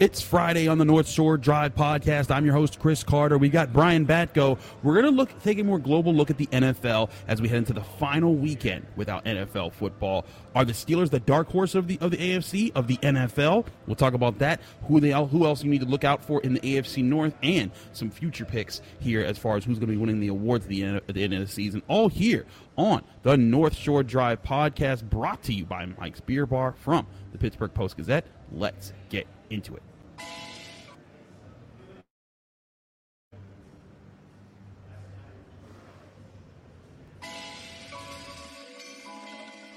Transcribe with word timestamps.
It's 0.00 0.20
Friday 0.20 0.66
on 0.66 0.78
the 0.78 0.84
North 0.84 1.06
Shore 1.06 1.36
Drive 1.36 1.76
podcast. 1.76 2.28
I'm 2.32 2.44
your 2.44 2.52
host, 2.52 2.80
Chris 2.80 3.04
Carter. 3.04 3.38
We 3.38 3.48
got 3.48 3.72
Brian 3.72 4.04
Batko. 4.04 4.58
We're 4.82 4.94
going 4.94 5.04
to 5.04 5.12
look, 5.12 5.40
take 5.44 5.60
a 5.60 5.62
more 5.62 5.78
global 5.78 6.12
look 6.12 6.30
at 6.30 6.36
the 6.36 6.48
NFL 6.48 7.10
as 7.28 7.40
we 7.40 7.46
head 7.46 7.58
into 7.58 7.74
the 7.74 7.80
final 7.80 8.34
weekend 8.34 8.84
without 8.96 9.24
NFL 9.24 9.72
football. 9.72 10.24
Are 10.56 10.64
the 10.64 10.72
Steelers 10.72 11.10
the 11.10 11.20
dark 11.20 11.48
horse 11.48 11.76
of 11.76 11.86
the 11.86 11.96
of 12.00 12.10
the 12.10 12.16
AFC 12.16 12.72
of 12.74 12.88
the 12.88 12.96
NFL? 12.96 13.66
We'll 13.86 13.94
talk 13.94 14.14
about 14.14 14.40
that. 14.40 14.60
Who 14.88 14.98
they 14.98 15.12
who 15.12 15.46
else 15.46 15.62
you 15.62 15.70
need 15.70 15.82
to 15.82 15.86
look 15.86 16.02
out 16.02 16.24
for 16.24 16.40
in 16.40 16.54
the 16.54 16.60
AFC 16.60 17.04
North 17.04 17.36
and 17.44 17.70
some 17.92 18.10
future 18.10 18.44
picks 18.44 18.82
here 18.98 19.24
as 19.24 19.38
far 19.38 19.56
as 19.56 19.64
who's 19.64 19.78
going 19.78 19.90
to 19.90 19.94
be 19.94 19.96
winning 19.96 20.18
the 20.18 20.26
awards 20.28 20.64
at 20.64 20.70
the 20.70 20.82
end, 20.82 20.96
at 21.08 21.14
the 21.14 21.22
end 21.22 21.34
of 21.34 21.40
the 21.40 21.46
season. 21.46 21.82
All 21.86 22.08
here 22.08 22.46
on 22.76 23.04
the 23.22 23.36
North 23.36 23.76
Shore 23.76 24.02
Drive 24.02 24.42
podcast, 24.42 25.08
brought 25.08 25.44
to 25.44 25.52
you 25.52 25.64
by 25.64 25.86
Mike's 25.86 26.20
Beer 26.20 26.46
Bar 26.46 26.74
from 26.80 27.06
the 27.30 27.38
Pittsburgh 27.38 27.72
Post 27.72 27.96
Gazette. 27.96 28.26
Let's 28.50 28.92
get 29.08 29.28
into 29.54 29.74
it. 29.74 29.82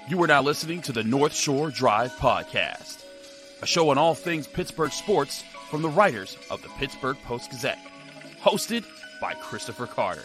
You 0.08 0.22
are 0.22 0.26
now 0.26 0.40
listening 0.40 0.80
to 0.82 0.92
the 0.92 1.04
North 1.04 1.34
Shore 1.34 1.70
Drive 1.70 2.12
Podcast, 2.12 3.04
a 3.60 3.66
show 3.66 3.90
on 3.90 3.98
all 3.98 4.14
things 4.14 4.46
Pittsburgh 4.46 4.90
sports 4.90 5.44
from 5.70 5.82
the 5.82 5.90
writers 5.90 6.38
of 6.50 6.62
the 6.62 6.70
Pittsburgh 6.78 7.18
Post 7.24 7.50
Gazette, 7.50 7.78
hosted 8.40 8.84
by 9.20 9.34
Christopher 9.34 9.86
Carter. 9.86 10.24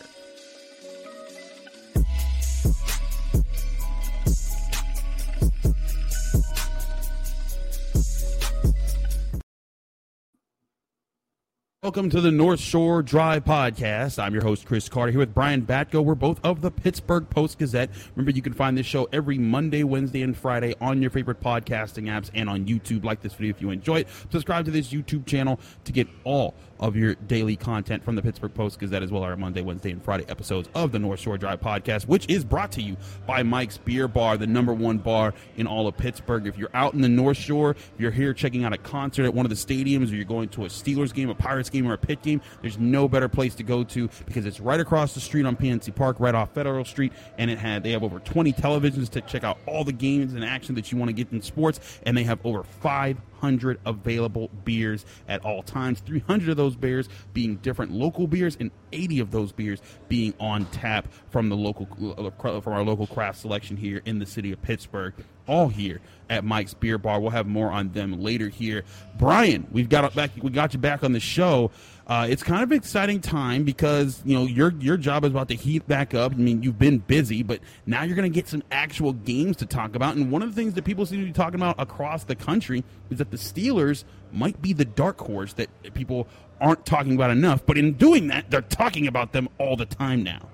Welcome 11.83 12.09
to 12.11 12.21
the 12.21 12.31
North 12.31 12.61
Shore 12.61 13.03
Drive 13.03 13.43
Podcast. 13.43 14.17
I'm 14.17 14.33
your 14.33 14.41
host, 14.41 14.65
Chris 14.65 14.87
Carter, 14.87 15.11
here 15.11 15.19
with 15.19 15.33
Brian 15.33 15.63
Batko. 15.63 16.01
We're 16.01 16.15
both 16.15 16.39
of 16.41 16.61
the 16.61 16.71
Pittsburgh 16.71 17.29
Post 17.29 17.59
Gazette. 17.59 17.89
Remember, 18.15 18.31
you 18.31 18.41
can 18.41 18.53
find 18.53 18.77
this 18.77 18.85
show 18.85 19.09
every 19.11 19.37
Monday, 19.37 19.83
Wednesday, 19.83 20.21
and 20.21 20.35
Friday 20.35 20.75
on 20.79 21.01
your 21.01 21.11
favorite 21.11 21.41
podcasting 21.41 22.05
apps 22.05 22.31
and 22.33 22.49
on 22.49 22.63
YouTube. 22.65 23.03
Like 23.03 23.19
this 23.19 23.33
video 23.33 23.49
if 23.49 23.61
you 23.61 23.69
enjoy 23.69 23.97
it. 23.97 24.07
Subscribe 24.31 24.63
to 24.63 24.71
this 24.71 24.93
YouTube 24.93 25.25
channel 25.25 25.59
to 25.83 25.91
get 25.91 26.07
all 26.23 26.53
of 26.83 26.97
your 26.97 27.15
daily 27.15 27.55
content 27.55 28.03
from 28.03 28.15
the 28.15 28.21
Pittsburgh 28.21 28.53
Post 28.53 28.77
Gazette, 28.77 29.01
as 29.01 29.09
well 29.09 29.23
our 29.23 29.37
Monday, 29.37 29.61
Wednesday, 29.61 29.91
and 29.91 30.03
Friday 30.03 30.25
episodes 30.27 30.67
of 30.75 30.91
the 30.91 30.99
North 30.99 31.21
Shore 31.21 31.37
Drive 31.37 31.61
podcast, 31.61 32.07
which 32.09 32.29
is 32.29 32.43
brought 32.43 32.73
to 32.73 32.81
you 32.81 32.97
by 33.25 33.41
Mike's 33.41 33.77
Beer 33.77 34.09
Bar, 34.09 34.35
the 34.35 34.45
number 34.45 34.73
one 34.73 34.97
bar 34.97 35.33
in 35.55 35.65
all 35.65 35.87
of 35.87 35.95
Pittsburgh. 35.95 36.45
If 36.45 36.57
you're 36.57 36.69
out 36.73 36.93
in 36.93 36.99
the 36.99 37.07
North 37.07 37.37
Shore, 37.37 37.71
if 37.71 37.93
you're 37.97 38.11
here 38.11 38.33
checking 38.33 38.65
out 38.65 38.73
a 38.73 38.77
concert 38.77 39.23
at 39.23 39.33
one 39.33 39.45
of 39.45 39.49
the 39.49 39.55
stadiums, 39.55 40.11
or 40.11 40.15
you're 40.15 40.25
going 40.25 40.49
to 40.49 40.65
a 40.65 40.67
Steelers 40.67 41.13
game, 41.13 41.29
a 41.29 41.35
Pirates 41.35 41.69
game, 41.69 41.87
or 41.87 41.93
a 41.93 41.97
Pitt 41.97 42.21
game, 42.21 42.41
there's 42.61 42.77
no 42.77 43.07
better 43.07 43.29
place 43.29 43.55
to 43.55 43.63
go 43.63 43.85
to 43.85 44.09
because 44.25 44.45
it's 44.45 44.59
right 44.59 44.81
across 44.81 45.13
the 45.13 45.21
street 45.21 45.45
on 45.45 45.55
PNC 45.55 45.95
Park, 45.95 46.19
right 46.19 46.35
off 46.35 46.53
Federal 46.53 46.83
Street, 46.83 47.13
and 47.37 47.49
it 47.49 47.57
had 47.57 47.83
they 47.83 47.91
have 47.91 48.03
over 48.03 48.19
20 48.19 48.51
televisions 48.51 49.07
to 49.11 49.21
check 49.21 49.45
out 49.45 49.57
all 49.67 49.85
the 49.85 49.93
games 49.93 50.33
and 50.33 50.43
action 50.43 50.75
that 50.75 50.91
you 50.91 50.97
want 50.97 51.07
to 51.07 51.13
get 51.13 51.31
in 51.31 51.41
sports, 51.41 51.79
and 52.05 52.17
they 52.17 52.25
have 52.25 52.45
over 52.45 52.61
five 52.63 53.17
300 53.43 53.77
available 53.85 54.49
beers 54.63 55.05
at 55.27 55.43
all 55.43 55.61
times. 55.61 55.99
300 55.99 56.51
of 56.51 56.57
those 56.57 56.77
beers 56.77 57.09
being 57.33 57.57
different 57.57 57.91
local 57.91 58.25
beers, 58.25 58.55
and 58.57 58.71
80 58.93 59.19
of 59.19 59.31
those 59.31 59.51
beers 59.51 59.81
being 60.07 60.33
on 60.39 60.65
tap 60.67 61.09
from 61.29 61.49
the 61.49 61.57
local 61.57 61.87
uh, 62.17 62.61
from 62.61 62.73
our 62.73 62.83
local 62.83 63.05
craft 63.05 63.39
selection 63.39 63.75
here 63.75 64.01
in 64.05 64.19
the 64.19 64.25
city 64.25 64.53
of 64.53 64.61
Pittsburgh. 64.61 65.13
All 65.45 65.67
here 65.67 65.99
at 66.29 66.45
Mike's 66.45 66.73
Beer 66.73 66.97
Bar. 66.97 67.19
We'll 67.19 67.31
have 67.31 67.47
more 67.47 67.69
on 67.69 67.91
them 67.91 68.21
later 68.21 68.47
here. 68.47 68.85
Brian, 69.19 69.67
we've 69.73 69.89
got 69.89 70.15
back. 70.15 70.31
We 70.41 70.49
got 70.49 70.73
you 70.73 70.79
back 70.79 71.03
on 71.03 71.11
the 71.11 71.19
show. 71.19 71.71
Uh, 72.05 72.27
it's 72.29 72.43
kind 72.43 72.61
of 72.61 72.71
an 72.71 72.77
exciting 72.77 73.21
time 73.21 73.63
because 73.63 74.21
you 74.25 74.37
know 74.37 74.45
your 74.45 74.73
your 74.79 74.97
job 74.97 75.23
is 75.23 75.31
about 75.31 75.47
to 75.47 75.55
heat 75.55 75.87
back 75.87 76.13
up. 76.13 76.33
I 76.33 76.35
mean, 76.35 76.61
you've 76.61 76.77
been 76.77 76.97
busy, 76.97 77.43
but 77.43 77.61
now 77.85 78.03
you're 78.03 78.15
going 78.15 78.29
to 78.29 78.35
get 78.35 78.49
some 78.49 78.61
actual 78.71 79.13
games 79.13 79.57
to 79.57 79.65
talk 79.65 79.95
about. 79.95 80.15
And 80.17 80.29
one 80.29 80.41
of 80.41 80.53
the 80.53 80.55
things 80.55 80.73
that 80.73 80.83
people 80.83 81.05
seem 81.05 81.21
to 81.21 81.25
be 81.25 81.31
talking 81.31 81.55
about 81.55 81.75
across 81.79 82.25
the 82.25 82.35
country 82.35 82.83
is 83.09 83.19
that 83.19 83.31
the 83.31 83.37
Steelers 83.37 84.03
might 84.33 84.61
be 84.61 84.73
the 84.73 84.83
dark 84.83 85.19
horse 85.21 85.53
that 85.53 85.69
people 85.93 86.27
aren't 86.59 86.85
talking 86.85 87.15
about 87.15 87.31
enough. 87.31 87.65
But 87.65 87.77
in 87.77 87.93
doing 87.93 88.27
that, 88.27 88.51
they're 88.51 88.61
talking 88.61 89.07
about 89.07 89.31
them 89.31 89.47
all 89.57 89.77
the 89.77 89.85
time 89.85 90.23
now. 90.23 90.49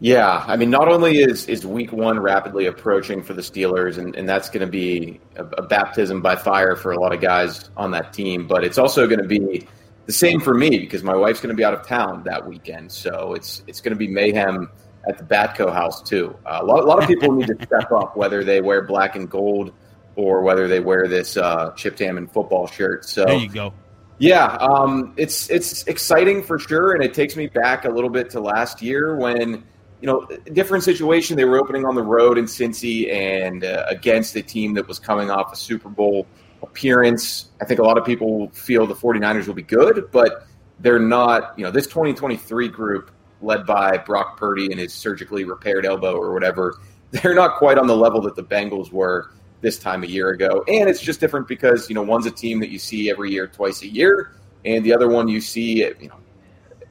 Yeah, 0.00 0.44
I 0.46 0.56
mean, 0.56 0.68
not 0.68 0.88
only 0.88 1.22
is 1.22 1.46
is 1.46 1.64
Week 1.64 1.92
One 1.92 2.18
rapidly 2.18 2.66
approaching 2.66 3.22
for 3.22 3.32
the 3.32 3.40
Steelers, 3.40 3.96
and, 3.96 4.14
and 4.14 4.28
that's 4.28 4.50
going 4.50 4.66
to 4.66 4.70
be 4.70 5.20
a, 5.36 5.44
a 5.44 5.62
baptism 5.62 6.20
by 6.20 6.36
fire 6.36 6.76
for 6.76 6.92
a 6.92 7.00
lot 7.00 7.14
of 7.14 7.20
guys 7.20 7.70
on 7.78 7.92
that 7.92 8.12
team, 8.12 8.46
but 8.46 8.62
it's 8.62 8.78
also 8.78 9.06
going 9.06 9.22
to 9.22 9.28
be 9.28 9.66
the 10.06 10.12
same 10.12 10.40
for 10.40 10.54
me 10.54 10.78
because 10.78 11.02
my 11.02 11.14
wife's 11.14 11.40
going 11.40 11.54
to 11.54 11.56
be 11.56 11.64
out 11.64 11.74
of 11.74 11.86
town 11.86 12.22
that 12.24 12.46
weekend, 12.46 12.90
so 12.90 13.34
it's 13.34 13.62
it's 13.66 13.80
going 13.80 13.92
to 13.92 13.98
be 13.98 14.08
mayhem 14.08 14.68
at 15.08 15.18
the 15.18 15.24
Batko 15.24 15.72
house 15.72 16.02
too. 16.02 16.36
Uh, 16.46 16.58
a, 16.62 16.64
lot, 16.64 16.80
a 16.80 16.86
lot 16.86 17.02
of 17.02 17.08
people 17.08 17.32
need 17.32 17.48
to 17.48 17.54
step 17.66 17.90
up, 17.92 18.16
whether 18.16 18.44
they 18.44 18.60
wear 18.60 18.82
black 18.82 19.16
and 19.16 19.30
gold 19.30 19.72
or 20.16 20.42
whether 20.42 20.68
they 20.68 20.80
wear 20.80 21.08
this 21.08 21.36
uh, 21.36 21.70
Chip 21.72 21.98
Hammond 21.98 22.32
football 22.32 22.66
shirt. 22.66 23.04
So 23.04 23.24
there 23.24 23.36
you 23.36 23.48
go. 23.48 23.72
Yeah, 24.18 24.56
um, 24.60 25.14
it's 25.16 25.50
it's 25.50 25.84
exciting 25.84 26.42
for 26.42 26.58
sure, 26.58 26.92
and 26.92 27.02
it 27.02 27.14
takes 27.14 27.34
me 27.34 27.46
back 27.48 27.84
a 27.84 27.88
little 27.88 28.10
bit 28.10 28.30
to 28.30 28.40
last 28.40 28.82
year 28.82 29.16
when 29.16 29.64
you 30.00 30.06
know 30.06 30.28
a 30.30 30.50
different 30.50 30.84
situation. 30.84 31.36
They 31.36 31.44
were 31.44 31.58
opening 31.58 31.84
on 31.84 31.94
the 31.94 32.02
road 32.02 32.38
in 32.38 32.44
Cincy 32.44 33.12
and 33.12 33.64
uh, 33.64 33.84
against 33.88 34.36
a 34.36 34.42
team 34.42 34.74
that 34.74 34.86
was 34.86 34.98
coming 34.98 35.30
off 35.30 35.52
a 35.52 35.56
Super 35.56 35.88
Bowl 35.88 36.26
appearance. 36.62 37.50
I 37.60 37.64
think 37.64 37.80
a 37.80 37.82
lot 37.82 37.98
of 37.98 38.04
people 38.04 38.48
feel 38.50 38.86
the 38.86 38.94
49ers 38.94 39.46
will 39.46 39.54
be 39.54 39.62
good, 39.62 40.10
but 40.12 40.46
they're 40.80 40.98
not, 40.98 41.54
you 41.56 41.64
know, 41.64 41.70
this 41.70 41.86
2023 41.86 42.68
group 42.68 43.10
led 43.40 43.66
by 43.66 43.98
Brock 43.98 44.36
Purdy 44.36 44.66
and 44.70 44.78
his 44.78 44.92
surgically 44.92 45.44
repaired 45.44 45.84
elbow 45.84 46.14
or 46.14 46.32
whatever, 46.32 46.78
they're 47.10 47.34
not 47.34 47.58
quite 47.58 47.78
on 47.78 47.86
the 47.86 47.96
level 47.96 48.20
that 48.22 48.36
the 48.36 48.44
Bengals 48.44 48.92
were 48.92 49.30
this 49.60 49.78
time 49.78 50.02
a 50.02 50.06
year 50.06 50.30
ago. 50.30 50.64
And 50.66 50.88
it's 50.88 51.00
just 51.00 51.20
different 51.20 51.46
because, 51.46 51.88
you 51.88 51.94
know, 51.94 52.02
one's 52.02 52.26
a 52.26 52.30
team 52.30 52.60
that 52.60 52.70
you 52.70 52.78
see 52.78 53.10
every 53.10 53.30
year, 53.30 53.46
twice 53.46 53.82
a 53.82 53.88
year, 53.88 54.32
and 54.64 54.84
the 54.84 54.92
other 54.94 55.08
one 55.08 55.28
you 55.28 55.40
see, 55.40 55.78
you 55.78 56.08
know, 56.08 56.18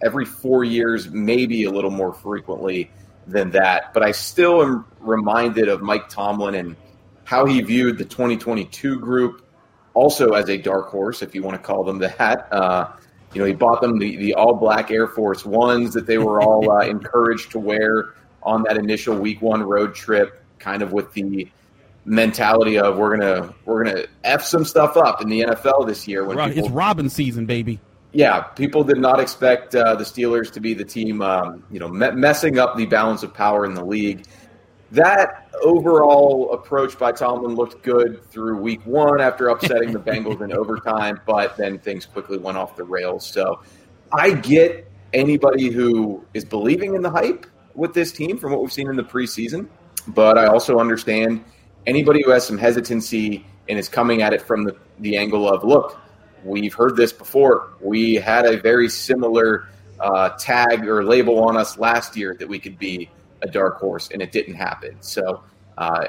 every 0.01 0.25
four 0.25 0.63
years, 0.63 1.09
maybe 1.09 1.65
a 1.65 1.71
little 1.71 1.91
more 1.91 2.13
frequently 2.13 2.91
than 3.27 3.51
that. 3.51 3.93
But 3.93 4.03
I 4.03 4.11
still 4.11 4.61
am 4.61 4.85
reminded 4.99 5.67
of 5.67 5.81
Mike 5.81 6.09
Tomlin 6.09 6.55
and 6.55 6.75
how 7.23 7.45
he 7.45 7.61
viewed 7.61 7.97
the 7.97 8.05
2022 8.05 8.99
group 8.99 9.45
also 9.93 10.33
as 10.33 10.49
a 10.49 10.57
dark 10.57 10.89
horse, 10.89 11.21
if 11.21 11.35
you 11.35 11.43
want 11.43 11.61
to 11.61 11.63
call 11.65 11.83
them 11.83 11.99
that. 11.99 12.47
Uh, 12.51 12.91
you 13.33 13.39
know, 13.39 13.47
he 13.47 13.53
bought 13.53 13.81
them 13.81 13.97
the, 13.97 14.17
the 14.17 14.33
all 14.33 14.53
black 14.53 14.91
Air 14.91 15.07
Force 15.07 15.45
Ones 15.45 15.93
that 15.93 16.05
they 16.05 16.17
were 16.17 16.41
all 16.41 16.69
uh, 16.69 16.79
encouraged 16.85 17.51
to 17.51 17.59
wear 17.59 18.13
on 18.43 18.63
that 18.63 18.77
initial 18.77 19.15
week 19.15 19.41
one 19.41 19.63
road 19.63 19.95
trip, 19.95 20.43
kind 20.59 20.81
of 20.81 20.91
with 20.91 21.13
the 21.13 21.47
mentality 22.03 22.79
of 22.79 22.97
we're 22.97 23.17
gonna 23.17 23.53
we're 23.65 23.83
gonna 23.83 24.05
f 24.23 24.43
some 24.43 24.65
stuff 24.65 24.97
up 24.97 25.21
in 25.21 25.29
the 25.29 25.41
NFL 25.41 25.87
this 25.87 26.07
year. 26.07 26.25
When 26.25 26.37
people, 26.37 26.65
it's 26.65 26.73
Robin 26.73 27.09
season, 27.09 27.45
baby. 27.45 27.79
Yeah, 28.13 28.41
people 28.41 28.83
did 28.83 28.97
not 28.97 29.21
expect 29.21 29.73
uh, 29.73 29.95
the 29.95 30.03
Steelers 30.03 30.51
to 30.53 30.59
be 30.59 30.73
the 30.73 30.83
team, 30.83 31.21
um, 31.21 31.63
you 31.71 31.79
know, 31.79 31.87
me- 31.87 32.11
messing 32.11 32.59
up 32.59 32.75
the 32.75 32.85
balance 32.85 33.23
of 33.23 33.33
power 33.33 33.65
in 33.65 33.73
the 33.73 33.85
league 33.85 34.25
that 34.91 35.49
overall 35.63 36.51
approach 36.51 36.97
by 36.99 37.11
Tomlin 37.11 37.55
looked 37.55 37.81
good 37.81 38.23
through 38.29 38.57
week 38.57 38.85
one 38.85 39.21
after 39.21 39.47
upsetting 39.47 39.93
the 39.93 39.99
Bengals 40.11 40.41
in 40.41 40.51
overtime, 40.51 41.19
but 41.25 41.55
then 41.55 41.79
things 41.79 42.05
quickly 42.05 42.37
went 42.37 42.57
off 42.57 42.75
the 42.75 42.83
rails. 42.83 43.25
So 43.25 43.61
I 44.11 44.31
get 44.31 44.91
anybody 45.13 45.69
who 45.69 46.25
is 46.33 46.43
believing 46.43 46.95
in 46.95 47.01
the 47.01 47.09
hype 47.09 47.45
with 47.73 47.93
this 47.93 48.11
team 48.11 48.37
from 48.37 48.51
what 48.51 48.61
we've 48.61 48.73
seen 48.73 48.89
in 48.89 48.97
the 48.97 49.03
preseason, 49.03 49.67
but 50.07 50.37
I 50.37 50.47
also 50.47 50.79
understand 50.79 51.43
anybody 51.87 52.21
who 52.23 52.31
has 52.31 52.45
some 52.45 52.57
hesitancy 52.57 53.45
and 53.69 53.79
is 53.79 53.87
coming 53.87 54.21
at 54.21 54.33
it 54.33 54.41
from 54.41 54.65
the, 54.65 54.75
the 54.99 55.15
angle 55.15 55.47
of 55.47 55.63
look, 55.63 55.99
we've 56.43 56.73
heard 56.73 56.97
this 56.97 57.13
before. 57.13 57.69
We 57.79 58.15
had 58.15 58.45
a 58.45 58.59
very 58.59 58.89
similar 58.89 59.69
uh, 60.01 60.29
tag 60.37 60.85
or 60.85 61.03
label 61.03 61.43
on 61.43 61.55
us 61.55 61.77
last 61.77 62.17
year 62.17 62.35
that 62.39 62.47
we 62.49 62.59
could 62.59 62.77
be 62.77 63.09
a 63.41 63.47
dark 63.47 63.79
horse, 63.79 64.09
and 64.11 64.21
it 64.21 64.31
didn't 64.31 64.55
happen. 64.55 64.97
So 65.01 65.43
uh, 65.77 66.05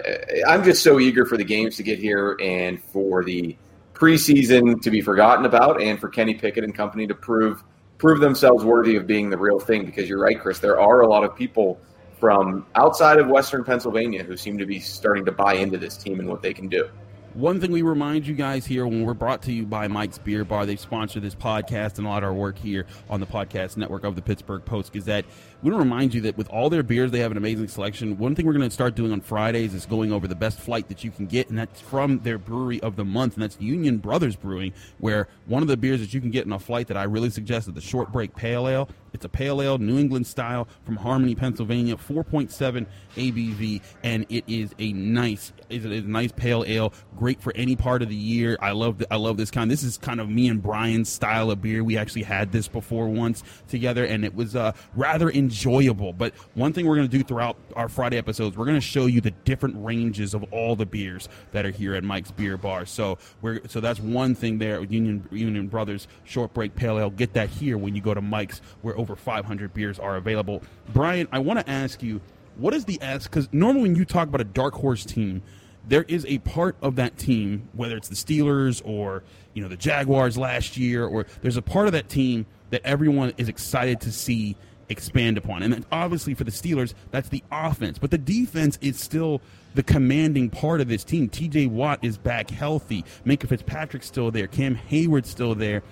I'm 0.47 0.65
just 0.65 0.83
so 0.83 1.01
eager 1.01 1.25
for 1.25 1.37
the 1.37 1.45
games 1.45 1.77
to 1.77 1.83
get 1.83 1.99
here 1.99 2.37
and 2.41 2.83
for 2.83 3.25
the 3.25 3.57
preseason 3.95 4.81
to 4.83 4.91
be 4.91 5.01
forgotten 5.01 5.45
about, 5.45 5.81
and 5.81 5.99
for 6.01 6.09
Kenny 6.09 6.35
Pickett 6.35 6.65
and 6.65 6.75
company 6.75 7.07
to 7.07 7.15
prove 7.15 7.63
prove 7.99 8.19
themselves 8.19 8.65
worthy 8.65 8.97
of 8.97 9.07
being 9.07 9.31
the 9.31 9.39
real 9.39 9.61
thing. 9.61 9.87
Because 9.87 10.09
you're 10.09 10.21
right, 10.21 10.39
Chris. 10.39 10.59
There 10.59 10.81
are 10.81 11.03
a 11.03 11.07
lot 11.07 11.25
of 11.25 11.37
people 11.37 11.81
from 12.19 12.67
outside 12.75 13.19
of 13.19 13.29
Western 13.29 13.65
Pennsylvania 13.65 14.23
who 14.23 14.37
seem 14.37 14.59
to 14.59 14.67
be 14.67 14.79
starting 14.79 15.25
to 15.25 15.33
buy 15.33 15.55
into 15.55 15.79
this 15.79 15.97
team 15.97 16.21
and 16.21 16.29
what 16.29 16.43
they 16.43 16.55
can 16.55 16.69
do. 16.69 16.89
One 17.35 17.63
thing 17.63 17.73
we 17.73 17.81
remind 17.81 18.27
you 18.27 18.35
guys 18.35 18.67
here 18.67 18.87
when 18.87 19.07
we're 19.07 19.15
brought 19.15 19.41
to 19.45 19.53
you 19.53 19.65
by 19.65 19.89
Mike's 19.89 20.19
Beer 20.19 20.45
Bar, 20.45 20.67
they 20.67 20.77
sponsor 20.77 21.19
this 21.19 21.35
podcast 21.35 21.97
and 21.97 22.07
a 22.07 22.11
lot 22.11 22.23
of 22.23 22.29
our 22.29 22.35
work 22.35 22.59
here 22.59 22.85
on 23.09 23.21
the 23.21 23.27
podcast 23.27 23.79
network 23.79 24.05
of 24.05 24.17
the 24.17 24.21
Pittsburgh 24.21 24.63
Post 24.67 24.93
Gazette. 24.93 25.25
We 25.63 25.71
want 25.71 25.81
to 25.81 25.85
remind 25.89 26.13
you 26.13 26.21
that 26.23 26.37
with 26.37 26.51
all 26.51 26.69
their 26.69 26.83
beers, 26.83 27.11
they 27.11 27.21
have 27.21 27.31
an 27.31 27.39
amazing 27.39 27.69
selection. 27.69 28.19
One 28.19 28.35
thing 28.35 28.45
we're 28.45 28.53
going 28.53 28.69
to 28.69 28.71
start 28.71 28.97
doing 28.97 29.13
on 29.13 29.23
Fridays 29.23 29.73
is 29.73 29.87
going 29.87 30.13
over 30.13 30.29
the 30.29 30.35
best 30.35 30.59
flight 30.59 30.89
that 30.89 31.05
you 31.05 31.11
can 31.11 31.25
get, 31.25 31.49
and 31.49 31.59
that's 31.59 31.81
from 31.81 32.19
their 32.19 32.37
brewery 32.37 32.83
of 32.83 32.97
the 32.97 33.05
month, 33.05 33.35
and 33.35 33.43
that's 33.43 33.59
Union 33.59 33.97
Brothers 33.97 34.37
Brewing, 34.37 34.75
where 34.99 35.27
one 35.47 35.63
of 35.63 35.69
the 35.69 35.77
beers 35.79 36.01
that 36.01 36.13
you 36.13 36.21
can 36.21 36.31
get 36.31 36.45
in 36.45 36.53
a 36.53 36.59
flight 36.59 36.87
that 36.89 36.99
I 36.99 37.05
really 37.05 37.31
suggest 37.31 37.67
is 37.67 37.73
the 37.73 37.81
Short 37.81 38.13
Break 38.13 38.37
Pale 38.37 38.69
Ale. 38.69 38.89
It's 39.13 39.25
a 39.25 39.29
pale 39.29 39.61
ale, 39.61 39.79
New 39.79 39.99
England 39.99 40.27
style 40.27 40.69
from 40.85 40.97
Harmony, 40.97 41.35
Pennsylvania, 41.35 41.97
4.7 41.97 42.87
ABV, 43.17 43.83
and 44.03 44.27
it 44.29 44.45
is 44.47 44.75
a 44.79 44.93
nice, 44.93 45.53
it's 45.69 45.85
a 45.85 45.89
nice 45.89 46.33
pale 46.33 46.65
ale, 46.67 46.93
great 47.17 47.41
for 47.41 47.53
any 47.55 47.77
part 47.77 48.03
of 48.03 48.09
the 48.09 48.15
year. 48.15 48.57
I 48.61 48.73
love, 48.73 48.99
the, 48.99 49.13
I 49.13 49.17
love 49.17 49.37
this 49.37 49.51
kind. 49.51 49.71
This 49.71 49.83
is 49.83 49.99
kind 49.99 50.21
of 50.21 50.29
me 50.29 50.49
and 50.49 50.63
Brian's 50.63 51.11
style 51.11 51.51
of 51.51 51.61
beer. 51.61 51.85
We 51.85 51.97
actually 51.99 52.23
had 52.23 52.53
this 52.53 52.69
before 52.69 53.09
once 53.09 53.43
together, 53.69 54.05
and 54.05 54.25
it 54.25 54.35
was 54.35 54.57
uh, 54.57 54.73
rather 54.95 55.31
enjoyable. 55.31 56.13
But 56.13 56.35
one 56.55 56.73
thing 56.73 56.87
we're 56.87 56.97
going 56.97 57.09
to 57.09 57.19
do 57.19 57.23
throughout 57.23 57.57
our 57.77 57.89
Friday 57.89 58.17
episodes, 58.17 58.57
we're 58.57 58.67
going 58.67 58.77
to 58.77 58.81
show 58.81 59.07
you 59.07 59.21
the 59.21 59.31
different 59.31 59.77
ranges 59.79 60.35
of 60.35 60.45
all 60.53 60.75
the 60.77 60.87
beers 60.87 61.29
that 61.53 61.67
are 61.67 61.71
here 61.71 61.95
at 61.95 62.05
Mike's 62.05 62.31
Beer 62.31 62.57
Bar. 62.57 62.87
So 62.87 63.19
we're, 63.43 63.61
so 63.69 63.81
that's 63.81 64.01
one 64.01 64.35
thing 64.35 64.59
there. 64.59 64.83
Union 64.83 65.29
Union 65.31 65.69
Brothers 65.69 66.09
Short 66.25 66.55
Break 66.55 66.75
Pale 66.75 66.99
Ale. 66.99 67.11
Get 67.11 67.35
that 67.35 67.49
here 67.49 67.77
when 67.77 67.95
you 67.95 68.01
go 68.01 68.15
to 68.15 68.21
Mike's. 68.23 68.61
Where 68.81 68.97
over 69.03 69.17
500 69.17 69.75
beers 69.75 69.99
are 69.99 70.17
available. 70.17 70.63
Brian, 70.93 71.29
I 71.33 71.41
want 71.41 71.59
to 71.59 71.69
ask 71.69 72.03
you, 72.03 72.21
what 72.57 72.73
is 72.73 72.85
the 72.85 72.99
S? 73.03 73.25
Because 73.25 73.49
normally 73.53 73.83
when 73.83 73.97
you 73.97 74.05
talk 74.05 74.29
about 74.29 74.41
a 74.41 74.45
dark 74.45 74.75
horse 74.75 75.05
team, 75.05 75.43
there 75.89 76.05
is 76.05 76.25
a 76.27 76.39
part 76.39 76.77
of 76.81 76.97
that 76.97 77.19
team, 77.19 77.69
whether 77.73 77.97
it's 77.97 78.09
the 78.09 78.15
Steelers 78.15 78.81
or 78.85 79.25
you 79.55 79.63
know 79.63 79.69
the 79.69 79.77
Jaguars 79.77 80.39
last 80.39 80.77
year, 80.77 81.05
or 81.05 81.27
there's 81.43 81.57
a 81.57 81.63
part 81.63 81.87
of 81.87 81.93
that 81.93 82.09
team 82.09 82.47
that 82.71 82.81
everyone 82.85 83.33
is 83.37 83.49
excited 83.49 84.01
to 84.03 84.13
see 84.13 84.57
expand 84.89 85.39
upon. 85.39 85.63
And 85.63 85.85
obviously 85.91 86.35
for 86.35 86.45
the 86.45 86.51
Steelers, 86.51 86.95
that's 87.11 87.29
the 87.31 87.43
offense, 87.51 87.99
but 87.99 88.11
the 88.13 88.19
defense 88.19 88.79
is 88.81 89.01
still 89.01 89.41
the 89.75 89.83
commanding 89.83 90.51
part 90.51 90.81
of 90.81 90.89
this 90.89 91.03
team. 91.03 91.29
T.J. 91.29 91.67
Watt 91.67 91.99
is 92.03 92.19
back 92.19 92.51
healthy. 92.51 93.05
Minkah 93.27 93.49
Fitzpatrick's 93.49 94.07
still 94.07 94.31
there. 94.31 94.47
Cam 94.47 94.77
Heyward's 94.77 95.31
still 95.31 95.55
there 95.55 95.83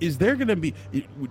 is 0.00 0.18
there 0.18 0.34
going 0.36 0.48
to 0.48 0.56
be 0.56 0.74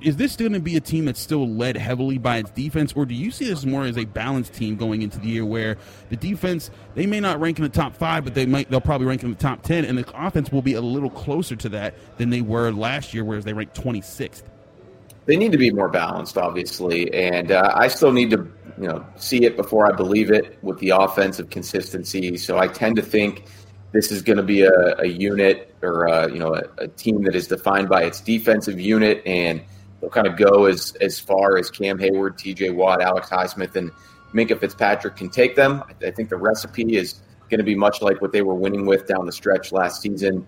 is 0.02 0.16
this 0.18 0.36
going 0.36 0.54
to 0.54 0.60
be 0.60 0.76
a 0.76 0.82
team 0.82 1.06
that's 1.06 1.20
still 1.20 1.48
led 1.48 1.78
heavily 1.78 2.18
by 2.18 2.38
its 2.38 2.52
defense 2.52 2.94
or 2.94 3.06
do 3.06 3.14
you 3.14 3.32
see 3.32 3.46
this 3.46 3.66
more 3.66 3.86
as 3.86 3.98
a 3.98 4.06
balanced 4.06 4.54
team 4.54 4.76
going 4.76 5.02
into 5.02 5.20
the 5.20 5.28
year 5.28 5.46
where 5.46 5.78
the 6.10 6.16
defense 6.16 6.72
they 6.96 7.06
may 7.06 7.20
not 7.20 7.40
rank 7.40 7.58
in 7.58 7.64
the 7.64 7.70
top 7.70 7.96
5 7.96 8.24
but 8.24 8.34
they 8.34 8.46
might 8.46 8.70
they'll 8.70 8.82
probably 8.82 9.08
rank 9.08 9.24
in 9.24 9.30
the 9.30 9.36
top 9.36 9.62
10 9.62 9.86
and 9.86 9.98
the 9.98 10.06
offense 10.16 10.52
will 10.52 10.62
be 10.62 10.74
a 10.74 10.82
little 10.82 11.10
closer 11.10 11.56
to 11.56 11.70
that 11.70 11.96
than 12.18 12.30
they 12.30 12.42
were 12.42 12.72
last 12.72 13.14
year 13.14 13.24
whereas 13.24 13.46
they 13.46 13.54
ranked 13.54 13.80
26th 13.80 14.44
they 15.26 15.36
need 15.36 15.52
to 15.52 15.58
be 15.58 15.72
more 15.72 15.90
balanced 15.90 16.38
obviously 16.38 17.14
and 17.14 17.52
uh, 17.52 17.72
I 17.76 17.88
still 17.88 18.12
need 18.12 18.32
to 18.32 18.52
you 18.80 18.88
know 18.88 19.06
see 19.16 19.46
it 19.46 19.56
before 19.56 19.92
I 19.92 19.96
believe 19.96 20.32
it 20.32 20.58
with 20.62 20.80
the 20.80 20.90
offensive 20.92 21.50
consistency. 21.50 22.38
So 22.38 22.58
I 22.58 22.68
tend 22.68 22.96
to 22.98 23.02
think 23.02 23.46
this 23.96 24.12
is 24.12 24.22
going 24.22 24.36
to 24.36 24.44
be 24.44 24.62
a, 24.64 24.98
a 25.00 25.08
unit 25.08 25.74
or 25.82 26.06
a, 26.06 26.30
you 26.30 26.38
know 26.38 26.54
a, 26.54 26.64
a, 26.80 26.88
team 26.90 27.24
that 27.24 27.34
is 27.34 27.48
defined 27.48 27.88
by 27.88 28.04
its 28.04 28.20
defensive 28.20 28.78
unit, 28.78 29.24
and 29.26 29.62
they'll 30.02 30.10
kind 30.10 30.28
of 30.28 30.36
go 30.36 30.66
as 30.66 30.96
as 31.00 31.18
far 31.18 31.58
as 31.58 31.72
Cam 31.72 31.98
Heyward, 31.98 32.38
T.J. 32.38 32.72
Watt, 32.72 33.02
Alex 33.02 33.30
Highsmith, 33.30 33.76
and 33.78 33.92
Minkah 34.34 34.60
Fitzpatrick 34.60 35.16
can 35.16 35.30
take 35.30 35.56
them. 35.56 35.82
I, 35.88 36.08
I 36.08 36.12
think 36.12 36.30
the 36.30 36.36
recipe 36.36 36.98
is 36.98 37.22
going 37.50 37.60
to 37.60 37.64
be 37.64 37.76
much 37.76 38.02
like 38.02 38.22
what 38.22 38.34
they 38.34 38.42
were 38.42 38.54
winning 38.54 38.86
with 38.86 39.08
down 39.08 39.26
the 39.26 39.32
stretch 39.32 39.72
last 39.72 40.02
season. 40.02 40.46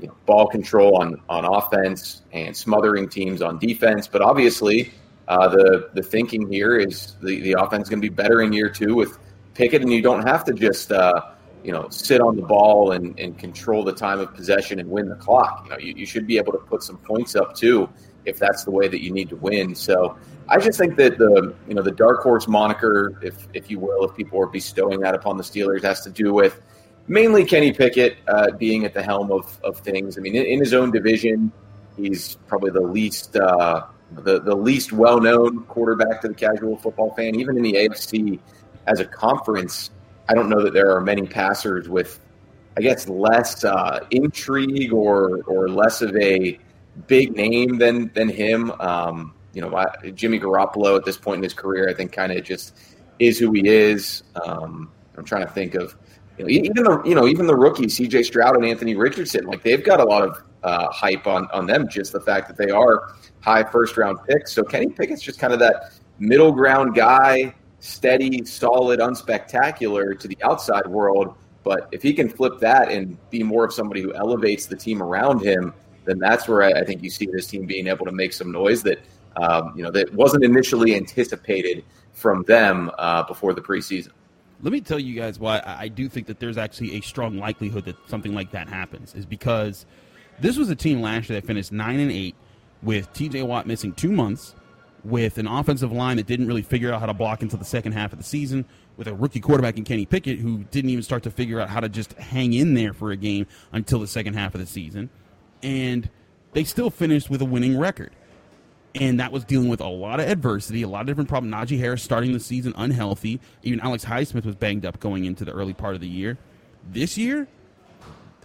You 0.00 0.08
know, 0.08 0.16
ball 0.26 0.48
control 0.48 1.00
on 1.00 1.22
on 1.28 1.44
offense 1.44 2.22
and 2.32 2.56
smothering 2.56 3.08
teams 3.08 3.42
on 3.42 3.58
defense, 3.58 4.08
but 4.08 4.20
obviously. 4.20 4.92
Uh, 5.28 5.46
the 5.46 5.90
the 5.92 6.02
thinking 6.02 6.50
here 6.50 6.78
is 6.78 7.14
the, 7.20 7.38
the 7.40 7.52
offense 7.52 7.90
going 7.90 8.00
to 8.00 8.08
be 8.08 8.14
better 8.14 8.40
in 8.40 8.50
year 8.50 8.70
two 8.70 8.94
with 8.94 9.18
Pickett, 9.52 9.82
and 9.82 9.92
you 9.92 10.00
don't 10.00 10.26
have 10.26 10.42
to 10.44 10.54
just 10.54 10.90
uh, 10.90 11.20
you 11.64 11.72
know, 11.72 11.88
sit 11.90 12.20
on 12.20 12.36
the 12.36 12.42
ball 12.42 12.92
and, 12.92 13.18
and 13.18 13.38
control 13.38 13.84
the 13.84 13.92
time 13.92 14.20
of 14.20 14.34
possession 14.34 14.78
and 14.78 14.88
win 14.88 15.08
the 15.08 15.16
clock. 15.16 15.64
You 15.64 15.70
know, 15.70 15.78
you, 15.78 15.94
you 15.96 16.06
should 16.06 16.26
be 16.26 16.38
able 16.38 16.52
to 16.52 16.58
put 16.58 16.82
some 16.82 16.98
points 16.98 17.34
up 17.34 17.54
too 17.54 17.88
if 18.24 18.38
that's 18.38 18.64
the 18.64 18.70
way 18.70 18.88
that 18.88 19.02
you 19.02 19.10
need 19.10 19.28
to 19.30 19.36
win. 19.36 19.74
So 19.74 20.16
I 20.48 20.58
just 20.58 20.78
think 20.78 20.96
that 20.96 21.18
the 21.18 21.54
you 21.66 21.74
know 21.74 21.82
the 21.82 21.92
dark 21.92 22.22
horse 22.22 22.48
moniker, 22.48 23.18
if 23.22 23.48
if 23.54 23.70
you 23.70 23.78
will, 23.78 24.04
if 24.04 24.16
people 24.16 24.40
are 24.40 24.46
bestowing 24.46 25.00
that 25.00 25.14
upon 25.14 25.36
the 25.36 25.42
Steelers, 25.42 25.82
has 25.82 26.02
to 26.02 26.10
do 26.10 26.32
with 26.32 26.60
mainly 27.06 27.44
Kenny 27.44 27.72
Pickett 27.72 28.18
uh, 28.28 28.52
being 28.52 28.84
at 28.84 28.94
the 28.94 29.02
helm 29.02 29.32
of, 29.32 29.58
of 29.64 29.78
things. 29.80 30.18
I 30.18 30.20
mean, 30.20 30.36
in, 30.36 30.44
in, 30.44 30.60
his 30.60 30.74
own 30.74 30.90
division, 30.90 31.50
he's 31.96 32.36
probably 32.46 32.70
the 32.70 32.80
least 32.80 33.36
uh, 33.36 33.86
the 34.12 34.40
the 34.40 34.54
least 34.54 34.92
well 34.92 35.20
known 35.20 35.64
quarterback 35.64 36.20
to 36.22 36.28
the 36.28 36.34
casual 36.34 36.76
football 36.78 37.14
fan, 37.14 37.34
even 37.34 37.56
in 37.56 37.62
the 37.62 37.74
AFC 37.74 38.38
as 38.86 39.00
a 39.00 39.04
conference. 39.04 39.90
I 40.28 40.34
don't 40.34 40.48
know 40.48 40.62
that 40.62 40.72
there 40.72 40.94
are 40.94 41.00
many 41.00 41.26
passers 41.26 41.88
with, 41.88 42.20
I 42.76 42.80
guess, 42.80 43.08
less 43.08 43.64
uh, 43.64 44.00
intrigue 44.10 44.92
or 44.92 45.42
or 45.44 45.68
less 45.68 46.02
of 46.02 46.14
a 46.16 46.58
big 47.06 47.34
name 47.34 47.78
than 47.78 48.10
than 48.14 48.28
him. 48.28 48.70
Um, 48.80 49.34
you 49.54 49.62
know, 49.62 49.84
Jimmy 50.14 50.38
Garoppolo 50.38 50.96
at 50.96 51.04
this 51.04 51.16
point 51.16 51.38
in 51.38 51.42
his 51.42 51.54
career, 51.54 51.88
I 51.88 51.94
think, 51.94 52.12
kind 52.12 52.32
of 52.32 52.44
just 52.44 52.76
is 53.18 53.38
who 53.38 53.52
he 53.52 53.66
is. 53.66 54.22
Um, 54.44 54.92
I'm 55.16 55.24
trying 55.24 55.46
to 55.46 55.52
think 55.52 55.74
of 55.74 55.96
you 56.38 56.44
know, 56.44 56.50
even 56.50 56.84
the 56.84 57.02
you 57.04 57.14
know 57.14 57.26
even 57.26 57.46
the 57.46 57.56
rookies, 57.56 57.96
C.J. 57.96 58.22
Stroud 58.22 58.56
and 58.56 58.64
Anthony 58.64 58.94
Richardson, 58.94 59.46
like 59.46 59.62
they've 59.62 59.82
got 59.82 60.00
a 60.00 60.04
lot 60.04 60.22
of 60.22 60.42
uh, 60.62 60.88
hype 60.90 61.26
on 61.26 61.48
on 61.52 61.66
them. 61.66 61.88
Just 61.88 62.12
the 62.12 62.20
fact 62.20 62.48
that 62.48 62.56
they 62.56 62.70
are 62.70 63.14
high 63.40 63.64
first 63.64 63.96
round 63.96 64.18
picks. 64.28 64.52
So 64.52 64.62
Kenny 64.62 64.88
Pickett's 64.88 65.22
just 65.22 65.40
kind 65.40 65.52
of 65.52 65.58
that 65.58 65.92
middle 66.18 66.52
ground 66.52 66.94
guy 66.94 67.54
steady, 67.80 68.44
solid, 68.44 69.00
unspectacular 69.00 70.18
to 70.18 70.28
the 70.28 70.38
outside 70.42 70.86
world. 70.86 71.34
But 71.64 71.88
if 71.92 72.02
he 72.02 72.12
can 72.12 72.28
flip 72.28 72.60
that 72.60 72.90
and 72.90 73.18
be 73.30 73.42
more 73.42 73.64
of 73.64 73.72
somebody 73.72 74.00
who 74.00 74.14
elevates 74.14 74.66
the 74.66 74.76
team 74.76 75.02
around 75.02 75.40
him, 75.40 75.74
then 76.04 76.18
that's 76.18 76.48
where 76.48 76.62
I, 76.62 76.80
I 76.80 76.84
think 76.84 77.02
you 77.02 77.10
see 77.10 77.26
this 77.26 77.46
team 77.46 77.66
being 77.66 77.86
able 77.86 78.06
to 78.06 78.12
make 78.12 78.32
some 78.32 78.50
noise 78.50 78.82
that 78.84 79.00
um, 79.36 79.74
you 79.76 79.82
know 79.82 79.90
that 79.90 80.12
wasn't 80.14 80.44
initially 80.44 80.96
anticipated 80.96 81.84
from 82.12 82.42
them 82.44 82.90
uh, 82.98 83.22
before 83.24 83.54
the 83.54 83.60
preseason. 83.60 84.10
Let 84.60 84.72
me 84.72 84.80
tell 84.80 84.98
you 84.98 85.14
guys 85.14 85.38
why 85.38 85.62
I 85.64 85.88
do 85.88 86.08
think 86.08 86.26
that 86.26 86.40
there's 86.40 86.58
actually 86.58 86.96
a 86.96 87.00
strong 87.02 87.38
likelihood 87.38 87.84
that 87.84 87.96
something 88.08 88.34
like 88.34 88.50
that 88.52 88.68
happens. 88.68 89.14
Is 89.14 89.26
because 89.26 89.86
this 90.40 90.56
was 90.56 90.70
a 90.70 90.76
team 90.76 91.00
last 91.00 91.28
year 91.28 91.40
that 91.40 91.46
finished 91.46 91.70
nine 91.70 92.00
and 92.00 92.10
eight 92.10 92.34
with 92.82 93.12
T.J. 93.12 93.42
Watt 93.42 93.66
missing 93.66 93.92
two 93.92 94.10
months 94.10 94.54
with 95.04 95.38
an 95.38 95.46
offensive 95.46 95.92
line 95.92 96.16
that 96.16 96.26
didn't 96.26 96.46
really 96.46 96.62
figure 96.62 96.92
out 96.92 97.00
how 97.00 97.06
to 97.06 97.14
block 97.14 97.42
until 97.42 97.58
the 97.58 97.64
second 97.64 97.92
half 97.92 98.12
of 98.12 98.18
the 98.18 98.24
season, 98.24 98.64
with 98.96 99.06
a 99.06 99.14
rookie 99.14 99.40
quarterback 99.40 99.76
in 99.78 99.84
Kenny 99.84 100.06
Pickett 100.06 100.38
who 100.38 100.64
didn't 100.70 100.90
even 100.90 101.02
start 101.02 101.22
to 101.22 101.30
figure 101.30 101.60
out 101.60 101.68
how 101.68 101.80
to 101.80 101.88
just 101.88 102.12
hang 102.14 102.52
in 102.52 102.74
there 102.74 102.92
for 102.92 103.10
a 103.10 103.16
game 103.16 103.46
until 103.72 104.00
the 104.00 104.06
second 104.06 104.34
half 104.34 104.54
of 104.54 104.60
the 104.60 104.66
season. 104.66 105.08
And 105.62 106.10
they 106.52 106.64
still 106.64 106.90
finished 106.90 107.30
with 107.30 107.40
a 107.40 107.44
winning 107.44 107.78
record. 107.78 108.12
And 108.94 109.20
that 109.20 109.30
was 109.30 109.44
dealing 109.44 109.68
with 109.68 109.80
a 109.80 109.86
lot 109.86 110.18
of 110.18 110.28
adversity, 110.28 110.82
a 110.82 110.88
lot 110.88 111.02
of 111.02 111.06
different 111.06 111.28
problems. 111.28 111.54
Najee 111.54 111.78
Harris 111.78 112.02
starting 112.02 112.32
the 112.32 112.40
season 112.40 112.72
unhealthy. 112.76 113.38
Even 113.62 113.80
Alex 113.80 114.04
Highsmith 114.04 114.44
was 114.44 114.56
banged 114.56 114.84
up 114.84 114.98
going 114.98 115.24
into 115.24 115.44
the 115.44 115.52
early 115.52 115.74
part 115.74 115.94
of 115.94 116.00
the 116.00 116.08
year. 116.08 116.38
This 116.90 117.16
year, 117.18 117.46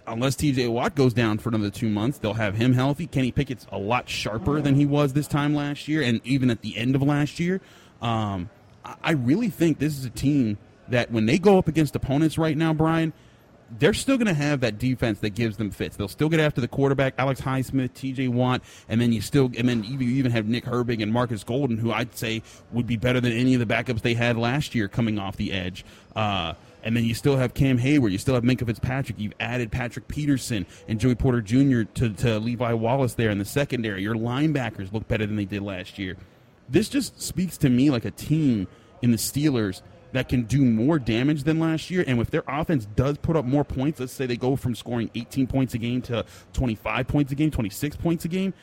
unless 0.06 0.36
TJ 0.36 0.70
Watt 0.70 0.94
goes 0.94 1.12
down 1.12 1.38
for 1.38 1.48
another 1.48 1.70
two 1.70 1.88
months, 1.88 2.18
they'll 2.18 2.34
have 2.34 2.54
him 2.54 2.72
healthy. 2.72 3.06
Kenny 3.06 3.32
Pickett's 3.32 3.66
a 3.72 3.78
lot 3.78 4.08
sharper 4.08 4.60
than 4.60 4.74
he 4.74 4.86
was 4.86 5.12
this 5.12 5.26
time 5.26 5.54
last 5.54 5.88
year, 5.88 6.02
and 6.02 6.20
even 6.24 6.50
at 6.50 6.62
the 6.62 6.76
end 6.76 6.94
of 6.94 7.02
last 7.02 7.40
year. 7.40 7.60
Um, 8.02 8.50
I 9.02 9.12
really 9.12 9.48
think 9.48 9.78
this 9.78 9.96
is 9.96 10.04
a 10.04 10.10
team 10.10 10.58
that 10.88 11.10
when 11.10 11.26
they 11.26 11.38
go 11.38 11.56
up 11.56 11.68
against 11.68 11.96
opponents 11.96 12.36
right 12.36 12.56
now, 12.56 12.74
Brian, 12.74 13.14
they're 13.78 13.94
still 13.94 14.16
going 14.16 14.26
to 14.26 14.34
have 14.34 14.60
that 14.60 14.78
defense 14.78 15.20
that 15.20 15.30
gives 15.30 15.56
them 15.56 15.70
fits. 15.70 15.96
They'll 15.96 16.08
still 16.08 16.28
get 16.28 16.38
after 16.38 16.60
the 16.60 16.68
quarterback, 16.68 17.14
Alex 17.18 17.40
Highsmith, 17.40 17.94
T.J. 17.94 18.28
Watt, 18.28 18.62
and 18.88 19.00
then 19.00 19.12
you 19.12 19.20
still, 19.20 19.50
and 19.56 19.68
then 19.68 19.82
you 19.84 19.98
even 20.00 20.32
have 20.32 20.46
Nick 20.46 20.64
Herbig 20.64 21.02
and 21.02 21.12
Marcus 21.12 21.44
Golden, 21.44 21.78
who 21.78 21.90
I'd 21.92 22.14
say 22.14 22.42
would 22.72 22.86
be 22.86 22.96
better 22.96 23.20
than 23.20 23.32
any 23.32 23.54
of 23.54 23.66
the 23.66 23.74
backups 23.74 24.02
they 24.02 24.14
had 24.14 24.36
last 24.36 24.74
year 24.74 24.86
coming 24.86 25.18
off 25.18 25.36
the 25.36 25.52
edge. 25.52 25.84
Uh, 26.14 26.54
and 26.84 26.94
then 26.94 27.04
you 27.04 27.14
still 27.14 27.36
have 27.36 27.54
Cam 27.54 27.78
Heyward. 27.78 28.12
You 28.12 28.18
still 28.18 28.34
have 28.34 28.44
Minkah 28.44 28.66
Fitzpatrick. 28.66 29.18
You've 29.18 29.32
added 29.40 29.72
Patrick 29.72 30.06
Peterson 30.06 30.66
and 30.86 31.00
Joey 31.00 31.14
Porter 31.14 31.40
Jr. 31.40 31.82
to, 31.94 32.10
to 32.10 32.38
Levi 32.38 32.74
Wallace 32.74 33.14
there 33.14 33.30
in 33.30 33.38
the 33.38 33.44
secondary. 33.44 34.02
Your 34.02 34.14
linebackers 34.14 34.92
look 34.92 35.08
better 35.08 35.26
than 35.26 35.36
they 35.36 35.46
did 35.46 35.62
last 35.62 35.98
year. 35.98 36.16
This 36.68 36.88
just 36.88 37.20
speaks 37.20 37.56
to 37.58 37.70
me 37.70 37.90
like 37.90 38.04
a 38.04 38.10
team 38.10 38.68
in 39.02 39.10
the 39.10 39.16
Steelers 39.16 39.80
that 40.12 40.28
can 40.28 40.42
do 40.42 40.64
more 40.64 40.98
damage 40.98 41.42
than 41.42 41.58
last 41.58 41.90
year. 41.90 42.04
And 42.06 42.20
if 42.20 42.30
their 42.30 42.44
offense 42.46 42.86
does 42.94 43.18
put 43.18 43.34
up 43.34 43.44
more 43.44 43.64
points, 43.64 43.98
let's 43.98 44.12
say 44.12 44.26
they 44.26 44.36
go 44.36 44.54
from 44.54 44.74
scoring 44.74 45.10
18 45.14 45.46
points 45.46 45.74
a 45.74 45.78
game 45.78 46.02
to 46.02 46.24
25 46.52 47.08
points 47.08 47.32
a 47.32 47.34
game, 47.34 47.50
26 47.50 47.96
points 47.96 48.24
a 48.24 48.28
game, 48.28 48.54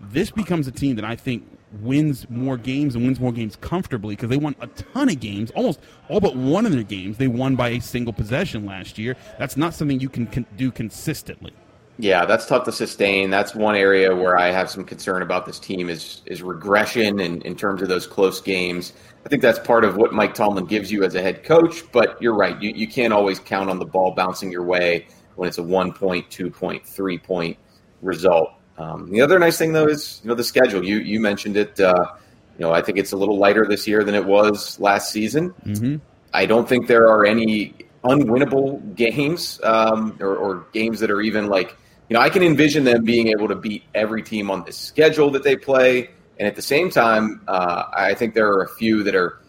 this 0.00 0.30
becomes 0.30 0.66
a 0.66 0.72
team 0.72 0.96
that 0.96 1.04
I 1.04 1.16
think 1.16 1.57
wins 1.80 2.28
more 2.30 2.56
games 2.56 2.94
and 2.94 3.04
wins 3.04 3.20
more 3.20 3.32
games 3.32 3.56
comfortably 3.56 4.16
because 4.16 4.30
they 4.30 4.36
won 4.36 4.54
a 4.60 4.66
ton 4.68 5.08
of 5.08 5.20
games, 5.20 5.50
almost 5.52 5.80
all 6.08 6.20
but 6.20 6.36
one 6.36 6.66
of 6.66 6.72
their 6.72 6.82
games 6.82 7.18
they 7.18 7.28
won 7.28 7.56
by 7.56 7.70
a 7.70 7.80
single 7.80 8.12
possession 8.12 8.66
last 8.66 8.98
year. 8.98 9.16
That's 9.38 9.56
not 9.56 9.74
something 9.74 10.00
you 10.00 10.08
can 10.08 10.46
do 10.56 10.70
consistently. 10.70 11.52
Yeah, 12.00 12.24
that's 12.26 12.46
tough 12.46 12.64
to 12.64 12.72
sustain. 12.72 13.28
That's 13.28 13.56
one 13.56 13.74
area 13.74 14.14
where 14.14 14.38
I 14.38 14.52
have 14.52 14.70
some 14.70 14.84
concern 14.84 15.22
about 15.22 15.46
this 15.46 15.58
team 15.58 15.90
is 15.90 16.22
is 16.26 16.42
regression 16.42 17.18
in, 17.18 17.42
in 17.42 17.56
terms 17.56 17.82
of 17.82 17.88
those 17.88 18.06
close 18.06 18.40
games. 18.40 18.92
I 19.26 19.28
think 19.28 19.42
that's 19.42 19.58
part 19.58 19.84
of 19.84 19.96
what 19.96 20.12
Mike 20.12 20.32
Tomlin 20.32 20.66
gives 20.66 20.92
you 20.92 21.02
as 21.02 21.16
a 21.16 21.22
head 21.22 21.42
coach, 21.42 21.82
but 21.90 22.16
you're 22.22 22.36
right. 22.36 22.60
You, 22.62 22.70
you 22.70 22.86
can't 22.86 23.12
always 23.12 23.40
count 23.40 23.68
on 23.68 23.80
the 23.80 23.84
ball 23.84 24.12
bouncing 24.14 24.52
your 24.52 24.62
way 24.62 25.08
when 25.34 25.48
it's 25.48 25.58
a 25.58 25.62
one 25.62 25.92
point, 25.92 26.30
two 26.30 26.50
point, 26.50 26.86
three 26.86 27.18
point 27.18 27.58
result. 28.00 28.50
Um, 28.78 29.10
the 29.10 29.20
other 29.20 29.38
nice 29.38 29.58
thing 29.58 29.72
though 29.72 29.88
is 29.88 30.20
you 30.22 30.28
know 30.28 30.34
the 30.34 30.44
schedule. 30.44 30.84
You 30.84 30.98
you 30.98 31.20
mentioned 31.20 31.56
it. 31.56 31.78
Uh, 31.78 32.12
you 32.58 32.64
know 32.64 32.72
I 32.72 32.82
think 32.82 32.98
it's 32.98 33.12
a 33.12 33.16
little 33.16 33.38
lighter 33.38 33.66
this 33.66 33.86
year 33.86 34.04
than 34.04 34.14
it 34.14 34.24
was 34.24 34.78
last 34.80 35.10
season. 35.12 35.50
Mm-hmm. 35.64 35.96
I 36.32 36.46
don't 36.46 36.68
think 36.68 36.86
there 36.86 37.08
are 37.08 37.24
any 37.24 37.74
unwinnable 38.04 38.94
games 38.94 39.60
um, 39.64 40.16
or, 40.20 40.36
or 40.36 40.66
games 40.72 41.00
that 41.00 41.10
are 41.10 41.20
even 41.20 41.48
like 41.48 41.76
you 42.08 42.14
know, 42.14 42.20
I 42.20 42.30
can 42.30 42.42
envision 42.42 42.84
them 42.84 43.04
being 43.04 43.28
able 43.28 43.48
to 43.48 43.54
beat 43.54 43.84
every 43.94 44.22
team 44.22 44.50
on 44.50 44.64
the 44.64 44.72
schedule 44.72 45.30
that 45.32 45.42
they 45.42 45.56
play. 45.56 46.10
And 46.38 46.48
at 46.48 46.56
the 46.56 46.62
same 46.62 46.90
time, 46.90 47.42
uh, 47.46 47.84
I 47.92 48.14
think 48.14 48.34
there 48.34 48.48
are 48.48 48.62
a 48.62 48.68
few 48.68 49.02
that 49.02 49.14
are 49.14 49.40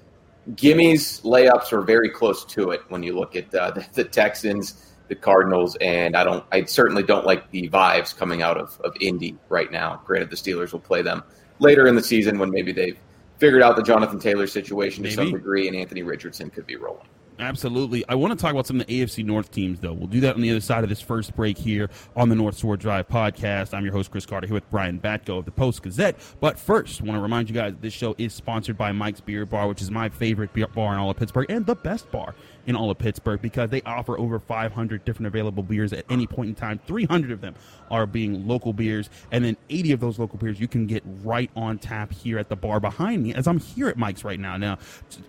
gimmies, 0.51 1.21
layups, 1.21 1.71
or 1.71 1.81
very 1.81 2.09
close 2.09 2.43
to 2.45 2.71
it 2.71 2.81
when 2.89 3.01
you 3.01 3.17
look 3.17 3.35
at 3.35 3.53
uh, 3.53 3.71
the, 3.71 3.85
the, 3.93 4.03
Texans, 4.03 4.88
the 5.09 5.15
Cardinals, 5.15 5.75
and 5.81 6.15
I 6.15 6.23
don't, 6.23 6.45
I 6.51 6.63
certainly 6.63 7.03
don't 7.03 7.25
like 7.25 7.49
the 7.51 7.67
vibes 7.69 8.15
coming 8.15 8.41
out 8.41 8.57
of, 8.57 8.79
of 8.81 8.95
Indy 9.01 9.37
right 9.49 9.71
now. 9.71 10.01
Granted, 10.05 10.29
the 10.29 10.35
Steelers 10.35 10.71
will 10.71 10.79
play 10.79 11.01
them 11.01 11.23
later 11.59 11.87
in 11.87 11.95
the 11.95 12.03
season 12.03 12.39
when 12.39 12.51
maybe 12.51 12.71
they've 12.71 12.97
figured 13.37 13.61
out 13.61 13.75
the 13.75 13.83
Jonathan 13.83 14.19
Taylor 14.19 14.47
situation 14.47 15.03
maybe. 15.03 15.15
to 15.15 15.21
some 15.21 15.31
degree, 15.31 15.67
and 15.67 15.75
Anthony 15.75 16.03
Richardson 16.03 16.49
could 16.49 16.65
be 16.65 16.75
rolling. 16.75 17.07
Absolutely. 17.39 18.03
I 18.09 18.15
want 18.15 18.37
to 18.37 18.41
talk 18.41 18.51
about 18.51 18.67
some 18.67 18.81
of 18.81 18.87
the 18.87 19.01
AFC 19.01 19.23
North 19.23 19.49
teams, 19.49 19.79
though. 19.79 19.93
We'll 19.93 20.07
do 20.07 20.19
that 20.19 20.35
on 20.35 20.41
the 20.41 20.49
other 20.51 20.59
side 20.59 20.83
of 20.83 20.89
this 20.89 20.99
first 20.99 21.33
break 21.35 21.57
here 21.57 21.89
on 22.15 22.27
the 22.27 22.35
North 22.35 22.57
Shore 22.57 22.75
Drive 22.75 23.07
podcast. 23.07 23.73
I'm 23.73 23.85
your 23.85 23.93
host, 23.93 24.11
Chris 24.11 24.25
Carter, 24.25 24.45
here 24.45 24.53
with 24.53 24.69
Brian 24.69 24.99
Batko 24.99 25.39
of 25.39 25.45
the 25.45 25.51
Post 25.51 25.81
Gazette. 25.81 26.17
But 26.41 26.59
first, 26.59 27.01
I 27.01 27.05
want 27.05 27.17
to 27.17 27.21
remind 27.21 27.49
you 27.49 27.55
guys 27.55 27.75
this 27.79 27.93
show 27.93 28.13
is 28.17 28.33
sponsored 28.33 28.77
by 28.77 28.91
Mike's 28.91 29.21
Beer 29.21 29.45
Bar, 29.45 29.69
which 29.69 29.81
is 29.81 29.89
my 29.89 30.09
favorite 30.09 30.51
beer 30.51 30.67
bar 30.67 30.93
in 30.93 30.99
all 30.99 31.09
of 31.09 31.15
Pittsburgh 31.15 31.49
and 31.49 31.65
the 31.65 31.75
best 31.75 32.11
bar 32.11 32.35
in 32.69 32.75
all 32.75 32.91
of 32.91 32.99
Pittsburgh 32.99 33.41
because 33.41 33.71
they 33.71 33.81
offer 33.81 34.17
over 34.19 34.37
500 34.37 35.03
different 35.03 35.25
available 35.25 35.63
beers 35.63 35.91
at 35.91 36.05
any 36.07 36.27
point 36.27 36.49
in 36.49 36.55
time. 36.55 36.79
300 36.85 37.31
of 37.31 37.41
them 37.41 37.55
are 37.89 38.05
being 38.05 38.47
local 38.47 38.73
beers, 38.73 39.09
and 39.31 39.43
then 39.43 39.57
80 39.71 39.93
of 39.93 39.99
those 39.99 40.19
local 40.19 40.37
beers 40.37 40.59
you 40.59 40.67
can 40.67 40.85
get 40.85 41.01
right 41.23 41.49
on 41.55 41.79
tap 41.79 42.13
here 42.13 42.37
at 42.37 42.47
the 42.47 42.55
bar 42.55 42.79
behind 42.79 43.23
me 43.23 43.33
as 43.33 43.47
I'm 43.47 43.57
here 43.59 43.89
at 43.89 43.97
Mike's 43.97 44.23
right 44.23 44.39
now. 44.39 44.55
Now, 44.55 44.77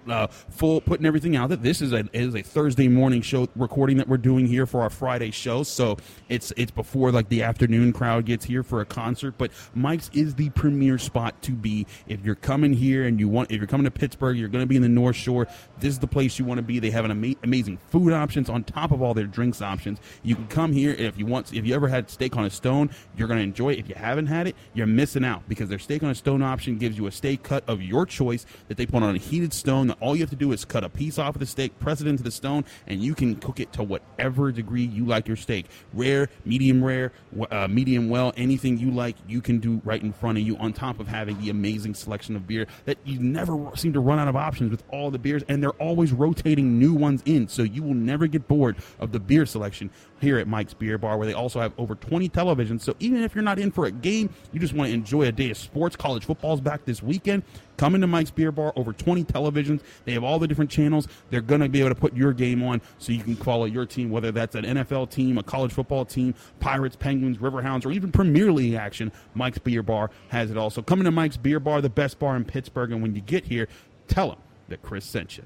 uh, 0.06 0.26
full 0.26 0.82
putting 0.82 1.06
everything 1.06 1.34
out 1.34 1.48
that 1.48 1.62
this 1.62 1.80
is 1.80 1.94
a 1.94 2.04
is 2.12 2.34
a 2.34 2.42
Thursday 2.42 2.88
morning 2.88 3.22
show 3.22 3.48
recording 3.56 3.96
that 3.96 4.06
we're 4.06 4.18
doing 4.18 4.46
here 4.46 4.66
for 4.66 4.82
our 4.82 4.90
Friday 4.90 5.30
show, 5.30 5.62
so 5.62 5.96
it's 6.28 6.52
it's 6.58 6.70
before 6.70 7.10
like 7.10 7.30
the 7.30 7.42
afternoon 7.42 7.94
crowd 7.94 8.26
gets 8.26 8.44
here 8.44 8.62
for 8.62 8.82
a 8.82 8.84
concert. 8.84 9.36
But 9.38 9.50
Mike's 9.74 10.10
is 10.12 10.34
the 10.34 10.50
premier 10.50 10.98
spot 10.98 11.40
to 11.42 11.52
be 11.52 11.86
if 12.06 12.22
you're 12.22 12.34
coming 12.34 12.74
here 12.74 13.06
and 13.06 13.18
you 13.18 13.30
want 13.30 13.50
if 13.50 13.56
you're 13.56 13.66
coming 13.66 13.86
to 13.86 13.90
Pittsburgh, 13.90 14.36
you're 14.36 14.50
going 14.50 14.62
to 14.62 14.68
be 14.68 14.76
in 14.76 14.82
the 14.82 14.90
North 14.90 15.16
Shore. 15.16 15.46
This 15.78 15.94
is 15.94 15.98
the 16.00 16.06
place 16.06 16.38
you 16.38 16.44
want 16.44 16.58
to 16.58 16.62
be. 16.62 16.78
They 16.78 16.90
have 16.90 17.06
an 17.06 17.10
amazing 17.10 17.29
amazing 17.42 17.78
food 17.90 18.12
options 18.12 18.48
on 18.48 18.64
top 18.64 18.90
of 18.92 19.02
all 19.02 19.14
their 19.14 19.26
drinks 19.26 19.62
options. 19.62 19.98
You 20.22 20.34
can 20.34 20.46
come 20.48 20.72
here 20.72 20.92
if 20.92 21.18
you 21.18 21.26
want. 21.26 21.52
If 21.52 21.66
you 21.66 21.74
ever 21.74 21.88
had 21.88 22.10
steak 22.10 22.36
on 22.36 22.44
a 22.44 22.50
stone, 22.50 22.90
you're 23.16 23.28
going 23.28 23.38
to 23.38 23.44
enjoy 23.44 23.72
it. 23.72 23.78
If 23.78 23.88
you 23.88 23.94
haven't 23.94 24.26
had 24.26 24.46
it, 24.46 24.56
you're 24.74 24.86
missing 24.86 25.24
out 25.24 25.48
because 25.48 25.68
their 25.68 25.78
steak 25.78 26.02
on 26.02 26.10
a 26.10 26.14
stone 26.14 26.42
option 26.42 26.78
gives 26.78 26.96
you 26.96 27.06
a 27.06 27.12
steak 27.12 27.42
cut 27.42 27.64
of 27.68 27.82
your 27.82 28.06
choice 28.06 28.46
that 28.68 28.76
they 28.76 28.86
put 28.86 29.02
on 29.02 29.14
a 29.14 29.18
heated 29.18 29.52
stone. 29.52 29.88
That 29.88 29.98
all 30.00 30.14
you 30.14 30.22
have 30.22 30.30
to 30.30 30.36
do 30.36 30.52
is 30.52 30.64
cut 30.64 30.84
a 30.84 30.88
piece 30.88 31.18
off 31.18 31.34
of 31.34 31.40
the 31.40 31.46
steak, 31.46 31.78
press 31.78 32.00
it 32.00 32.06
into 32.06 32.22
the 32.22 32.30
stone, 32.30 32.64
and 32.86 33.02
you 33.02 33.14
can 33.14 33.36
cook 33.36 33.60
it 33.60 33.72
to 33.74 33.82
whatever 33.82 34.52
degree 34.52 34.84
you 34.84 35.04
like 35.06 35.26
your 35.26 35.36
steak. 35.36 35.66
Rare, 35.92 36.28
medium 36.44 36.82
rare, 36.82 37.12
uh, 37.50 37.68
medium 37.68 38.08
well, 38.08 38.32
anything 38.36 38.78
you 38.78 38.90
like, 38.90 39.16
you 39.28 39.40
can 39.40 39.58
do 39.58 39.80
right 39.84 40.02
in 40.02 40.12
front 40.12 40.38
of 40.38 40.44
you. 40.44 40.56
On 40.56 40.72
top 40.72 41.00
of 41.00 41.08
having 41.08 41.40
the 41.40 41.50
amazing 41.50 41.94
selection 41.94 42.36
of 42.36 42.46
beer 42.46 42.66
that 42.84 42.98
you 43.04 43.18
never 43.18 43.70
seem 43.76 43.92
to 43.92 44.00
run 44.00 44.18
out 44.18 44.28
of 44.28 44.36
options 44.36 44.70
with 44.70 44.82
all 44.90 45.10
the 45.10 45.18
beers, 45.18 45.42
and 45.48 45.62
they're 45.62 45.70
always 45.72 46.12
rotating 46.12 46.78
new 46.78 46.94
ones 46.94 47.19
in, 47.24 47.48
so 47.48 47.62
you 47.62 47.82
will 47.82 47.94
never 47.94 48.26
get 48.26 48.48
bored 48.48 48.76
of 48.98 49.12
the 49.12 49.20
beer 49.20 49.46
selection 49.46 49.90
here 50.20 50.38
at 50.38 50.46
Mike's 50.46 50.74
Beer 50.74 50.98
Bar, 50.98 51.16
where 51.16 51.26
they 51.26 51.32
also 51.32 51.60
have 51.60 51.72
over 51.78 51.94
20 51.94 52.28
televisions. 52.28 52.82
So 52.82 52.94
even 53.00 53.22
if 53.22 53.34
you're 53.34 53.42
not 53.42 53.58
in 53.58 53.70
for 53.70 53.86
a 53.86 53.90
game, 53.90 54.30
you 54.52 54.60
just 54.60 54.74
want 54.74 54.88
to 54.88 54.94
enjoy 54.94 55.22
a 55.22 55.32
day 55.32 55.50
of 55.50 55.56
sports. 55.56 55.96
College 55.96 56.24
football's 56.24 56.60
back 56.60 56.84
this 56.84 57.02
weekend. 57.02 57.42
Come 57.76 57.94
into 57.94 58.06
Mike's 58.06 58.30
Beer 58.30 58.52
Bar, 58.52 58.74
over 58.76 58.92
20 58.92 59.24
televisions. 59.24 59.80
They 60.04 60.12
have 60.12 60.22
all 60.22 60.38
the 60.38 60.46
different 60.46 60.70
channels. 60.70 61.08
They're 61.30 61.40
going 61.40 61.62
to 61.62 61.68
be 61.68 61.80
able 61.80 61.88
to 61.88 61.94
put 61.94 62.14
your 62.14 62.34
game 62.34 62.62
on 62.62 62.82
so 62.98 63.12
you 63.12 63.22
can 63.22 63.36
follow 63.36 63.64
your 63.64 63.86
team, 63.86 64.10
whether 64.10 64.30
that's 64.30 64.54
an 64.54 64.64
NFL 64.64 65.10
team, 65.10 65.38
a 65.38 65.42
college 65.42 65.72
football 65.72 66.04
team, 66.04 66.34
Pirates, 66.60 66.96
Penguins, 66.96 67.38
Riverhounds, 67.38 67.86
or 67.86 67.92
even 67.92 68.12
Premier 68.12 68.52
League 68.52 68.74
action. 68.74 69.10
Mike's 69.32 69.58
Beer 69.58 69.82
Bar 69.82 70.10
has 70.28 70.50
it 70.50 70.58
all. 70.58 70.68
So 70.68 70.82
come 70.82 71.00
into 71.00 71.10
Mike's 71.10 71.38
Beer 71.38 71.58
Bar, 71.58 71.80
the 71.80 71.88
best 71.88 72.18
bar 72.18 72.36
in 72.36 72.44
Pittsburgh. 72.44 72.92
And 72.92 73.00
when 73.00 73.14
you 73.14 73.22
get 73.22 73.46
here, 73.46 73.66
tell 74.08 74.28
them 74.28 74.38
that 74.68 74.82
Chris 74.82 75.06
sent 75.06 75.38
you. 75.38 75.44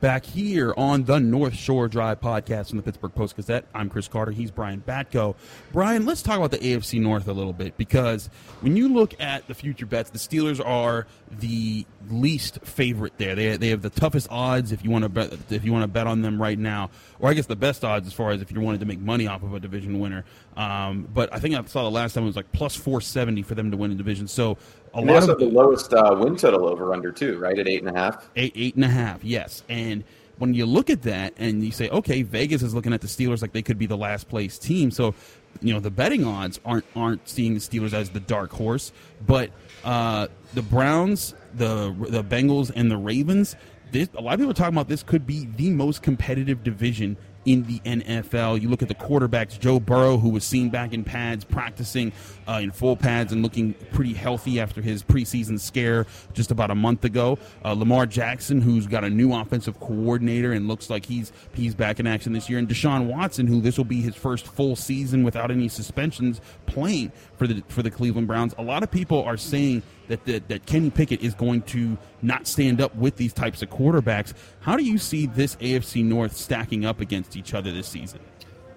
Back 0.00 0.24
here 0.24 0.72
on 0.76 1.04
the 1.04 1.18
North 1.18 1.54
Shore 1.54 1.88
Drive 1.88 2.20
podcast 2.20 2.68
from 2.68 2.76
the 2.76 2.82
Pittsburgh 2.82 3.14
Post 3.14 3.36
Gazette. 3.36 3.64
I'm 3.74 3.90
Chris 3.90 4.06
Carter. 4.06 4.30
He's 4.30 4.50
Brian 4.50 4.80
Batko. 4.86 5.34
Brian, 5.72 6.06
let's 6.06 6.22
talk 6.22 6.36
about 6.36 6.52
the 6.52 6.58
AFC 6.58 7.00
North 7.00 7.26
a 7.26 7.32
little 7.32 7.52
bit 7.52 7.76
because 7.76 8.30
when 8.60 8.76
you 8.76 8.88
look 8.88 9.20
at 9.20 9.46
the 9.48 9.54
future 9.54 9.86
bets, 9.86 10.10
the 10.10 10.18
Steelers 10.18 10.64
are 10.64 11.06
the 11.30 11.84
least 12.08 12.60
favorite 12.62 13.14
there. 13.18 13.34
They, 13.34 13.56
they 13.56 13.68
have 13.70 13.82
the 13.82 13.90
toughest 13.90 14.28
odds 14.30 14.70
if 14.70 14.84
you 14.84 14.90
want 14.90 15.02
to 15.02 15.08
bet 15.08 15.32
if 15.50 15.64
you 15.64 15.72
want 15.72 15.82
to 15.82 15.88
bet 15.88 16.06
on 16.06 16.22
them 16.22 16.40
right 16.40 16.58
now, 16.58 16.90
or 17.18 17.30
I 17.30 17.34
guess 17.34 17.46
the 17.46 17.56
best 17.56 17.84
odds 17.84 18.06
as 18.06 18.12
far 18.12 18.30
as 18.30 18.40
if 18.40 18.52
you 18.52 18.60
wanted 18.60 18.80
to 18.80 18.86
make 18.86 19.00
money 19.00 19.26
off 19.26 19.42
of 19.42 19.52
a 19.54 19.60
division 19.60 19.98
winner. 19.98 20.24
Um, 20.56 21.08
but 21.12 21.32
I 21.32 21.40
think 21.40 21.54
I 21.54 21.64
saw 21.64 21.82
the 21.82 21.90
last 21.90 22.14
time 22.14 22.22
it 22.22 22.26
was 22.26 22.36
like 22.36 22.52
plus 22.52 22.76
470 22.76 23.42
for 23.42 23.54
them 23.54 23.70
to 23.72 23.76
win 23.76 23.90
a 23.90 23.94
division. 23.94 24.28
So 24.28 24.58
a 24.94 24.98
and 24.98 25.06
lot 25.06 25.28
of 25.28 25.38
the 25.38 25.46
lowest 25.46 25.92
uh, 25.92 26.16
win 26.18 26.36
total 26.36 26.68
over 26.68 26.92
under 26.92 27.12
too, 27.12 27.38
right 27.38 27.58
at 27.58 27.68
eight 27.68 27.82
and 27.82 27.96
a 27.96 27.98
half. 27.98 28.28
Eight 28.36 28.52
eight 28.54 28.74
and 28.74 28.84
a 28.84 28.88
half, 28.88 29.24
yes. 29.24 29.62
And 29.68 30.04
when 30.38 30.54
you 30.54 30.66
look 30.66 30.88
at 30.88 31.02
that 31.02 31.34
and 31.36 31.64
you 31.64 31.72
say, 31.72 31.88
okay, 31.90 32.22
Vegas 32.22 32.62
is 32.62 32.74
looking 32.74 32.92
at 32.92 33.00
the 33.00 33.06
Steelers 33.06 33.42
like 33.42 33.52
they 33.52 33.62
could 33.62 33.78
be 33.78 33.86
the 33.86 33.96
last 33.96 34.28
place 34.28 34.58
team. 34.58 34.90
So, 34.90 35.14
you 35.60 35.74
know, 35.74 35.80
the 35.80 35.90
betting 35.90 36.24
odds 36.24 36.60
aren't 36.64 36.84
aren't 36.94 37.28
seeing 37.28 37.54
the 37.54 37.60
Steelers 37.60 37.92
as 37.92 38.10
the 38.10 38.20
dark 38.20 38.52
horse, 38.52 38.92
but 39.26 39.50
uh, 39.84 40.28
the 40.54 40.62
Browns, 40.62 41.34
the 41.54 41.94
the 42.08 42.22
Bengals, 42.22 42.70
and 42.74 42.90
the 42.90 42.96
Ravens. 42.96 43.56
This, 43.90 44.10
a 44.14 44.20
lot 44.20 44.34
of 44.34 44.40
people 44.40 44.50
are 44.50 44.54
talking 44.54 44.74
about 44.74 44.88
this 44.88 45.02
could 45.02 45.26
be 45.26 45.48
the 45.56 45.70
most 45.70 46.02
competitive 46.02 46.62
division 46.62 47.16
in 47.48 47.62
the 47.64 47.78
NFL. 47.80 48.60
You 48.60 48.68
look 48.68 48.82
at 48.82 48.88
the 48.88 48.94
quarterbacks, 48.94 49.58
Joe 49.58 49.80
Burrow, 49.80 50.18
who 50.18 50.28
was 50.28 50.44
seen 50.44 50.68
back 50.68 50.92
in 50.92 51.02
pads, 51.02 51.46
practicing 51.46 52.12
uh, 52.46 52.60
in 52.62 52.70
full 52.70 52.94
pads 52.94 53.32
and 53.32 53.42
looking 53.42 53.72
pretty 53.90 54.12
healthy 54.12 54.60
after 54.60 54.82
his 54.82 55.02
preseason 55.02 55.58
scare 55.58 56.06
just 56.34 56.50
about 56.50 56.70
a 56.70 56.74
month 56.74 57.04
ago. 57.04 57.38
Uh, 57.64 57.72
Lamar 57.72 58.04
Jackson, 58.04 58.60
who's 58.60 58.86
got 58.86 59.02
a 59.02 59.08
new 59.08 59.32
offensive 59.32 59.80
coordinator 59.80 60.52
and 60.52 60.68
looks 60.68 60.90
like 60.90 61.06
he's 61.06 61.32
he's 61.54 61.74
back 61.74 61.98
in 61.98 62.06
action 62.06 62.34
this 62.34 62.50
year, 62.50 62.58
and 62.58 62.68
Deshaun 62.68 63.06
Watson, 63.06 63.46
who 63.46 63.62
this 63.62 63.78
will 63.78 63.86
be 63.86 64.02
his 64.02 64.14
first 64.14 64.46
full 64.46 64.76
season 64.76 65.24
without 65.24 65.50
any 65.50 65.68
suspensions 65.68 66.42
playing 66.66 67.12
for 67.38 67.46
the 67.46 67.62
for 67.68 67.82
the 67.82 67.90
Cleveland 67.90 68.26
Browns. 68.26 68.54
A 68.58 68.62
lot 68.62 68.82
of 68.82 68.90
people 68.90 69.22
are 69.24 69.38
saying 69.38 69.82
that, 70.08 70.24
that, 70.24 70.48
that 70.48 70.66
Kenny 70.66 70.90
Pickett 70.90 71.20
is 71.20 71.34
going 71.34 71.62
to 71.62 71.96
not 72.22 72.46
stand 72.46 72.80
up 72.80 72.94
with 72.96 73.16
these 73.16 73.32
types 73.32 73.62
of 73.62 73.70
quarterbacks. 73.70 74.34
How 74.60 74.76
do 74.76 74.84
you 74.84 74.98
see 74.98 75.26
this 75.26 75.56
AFC 75.56 76.04
North 76.04 76.36
stacking 76.36 76.84
up 76.84 77.00
against 77.00 77.36
each 77.36 77.54
other 77.54 77.70
this 77.70 77.86
season? 77.86 78.20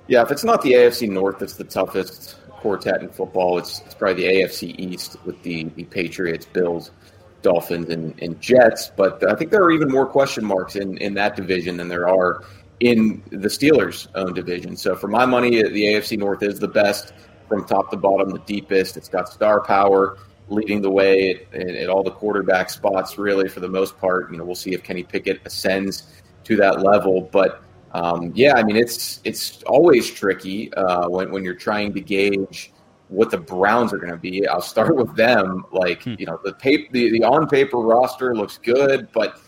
Yeah, 0.08 0.22
if 0.22 0.32
it's 0.32 0.44
not 0.44 0.62
the 0.62 0.74
AFC 0.74 1.10
North 1.10 1.40
that's 1.40 1.56
the 1.56 1.64
toughest 1.64 2.38
quartet 2.50 3.02
in 3.02 3.10
football, 3.10 3.58
it's, 3.58 3.82
it's 3.82 3.96
probably 3.96 4.28
the 4.28 4.42
AFC 4.42 4.78
East 4.80 5.18
with 5.26 5.42
the, 5.44 5.66
the 5.76 5.86
Patriots, 5.86 6.46
Bills, 6.46 6.92
Dolphins, 7.42 7.90
and, 7.90 8.22
and 8.22 8.40
Jets. 8.40 8.92
But 8.96 9.28
I 9.30 9.36
think 9.36 9.52
there 9.52 9.64
are 9.64 9.72
even 9.72 9.90
more 9.90 10.06
question 10.06 10.46
marks 10.46 10.76
in, 10.76 10.98
in 10.98 11.14
that 11.16 11.36
division 11.36 11.78
than 11.78 11.88
there 11.88 12.08
are 12.08 12.44
in 12.82 13.24
the 13.30 13.48
Steelers' 13.48 14.08
own 14.16 14.34
division. 14.34 14.76
So 14.76 14.96
for 14.96 15.08
my 15.08 15.26
money, 15.26 15.62
the 15.62 15.86
AFC 15.86 16.18
North 16.18 16.44
is 16.44 16.60
the 16.60 16.68
best 16.68 17.14
from 17.48 17.66
top 17.66 17.92
to 17.92 17.98
bottom, 17.98 18.30
the 18.30 18.40
deepest. 18.40 18.98
It's 18.98 19.10
got 19.10 19.30
star 19.30 19.62
power 19.62 20.18
leading 20.52 20.82
the 20.82 20.90
way 20.90 21.46
at, 21.54 21.62
at, 21.62 21.90
all 21.90 22.04
the 22.04 22.12
quarterback 22.12 22.70
spots, 22.70 23.18
really, 23.18 23.48
for 23.48 23.60
the 23.60 23.70
most 23.70 23.98
part. 23.98 24.32
You 24.32 24.38
know, 24.38 24.44
we'll 24.44 24.56
see 24.56 24.74
if 24.74 24.84
Kenny 24.84 25.04
Pickett 25.04 25.42
ascends 25.46 26.22
to 26.44 26.56
that 26.58 26.82
level. 26.82 27.22
But 27.32 27.64
um, 27.94 28.32
yeah, 28.36 28.56
I 28.56 28.64
mean, 28.64 28.76
it's 28.76 29.22
it's 29.24 29.64
always 29.64 30.10
tricky 30.10 30.74
uh, 30.74 31.10
when 31.10 31.32
when 31.32 31.44
you're 31.44 31.56
trying 31.56 31.94
to 31.94 32.02
gauge 32.02 32.72
what 33.08 33.30
the 33.30 33.38
Browns 33.38 33.92
are 33.94 33.98
going 33.98 34.12
to 34.12 34.18
be. 34.18 34.48
I'll 34.48 34.62
start 34.62 34.96
with 34.96 35.16
them. 35.16 35.66
Like, 35.72 36.04
hmm. 36.04 36.16
you 36.18 36.26
know, 36.26 36.40
the 36.44 36.54
paper, 36.54 36.92
the, 36.92 37.12
the 37.12 37.24
on 37.24 37.48
paper 37.48 37.78
roster 37.78 38.36
looks 38.36 38.58
good, 38.58 39.10
but 39.14 39.42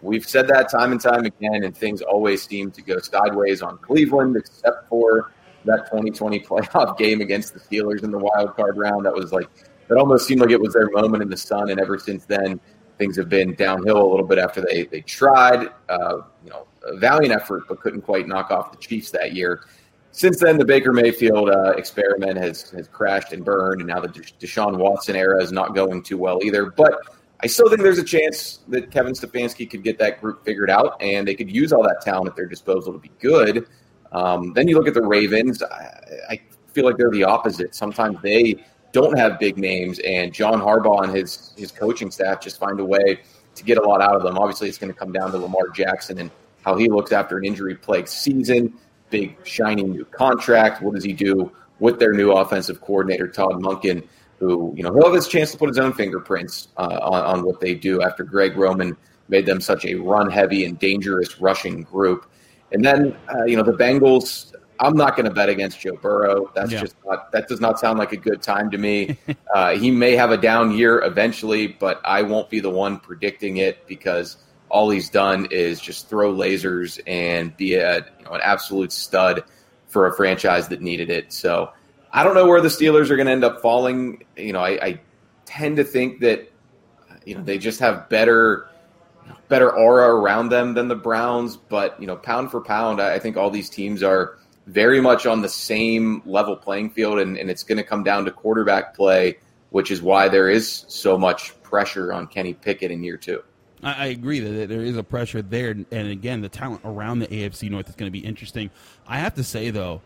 We've 0.00 0.24
said 0.24 0.46
that 0.48 0.70
time 0.70 0.92
and 0.92 1.00
time 1.00 1.24
again, 1.24 1.64
and 1.64 1.76
things 1.76 2.02
always 2.02 2.42
seem 2.42 2.70
to 2.72 2.82
go 2.82 2.98
sideways 2.98 3.62
on 3.62 3.78
Cleveland, 3.78 4.36
except 4.36 4.88
for 4.88 5.32
that 5.64 5.86
2020 5.90 6.40
playoff 6.40 6.96
game 6.98 7.20
against 7.20 7.54
the 7.54 7.60
Steelers 7.60 8.04
in 8.04 8.12
the 8.12 8.18
wild 8.18 8.54
card 8.54 8.76
round. 8.76 9.06
That 9.06 9.14
was 9.14 9.32
like 9.32 9.48
that 9.88 9.98
almost 9.98 10.26
seemed 10.26 10.40
like 10.40 10.50
it 10.50 10.60
was 10.60 10.74
their 10.74 10.90
moment 10.90 11.22
in 11.22 11.30
the 11.30 11.36
sun, 11.36 11.70
and 11.70 11.80
ever 11.80 11.98
since 11.98 12.24
then, 12.24 12.60
things 12.98 13.16
have 13.16 13.28
been 13.28 13.54
downhill 13.54 14.02
a 14.02 14.08
little 14.08 14.26
bit 14.26 14.38
after 14.38 14.60
they 14.60 14.84
they 14.84 15.00
tried, 15.00 15.68
uh, 15.88 16.18
you 16.44 16.50
know, 16.50 16.66
a 16.84 16.96
valiant 16.96 17.34
effort, 17.34 17.64
but 17.68 17.80
couldn't 17.80 18.02
quite 18.02 18.28
knock 18.28 18.50
off 18.50 18.72
the 18.72 18.78
Chiefs 18.78 19.10
that 19.10 19.32
year. 19.32 19.62
Since 20.10 20.40
then, 20.40 20.58
the 20.58 20.64
Baker 20.64 20.92
Mayfield 20.92 21.50
uh, 21.50 21.72
experiment 21.72 22.36
has 22.38 22.70
has 22.70 22.88
crashed 22.88 23.32
and 23.32 23.44
burned, 23.44 23.80
and 23.80 23.88
now 23.88 24.00
the 24.00 24.08
Deshaun 24.08 24.78
Watson 24.78 25.16
era 25.16 25.42
is 25.42 25.52
not 25.52 25.74
going 25.74 26.02
too 26.02 26.18
well 26.18 26.40
either. 26.42 26.70
But 26.70 26.94
I 27.40 27.46
still 27.46 27.68
think 27.68 27.82
there's 27.82 27.98
a 27.98 28.04
chance 28.04 28.60
that 28.68 28.90
Kevin 28.90 29.12
Stefanski 29.12 29.70
could 29.70 29.84
get 29.84 29.98
that 29.98 30.20
group 30.20 30.44
figured 30.44 30.70
out, 30.70 31.00
and 31.00 31.26
they 31.26 31.34
could 31.34 31.50
use 31.50 31.72
all 31.72 31.82
that 31.84 32.00
talent 32.00 32.28
at 32.28 32.36
their 32.36 32.46
disposal 32.46 32.92
to 32.92 32.98
be 32.98 33.12
good. 33.20 33.68
Um, 34.10 34.52
then 34.54 34.66
you 34.66 34.76
look 34.76 34.88
at 34.88 34.94
the 34.94 35.02
Ravens. 35.02 35.62
I, 35.62 36.00
I 36.30 36.40
feel 36.72 36.84
like 36.84 36.96
they're 36.96 37.10
the 37.10 37.24
opposite. 37.24 37.74
Sometimes 37.74 38.18
they 38.22 38.64
don't 38.92 39.18
have 39.18 39.38
big 39.38 39.58
names, 39.58 39.98
and 40.00 40.32
John 40.32 40.60
Harbaugh 40.60 41.04
and 41.04 41.14
his 41.14 41.52
his 41.56 41.70
coaching 41.70 42.10
staff 42.10 42.40
just 42.40 42.58
find 42.58 42.80
a 42.80 42.84
way 42.84 43.20
to 43.54 43.64
get 43.64 43.78
a 43.78 43.82
lot 43.82 44.00
out 44.00 44.14
of 44.14 44.22
them. 44.22 44.38
Obviously, 44.38 44.68
it's 44.68 44.78
going 44.78 44.92
to 44.92 44.98
come 44.98 45.12
down 45.12 45.30
to 45.32 45.38
Lamar 45.38 45.68
Jackson 45.68 46.18
and 46.18 46.30
how 46.64 46.76
he 46.76 46.88
looks 46.88 47.12
after 47.12 47.38
an 47.38 47.44
injury 47.44 47.74
plagued 47.74 48.08
season. 48.08 48.72
Big 49.10 49.36
shiny 49.44 49.82
new 49.82 50.04
contract. 50.04 50.82
What 50.82 50.94
does 50.94 51.04
he 51.04 51.12
do 51.12 51.50
with 51.80 51.98
their 51.98 52.12
new 52.12 52.32
offensive 52.32 52.80
coordinator 52.80 53.28
Todd 53.28 53.60
Monken? 53.62 54.06
Who 54.38 54.72
you 54.76 54.82
know 54.82 54.92
he'll 54.92 55.06
have 55.06 55.14
his 55.14 55.28
chance 55.28 55.50
to 55.52 55.58
put 55.58 55.68
his 55.68 55.78
own 55.78 55.92
fingerprints 55.92 56.68
uh, 56.76 56.98
on, 57.02 57.38
on 57.38 57.44
what 57.44 57.60
they 57.60 57.74
do 57.74 58.02
after 58.02 58.22
Greg 58.22 58.56
Roman 58.56 58.96
made 59.28 59.46
them 59.46 59.60
such 59.60 59.84
a 59.84 59.94
run 59.94 60.30
heavy 60.30 60.64
and 60.64 60.78
dangerous 60.78 61.40
rushing 61.40 61.82
group. 61.82 62.30
And 62.72 62.84
then 62.84 63.16
uh, 63.34 63.44
you 63.44 63.56
know 63.56 63.62
the 63.62 63.72
Bengals 63.72 64.52
I'm 64.80 64.96
not 64.96 65.16
going 65.16 65.26
to 65.26 65.34
bet 65.34 65.48
against 65.48 65.80
Joe 65.80 65.96
Burrow. 65.96 66.50
That's 66.54 66.70
yeah. 66.70 66.80
just 66.80 66.96
not, 67.04 67.32
that 67.32 67.48
does 67.48 67.60
not 67.60 67.80
sound 67.80 67.98
like 67.98 68.12
a 68.12 68.16
good 68.16 68.42
time 68.42 68.70
to 68.70 68.78
me. 68.78 69.18
uh, 69.54 69.76
he 69.76 69.90
may 69.90 70.14
have 70.16 70.30
a 70.30 70.36
down 70.36 70.72
year 70.72 71.00
eventually, 71.00 71.66
but 71.66 72.00
I 72.04 72.22
won't 72.22 72.48
be 72.48 72.60
the 72.60 72.70
one 72.70 72.98
predicting 72.98 73.56
it 73.56 73.86
because 73.86 74.36
all 74.68 74.90
he's 74.90 75.08
done 75.08 75.48
is 75.50 75.80
just 75.80 76.08
throw 76.08 76.32
lasers 76.32 77.00
and 77.06 77.56
be 77.56 77.74
a 77.74 77.98
you 78.18 78.24
know, 78.24 78.32
an 78.32 78.40
absolute 78.42 78.92
stud 78.92 79.42
for 79.86 80.06
a 80.06 80.14
franchise 80.14 80.68
that 80.68 80.80
needed 80.80 81.10
it. 81.10 81.32
So 81.32 81.72
I 82.12 82.22
don't 82.22 82.34
know 82.34 82.46
where 82.46 82.60
the 82.60 82.68
Steelers 82.68 83.10
are 83.10 83.16
going 83.16 83.26
to 83.26 83.32
end 83.32 83.44
up 83.44 83.60
falling. 83.60 84.24
You 84.36 84.52
know, 84.52 84.60
I, 84.60 84.70
I 84.84 85.00
tend 85.44 85.76
to 85.76 85.84
think 85.84 86.20
that 86.20 86.50
you 87.24 87.34
know 87.34 87.42
they 87.42 87.58
just 87.58 87.80
have 87.80 88.08
better 88.08 88.68
better 89.48 89.70
aura 89.70 90.14
around 90.14 90.50
them 90.50 90.74
than 90.74 90.88
the 90.88 90.94
Browns. 90.94 91.56
But 91.56 92.00
you 92.00 92.06
know, 92.06 92.16
pound 92.16 92.50
for 92.50 92.60
pound, 92.60 93.00
I 93.00 93.18
think 93.18 93.36
all 93.36 93.50
these 93.50 93.70
teams 93.70 94.02
are 94.02 94.38
very 94.68 95.00
much 95.00 95.26
on 95.26 95.40
the 95.40 95.48
same 95.48 96.22
level 96.26 96.54
playing 96.54 96.90
field, 96.90 97.18
and, 97.18 97.36
and 97.36 97.50
it's 97.50 97.62
going 97.62 97.78
to 97.78 97.84
come 97.84 98.04
down 98.04 98.24
to 98.26 98.30
quarterback 98.30 98.94
play, 98.94 99.38
which 99.70 99.90
is 99.90 100.02
why 100.02 100.28
there 100.28 100.48
is 100.48 100.84
so 100.88 101.16
much 101.16 101.60
pressure 101.62 102.12
on 102.12 102.26
Kenny 102.26 102.54
Pickett 102.54 102.90
in 102.90 103.02
year 103.02 103.16
two. 103.16 103.42
I, 103.82 104.06
agree 104.06 104.40
that 104.40 104.68
there 104.68 104.82
is 104.82 104.96
a 104.96 105.04
pressure 105.04 105.40
there, 105.40 105.70
and 105.70 106.08
again, 106.08 106.40
the 106.40 106.48
talent 106.48 106.82
around 106.84 107.20
the 107.20 107.28
AFC 107.28 107.70
North 107.70 107.88
is 107.88 107.94
going 107.94 108.08
to 108.08 108.18
be 108.18 108.24
interesting. 108.24 108.70
I 109.06 109.18
have 109.18 109.34
to 109.34 109.44
say 109.44 109.70
though, 109.70 110.02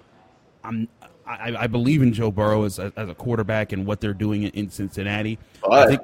I'm 0.62 0.88
I, 1.26 1.54
I 1.61 1.66
believe 1.66 2.02
in 2.02 2.12
Joe 2.12 2.31
Burrow 2.31 2.64
as, 2.64 2.78
as 2.78 3.09
a 3.09 3.14
quarterback 3.14 3.73
and 3.73 3.87
what 3.87 4.00
they're 4.00 4.14
doing 4.14 4.42
in 4.45 4.71
Cincinnati. 4.71 5.38
But, 5.62 5.73
I 5.73 5.87
think, 5.87 6.02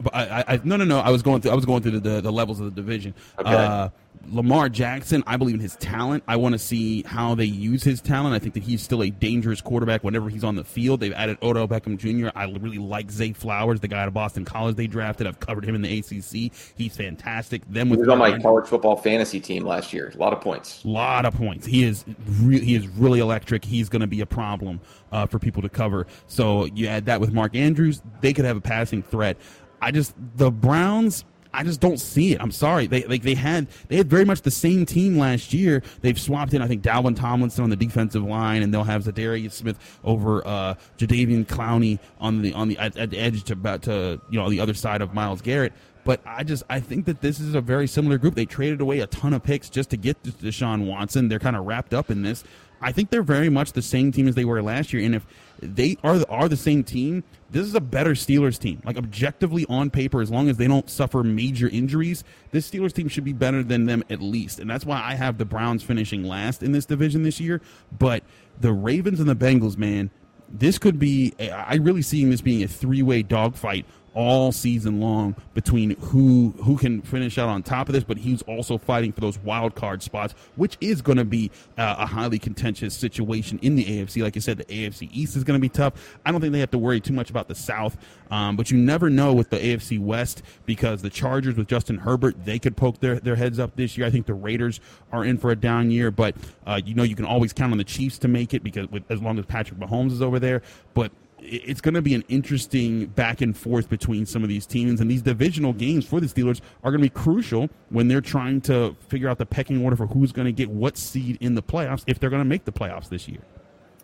but 0.00 0.14
I, 0.14 0.44
I, 0.48 0.60
no, 0.64 0.76
no, 0.76 0.84
no. 0.84 1.00
I 1.00 1.10
was 1.10 1.22
going 1.22 1.42
through. 1.42 1.50
I 1.50 1.54
was 1.54 1.66
going 1.66 1.82
through 1.82 2.00
the, 2.00 2.10
the, 2.10 2.20
the 2.22 2.32
levels 2.32 2.60
of 2.60 2.66
the 2.66 2.70
division. 2.70 3.14
Okay. 3.38 3.52
Uh, 3.52 3.90
Lamar 4.28 4.68
Jackson, 4.68 5.22
I 5.26 5.36
believe 5.36 5.54
in 5.54 5.60
his 5.60 5.76
talent. 5.76 6.24
I 6.26 6.36
want 6.36 6.52
to 6.54 6.58
see 6.58 7.02
how 7.02 7.34
they 7.34 7.44
use 7.44 7.82
his 7.82 8.00
talent. 8.00 8.34
I 8.34 8.38
think 8.38 8.54
that 8.54 8.62
he's 8.62 8.82
still 8.82 9.02
a 9.02 9.10
dangerous 9.10 9.60
quarterback 9.60 10.04
whenever 10.04 10.28
he's 10.28 10.44
on 10.44 10.56
the 10.56 10.64
field. 10.64 11.00
They've 11.00 11.12
added 11.12 11.38
Odell 11.42 11.68
Beckham 11.68 11.98
Jr. 11.98 12.30
I 12.34 12.44
really 12.44 12.78
like 12.78 13.10
Zay 13.10 13.32
Flowers, 13.32 13.80
the 13.80 13.88
guy 13.88 14.00
out 14.02 14.08
of 14.08 14.14
Boston 14.14 14.44
College 14.44 14.76
they 14.76 14.86
drafted. 14.86 15.26
I've 15.26 15.40
covered 15.40 15.64
him 15.64 15.74
in 15.74 15.82
the 15.82 15.98
ACC. 15.98 16.52
He's 16.76 16.96
fantastic. 16.96 17.62
Then 17.68 17.88
with 17.88 17.98
he 17.98 18.06
was 18.06 18.08
on 18.08 18.18
my 18.18 18.38
college 18.38 18.66
football 18.66 18.96
fantasy 18.96 19.40
team 19.40 19.64
last 19.64 19.92
year. 19.92 20.12
A 20.14 20.18
lot 20.18 20.32
of 20.32 20.40
points. 20.40 20.84
A 20.84 20.88
lot 20.88 21.24
of 21.24 21.34
points. 21.34 21.66
He 21.66 21.84
is 21.84 22.04
re- 22.40 22.60
he 22.60 22.74
is 22.74 22.86
really 22.88 23.20
electric. 23.20 23.64
He's 23.64 23.88
going 23.88 24.00
to 24.00 24.06
be 24.06 24.20
a 24.20 24.26
problem 24.26 24.80
uh, 25.10 25.26
for 25.26 25.38
people 25.38 25.62
to 25.62 25.68
cover. 25.68 26.06
So 26.26 26.66
you 26.66 26.86
add 26.86 27.06
that 27.06 27.20
with 27.20 27.32
Mark 27.32 27.54
Andrews, 27.54 28.02
they 28.20 28.32
could 28.32 28.44
have 28.44 28.56
a 28.56 28.60
passing 28.60 29.02
threat. 29.02 29.36
I 29.80 29.90
just 29.90 30.14
the 30.36 30.50
Browns 30.50 31.24
I 31.54 31.64
just 31.64 31.80
don't 31.80 31.98
see 31.98 32.32
it. 32.32 32.40
I'm 32.40 32.50
sorry. 32.50 32.86
They 32.86 33.04
like 33.04 33.22
they 33.22 33.34
had 33.34 33.66
they 33.88 33.96
had 33.96 34.08
very 34.08 34.24
much 34.24 34.42
the 34.42 34.50
same 34.50 34.86
team 34.86 35.18
last 35.18 35.52
year. 35.52 35.82
They've 36.00 36.18
swapped 36.18 36.54
in 36.54 36.62
I 36.62 36.66
think 36.66 36.82
Dalvin 36.82 37.16
Tomlinson 37.16 37.64
on 37.64 37.70
the 37.70 37.76
defensive 37.76 38.24
line, 38.24 38.62
and 38.62 38.72
they'll 38.72 38.84
have 38.84 39.04
Za'Darius 39.04 39.52
Smith 39.52 39.78
over 40.04 40.46
uh, 40.46 40.74
Jadeveon 40.98 41.46
Clowney 41.46 41.98
on 42.20 42.42
the 42.42 42.52
on 42.54 42.68
the 42.68 42.78
at, 42.78 42.96
at 42.96 43.10
the 43.10 43.18
edge 43.18 43.44
to 43.44 43.52
about 43.52 43.82
to 43.82 44.20
you 44.30 44.38
know 44.38 44.48
the 44.48 44.60
other 44.60 44.74
side 44.74 45.02
of 45.02 45.12
Myles 45.12 45.42
Garrett. 45.42 45.72
But 46.04 46.20
I 46.26 46.42
just 46.42 46.64
I 46.68 46.80
think 46.80 47.06
that 47.06 47.20
this 47.20 47.38
is 47.38 47.54
a 47.54 47.60
very 47.60 47.86
similar 47.86 48.18
group. 48.18 48.34
They 48.34 48.46
traded 48.46 48.80
away 48.80 49.00
a 49.00 49.06
ton 49.06 49.32
of 49.34 49.42
picks 49.42 49.68
just 49.68 49.90
to 49.90 49.96
get 49.96 50.22
Deshaun 50.22 50.86
Watson. 50.86 51.28
They're 51.28 51.38
kind 51.38 51.56
of 51.56 51.64
wrapped 51.66 51.94
up 51.94 52.10
in 52.10 52.22
this. 52.22 52.44
I 52.82 52.92
think 52.92 53.10
they're 53.10 53.22
very 53.22 53.48
much 53.48 53.72
the 53.72 53.82
same 53.82 54.12
team 54.12 54.28
as 54.28 54.34
they 54.34 54.44
were 54.44 54.62
last 54.62 54.92
year. 54.92 55.04
And 55.04 55.14
if 55.14 55.26
they 55.60 55.96
are 56.02 56.24
are 56.28 56.48
the 56.48 56.56
same 56.56 56.82
team, 56.84 57.24
this 57.50 57.66
is 57.66 57.74
a 57.74 57.80
better 57.80 58.12
Steelers 58.12 58.58
team. 58.58 58.82
Like 58.84 58.96
objectively 58.96 59.64
on 59.68 59.90
paper, 59.90 60.20
as 60.20 60.30
long 60.30 60.48
as 60.48 60.56
they 60.56 60.66
don't 60.66 60.90
suffer 60.90 61.22
major 61.22 61.68
injuries, 61.68 62.24
this 62.50 62.70
Steelers 62.70 62.92
team 62.92 63.08
should 63.08 63.24
be 63.24 63.32
better 63.32 63.62
than 63.62 63.86
them 63.86 64.02
at 64.10 64.20
least. 64.20 64.58
And 64.58 64.68
that's 64.68 64.84
why 64.84 65.02
I 65.02 65.14
have 65.14 65.38
the 65.38 65.44
Browns 65.44 65.82
finishing 65.82 66.24
last 66.24 66.62
in 66.62 66.72
this 66.72 66.86
division 66.86 67.22
this 67.22 67.40
year. 67.40 67.60
But 67.96 68.24
the 68.60 68.72
Ravens 68.72 69.20
and 69.20 69.28
the 69.28 69.36
Bengals, 69.36 69.76
man, 69.76 70.10
this 70.48 70.78
could 70.78 70.98
be. 70.98 71.34
I 71.40 71.76
really 71.76 72.02
seeing 72.02 72.30
this 72.30 72.40
being 72.40 72.62
a 72.62 72.68
three 72.68 73.02
way 73.02 73.22
dogfight 73.22 73.86
all 74.14 74.52
season 74.52 75.00
long 75.00 75.34
between 75.54 75.96
who 75.96 76.54
who 76.62 76.76
can 76.76 77.02
finish 77.02 77.38
out 77.38 77.48
on 77.48 77.62
top 77.62 77.88
of 77.88 77.94
this, 77.94 78.04
but 78.04 78.18
he's 78.18 78.42
also 78.42 78.78
fighting 78.78 79.12
for 79.12 79.20
those 79.20 79.38
wild 79.38 79.74
card 79.74 80.02
spots, 80.02 80.34
which 80.56 80.76
is 80.80 81.02
going 81.02 81.18
to 81.18 81.24
be 81.24 81.50
uh, 81.78 81.96
a 81.98 82.06
highly 82.06 82.38
contentious 82.38 82.94
situation 82.94 83.58
in 83.62 83.74
the 83.74 83.84
AFC. 83.84 84.22
Like 84.22 84.36
I 84.36 84.40
said, 84.40 84.58
the 84.58 84.64
AFC 84.64 85.08
East 85.12 85.36
is 85.36 85.44
going 85.44 85.58
to 85.58 85.62
be 85.62 85.68
tough. 85.68 86.18
I 86.24 86.32
don't 86.32 86.40
think 86.40 86.52
they 86.52 86.60
have 86.60 86.70
to 86.72 86.78
worry 86.78 87.00
too 87.00 87.12
much 87.12 87.30
about 87.30 87.48
the 87.48 87.54
South, 87.54 87.96
um, 88.30 88.56
but 88.56 88.70
you 88.70 88.78
never 88.78 89.08
know 89.08 89.32
with 89.32 89.50
the 89.50 89.58
AFC 89.58 89.98
West 89.98 90.42
because 90.66 91.02
the 91.02 91.10
Chargers 91.10 91.56
with 91.56 91.68
Justin 91.68 91.98
Herbert 91.98 92.44
they 92.44 92.58
could 92.58 92.76
poke 92.76 93.00
their, 93.00 93.18
their 93.18 93.36
heads 93.36 93.58
up 93.58 93.76
this 93.76 93.96
year. 93.96 94.06
I 94.06 94.10
think 94.10 94.26
the 94.26 94.34
Raiders 94.34 94.80
are 95.10 95.24
in 95.24 95.38
for 95.38 95.50
a 95.50 95.56
down 95.56 95.90
year, 95.90 96.10
but 96.10 96.34
uh, 96.66 96.80
you 96.84 96.94
know 96.94 97.02
you 97.02 97.16
can 97.16 97.24
always 97.24 97.52
count 97.52 97.72
on 97.72 97.78
the 97.78 97.84
Chiefs 97.84 98.18
to 98.18 98.28
make 98.28 98.52
it 98.54 98.62
because 98.62 98.90
with, 98.90 99.04
as 99.10 99.22
long 99.22 99.38
as 99.38 99.46
Patrick 99.46 99.78
Mahomes 99.78 100.12
is 100.12 100.22
over 100.22 100.38
there, 100.38 100.62
but 100.94 101.12
it's 101.44 101.80
going 101.80 101.94
to 101.94 102.02
be 102.02 102.14
an 102.14 102.24
interesting 102.28 103.06
back 103.06 103.40
and 103.40 103.56
forth 103.56 103.88
between 103.88 104.26
some 104.26 104.42
of 104.42 104.48
these 104.48 104.66
teams, 104.66 105.00
and 105.00 105.10
these 105.10 105.22
divisional 105.22 105.72
games 105.72 106.06
for 106.06 106.20
the 106.20 106.26
Steelers 106.26 106.60
are 106.84 106.90
going 106.90 107.02
to 107.02 107.10
be 107.10 107.10
crucial 107.10 107.68
when 107.90 108.08
they're 108.08 108.20
trying 108.20 108.60
to 108.62 108.96
figure 109.08 109.28
out 109.28 109.38
the 109.38 109.46
pecking 109.46 109.84
order 109.84 109.96
for 109.96 110.06
who's 110.06 110.32
going 110.32 110.46
to 110.46 110.52
get 110.52 110.70
what 110.70 110.96
seed 110.96 111.38
in 111.40 111.54
the 111.54 111.62
playoffs 111.62 112.04
if 112.06 112.18
they're 112.18 112.30
going 112.30 112.40
to 112.40 112.48
make 112.48 112.64
the 112.64 112.72
playoffs 112.72 113.08
this 113.08 113.28
year. 113.28 113.42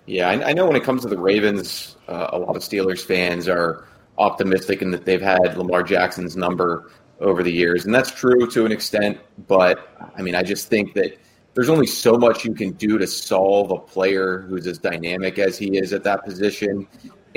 Yeah, 0.06 0.30
I, 0.30 0.54
know 0.54 0.66
when 0.66 0.74
it 0.74 0.84
comes 0.84 1.02
to 1.02 1.08
the 1.08 1.18
Ravens, 1.18 1.96
uh, 2.08 2.28
a 2.32 2.38
lot 2.38 2.56
of 2.56 2.62
Steelers 2.62 3.04
fans 3.04 3.46
are 3.46 3.86
optimistic 4.16 4.80
in 4.80 4.90
that 4.90 5.04
they've 5.04 5.20
had 5.20 5.56
Lamar 5.58 5.82
Jackson's 5.82 6.34
number 6.34 6.90
over 7.20 7.42
the 7.42 7.52
years, 7.52 7.84
and 7.84 7.94
that's 7.94 8.10
true 8.10 8.46
to 8.50 8.64
an 8.64 8.72
extent. 8.72 9.18
But 9.46 9.86
I 10.16 10.22
mean, 10.22 10.34
I 10.34 10.42
just 10.42 10.68
think 10.68 10.94
that 10.94 11.18
there's 11.54 11.68
only 11.68 11.86
so 11.86 12.16
much 12.16 12.44
you 12.44 12.54
can 12.54 12.70
do 12.72 12.98
to 12.98 13.06
solve 13.06 13.70
a 13.70 13.78
player 13.78 14.42
who's 14.42 14.66
as 14.66 14.78
dynamic 14.78 15.38
as 15.38 15.58
he 15.58 15.76
is 15.76 15.92
at 15.92 16.04
that 16.04 16.24
position. 16.24 16.86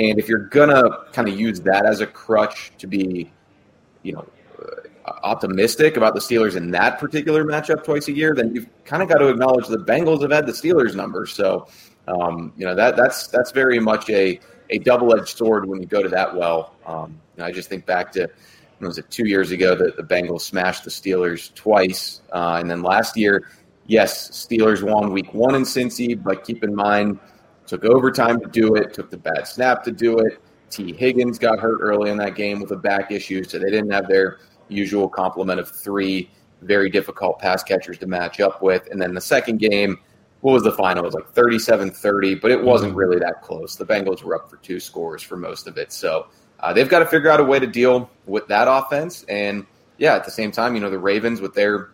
And 0.10 0.20
if 0.20 0.28
you're 0.28 0.48
gonna 0.48 0.84
kind 1.14 1.28
of 1.28 1.40
use 1.40 1.62
that 1.62 1.86
as 1.86 2.02
a 2.02 2.08
crutch 2.08 2.72
to 2.80 2.88
be, 2.88 3.32
you 4.02 4.14
know, 4.14 4.26
uh, 4.60 5.12
optimistic 5.24 5.96
about 5.96 6.16
the 6.16 6.20
Steelers 6.20 6.56
in 6.56 6.72
that 6.72 7.00
particular 7.00 7.46
matchup 7.46 7.84
twice 7.84 8.08
a 8.08 8.12
year, 8.12 8.34
then 8.34 8.54
you've 8.54 8.68
kind 8.84 9.04
of 9.04 9.10
got 9.10 9.20
to 9.20 9.28
acknowledge 9.28 9.68
the 9.68 9.78
Bengals 9.78 10.22
have 10.22 10.32
had 10.32 10.48
the 10.48 10.52
Steelers 10.54 10.96
numbers. 10.96 11.34
So, 11.34 11.68
um, 12.08 12.52
you 12.58 12.66
know, 12.66 12.74
that 12.74 12.96
that's 12.96 13.28
that's 13.28 13.52
very 13.52 13.80
much 13.80 14.10
a 14.10 14.40
a 14.72 14.80
double 14.80 15.14
edged 15.16 15.38
sword 15.38 15.68
when 15.68 15.80
you 15.80 15.88
go 15.88 16.02
to 16.02 16.10
that 16.10 16.36
well. 16.36 16.76
Um, 16.86 17.20
you 17.36 17.44
know, 17.44 17.46
I 17.46 17.52
just 17.52 17.70
think 17.70 17.86
back 17.86 18.12
to 18.14 18.28
was 18.80 18.98
it 18.98 19.10
two 19.12 19.28
years 19.28 19.52
ago 19.52 19.76
that 19.76 19.98
the 19.98 20.04
Bengals 20.04 20.42
smashed 20.42 20.84
the 20.84 20.90
Steelers 20.90 21.54
twice, 21.54 22.22
uh, 22.32 22.58
and 22.60 22.68
then 22.68 22.82
last 22.82 23.16
year, 23.16 23.50
yes, 23.86 24.32
Steelers 24.32 24.82
won 24.82 25.12
Week 25.12 25.32
One 25.36 25.54
in 25.54 25.62
Cincy, 25.62 26.22
but 26.22 26.44
keep 26.44 26.64
in 26.64 26.74
mind 26.74 27.20
Took 27.72 27.86
overtime 27.86 28.42
to 28.42 28.48
do 28.48 28.76
it, 28.76 28.94
took 28.94 29.10
the 29.10 29.16
bad 29.16 29.48
snap 29.48 29.82
to 29.86 29.94
do 29.94 30.20
it. 30.20 30.44
Tee 30.70 30.92
Higgins 30.92 31.40
got 31.40 31.58
hurt 31.58 31.80
early 31.80 32.12
in 32.12 32.18
that 32.18 32.36
game 32.36 32.60
with 32.60 32.72
a 32.72 32.76
back 32.76 33.14
issue, 33.14 33.46
so 33.46 33.60
they 33.60 33.70
didn't 33.70 33.92
have 33.92 34.10
their 34.10 34.40
usual 34.68 35.08
complement 35.08 35.58
of 35.58 35.72
three 35.72 36.30
very 36.64 36.90
difficult 36.90 37.40
pass 37.40 37.64
catchers 37.64 37.98
to 38.00 38.08
match 38.08 38.42
up 38.42 38.62
with. 38.62 38.86
And 38.92 39.02
then 39.02 39.14
the 39.14 39.22
second 39.22 39.60
game, 39.62 39.98
what 40.42 40.52
was 40.52 40.64
the 40.64 40.74
final? 40.74 41.04
It 41.04 41.06
was 41.06 41.14
like 41.14 41.30
37 41.30 41.92
30, 41.92 42.36
but 42.36 42.52
it 42.52 42.62
wasn't 42.62 42.94
really 42.94 43.20
that 43.20 43.42
close. 43.42 43.78
The 43.78 43.86
Bengals 43.86 44.22
were 44.22 44.36
up 44.36 44.50
for 44.50 44.58
two 44.58 44.82
scores 44.82 45.24
for 45.24 45.38
most 45.38 45.66
of 45.66 45.78
it. 45.78 45.94
So 45.94 46.28
uh, 46.60 46.74
they've 46.74 46.90
got 46.90 47.00
to 47.00 47.06
figure 47.06 47.30
out 47.30 47.40
a 47.40 47.46
way 47.46 47.58
to 47.58 47.68
deal 47.68 48.10
with 48.26 48.50
that 48.50 48.68
offense. 48.68 49.24
And 49.30 49.66
yeah, 49.98 50.16
at 50.16 50.26
the 50.26 50.32
same 50.32 50.52
time, 50.52 50.76
you 50.76 50.82
know, 50.82 50.90
the 50.90 51.00
Ravens 51.00 51.40
with 51.40 51.54
their 51.54 51.92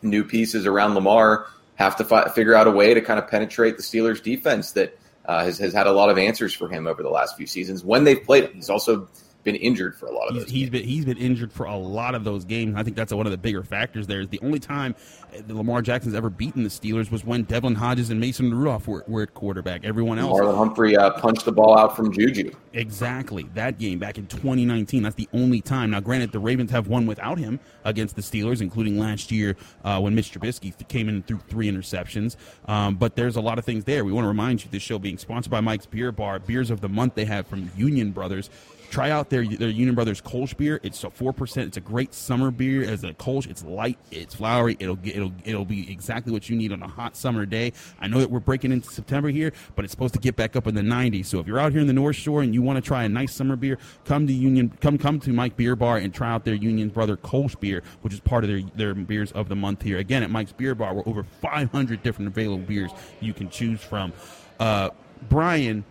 new 0.00 0.24
pieces 0.24 0.64
around 0.64 0.94
Lamar 0.94 1.48
have 1.74 1.96
to 1.96 2.04
fi- 2.04 2.30
figure 2.30 2.54
out 2.54 2.66
a 2.66 2.70
way 2.70 2.94
to 2.94 3.02
kind 3.02 3.18
of 3.18 3.28
penetrate 3.28 3.76
the 3.76 3.82
Steelers 3.82 4.22
defense 4.22 4.72
that 4.72 4.98
uh, 5.28 5.44
has, 5.44 5.58
has 5.58 5.72
had 5.72 5.86
a 5.86 5.92
lot 5.92 6.08
of 6.08 6.18
answers 6.18 6.54
for 6.54 6.68
him 6.68 6.86
over 6.86 7.02
the 7.02 7.10
last 7.10 7.36
few 7.36 7.46
seasons 7.46 7.84
when 7.84 8.04
they've 8.04 8.24
played 8.24 8.44
him. 8.44 8.54
He's 8.54 8.70
also 8.70 9.08
been 9.44 9.56
injured 9.56 9.94
for 9.94 10.06
a 10.06 10.12
lot 10.12 10.28
of 10.28 10.34
he's, 10.34 10.44
those. 10.44 10.52
He's 10.52 10.70
been 10.70 10.84
he's 10.84 11.04
been 11.04 11.18
injured 11.18 11.52
for 11.52 11.66
a 11.66 11.76
lot 11.76 12.14
of 12.14 12.24
those 12.24 12.44
games. 12.44 12.74
I 12.76 12.82
think 12.82 12.96
that's 12.96 13.12
one 13.12 13.26
of 13.26 13.32
the 13.32 13.38
bigger 13.38 13.62
factors. 13.62 14.06
There 14.06 14.20
is 14.20 14.28
the 14.28 14.40
only 14.42 14.58
time 14.58 14.94
that 15.32 15.54
Lamar 15.54 15.82
Jackson's 15.82 16.14
ever 16.14 16.30
beaten 16.30 16.62
the 16.62 16.68
Steelers 16.68 17.10
was 17.10 17.24
when 17.24 17.44
Devlin 17.44 17.74
Hodges 17.74 18.10
and 18.10 18.20
Mason 18.20 18.52
Rudolph 18.52 18.88
were, 18.88 19.04
were 19.06 19.22
at 19.22 19.34
quarterback. 19.34 19.84
Everyone 19.84 20.18
else, 20.18 20.38
Marlon 20.38 20.56
Humphrey 20.56 20.96
uh, 20.96 21.10
punched 21.10 21.44
the 21.44 21.52
ball 21.52 21.78
out 21.78 21.96
from 21.96 22.12
Juju. 22.12 22.52
Exactly 22.72 23.44
that 23.54 23.78
game 23.78 23.98
back 23.98 24.18
in 24.18 24.26
2019. 24.26 25.02
That's 25.02 25.14
the 25.14 25.28
only 25.32 25.60
time. 25.60 25.90
Now, 25.90 26.00
granted, 26.00 26.32
the 26.32 26.38
Ravens 26.38 26.70
have 26.70 26.88
won 26.88 27.06
without 27.06 27.38
him 27.38 27.60
against 27.84 28.16
the 28.16 28.22
Steelers, 28.22 28.60
including 28.60 28.98
last 28.98 29.30
year 29.30 29.56
uh, 29.84 30.00
when 30.00 30.14
Mitch 30.14 30.32
Trubisky 30.32 30.72
came 30.88 31.08
in 31.08 31.16
and 31.16 31.26
threw 31.26 31.38
three 31.48 31.70
interceptions. 31.70 32.36
Um, 32.66 32.96
but 32.96 33.16
there's 33.16 33.36
a 33.36 33.40
lot 33.40 33.58
of 33.58 33.64
things 33.64 33.84
there. 33.84 34.04
We 34.04 34.12
want 34.12 34.24
to 34.24 34.28
remind 34.28 34.64
you 34.64 34.70
this 34.70 34.82
show 34.82 34.98
being 34.98 35.18
sponsored 35.18 35.50
by 35.50 35.60
Mike's 35.60 35.86
Beer 35.86 36.12
Bar. 36.12 36.38
Beers 36.40 36.70
of 36.70 36.80
the 36.80 36.88
month 36.88 37.14
they 37.14 37.24
have 37.24 37.46
from 37.46 37.70
Union 37.76 38.10
Brothers. 38.10 38.50
Try 38.90 39.10
out 39.10 39.28
their 39.28 39.44
their 39.44 39.68
Union 39.68 39.94
Brothers 39.94 40.22
Kolsch 40.22 40.56
beer. 40.56 40.80
It's 40.82 41.04
a 41.04 41.10
four 41.10 41.32
percent. 41.32 41.68
It's 41.68 41.76
a 41.76 41.80
great 41.80 42.14
summer 42.14 42.50
beer. 42.50 42.88
As 42.88 43.04
a 43.04 43.12
Kolsch, 43.12 43.46
it's 43.46 43.62
light, 43.62 43.98
it's 44.10 44.34
flowery. 44.34 44.76
It'll 44.80 44.96
get, 44.96 45.16
it'll 45.16 45.32
it'll 45.44 45.64
be 45.66 45.90
exactly 45.92 46.32
what 46.32 46.48
you 46.48 46.56
need 46.56 46.72
on 46.72 46.82
a 46.82 46.88
hot 46.88 47.14
summer 47.14 47.44
day. 47.44 47.72
I 48.00 48.08
know 48.08 48.18
that 48.20 48.30
we're 48.30 48.40
breaking 48.40 48.72
into 48.72 48.88
September 48.88 49.28
here, 49.28 49.52
but 49.76 49.84
it's 49.84 49.92
supposed 49.92 50.14
to 50.14 50.20
get 50.20 50.36
back 50.36 50.56
up 50.56 50.66
in 50.66 50.74
the 50.74 50.80
90s. 50.80 51.26
So 51.26 51.38
if 51.38 51.46
you're 51.46 51.58
out 51.58 51.72
here 51.72 51.82
in 51.82 51.86
the 51.86 51.92
North 51.92 52.16
Shore 52.16 52.42
and 52.42 52.54
you 52.54 52.62
want 52.62 52.76
to 52.76 52.82
try 52.82 53.04
a 53.04 53.08
nice 53.08 53.34
summer 53.34 53.56
beer, 53.56 53.78
come 54.06 54.26
to 54.26 54.32
Union, 54.32 54.72
come 54.80 54.96
come 54.96 55.20
to 55.20 55.32
Mike 55.32 55.56
Beer 55.56 55.76
Bar 55.76 55.98
and 55.98 56.14
try 56.14 56.30
out 56.30 56.46
their 56.46 56.54
Union 56.54 56.88
Brother 56.88 57.18
Kolsch 57.18 57.60
beer, 57.60 57.82
which 58.00 58.14
is 58.14 58.20
part 58.20 58.42
of 58.44 58.48
their 58.48 58.62
their 58.74 58.94
beers 58.94 59.32
of 59.32 59.50
the 59.50 59.56
month 59.56 59.82
here. 59.82 59.98
Again, 59.98 60.22
at 60.22 60.30
Mike's 60.30 60.52
Beer 60.52 60.74
Bar, 60.74 60.94
we're 60.94 61.02
over 61.06 61.22
500 61.22 62.02
different 62.02 62.28
available 62.28 62.64
beers 62.64 62.90
you 63.20 63.34
can 63.34 63.50
choose 63.50 63.82
from. 63.82 64.12
Uh, 64.58 64.90
Brian 65.28 65.84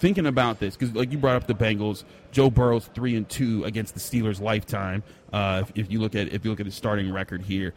thinking 0.00 0.26
about 0.26 0.58
this 0.58 0.76
because, 0.76 0.94
like 0.94 1.12
you 1.12 1.18
brought 1.18 1.36
up 1.36 1.46
the 1.46 1.54
Bengals, 1.54 2.04
Joe 2.32 2.50
Burrow's 2.50 2.86
three 2.86 3.14
and 3.16 3.28
two 3.28 3.64
against 3.64 3.94
the 3.94 4.00
Steelers' 4.00 4.40
lifetime. 4.40 5.04
Uh, 5.32 5.62
if, 5.62 5.78
if, 5.78 5.92
you 5.92 6.00
look 6.00 6.14
at 6.14 6.32
if 6.32 6.44
you 6.44 6.50
look 6.50 6.58
at 6.58 6.66
his 6.66 6.74
starting 6.74 7.12
record 7.12 7.42
here, 7.42 7.74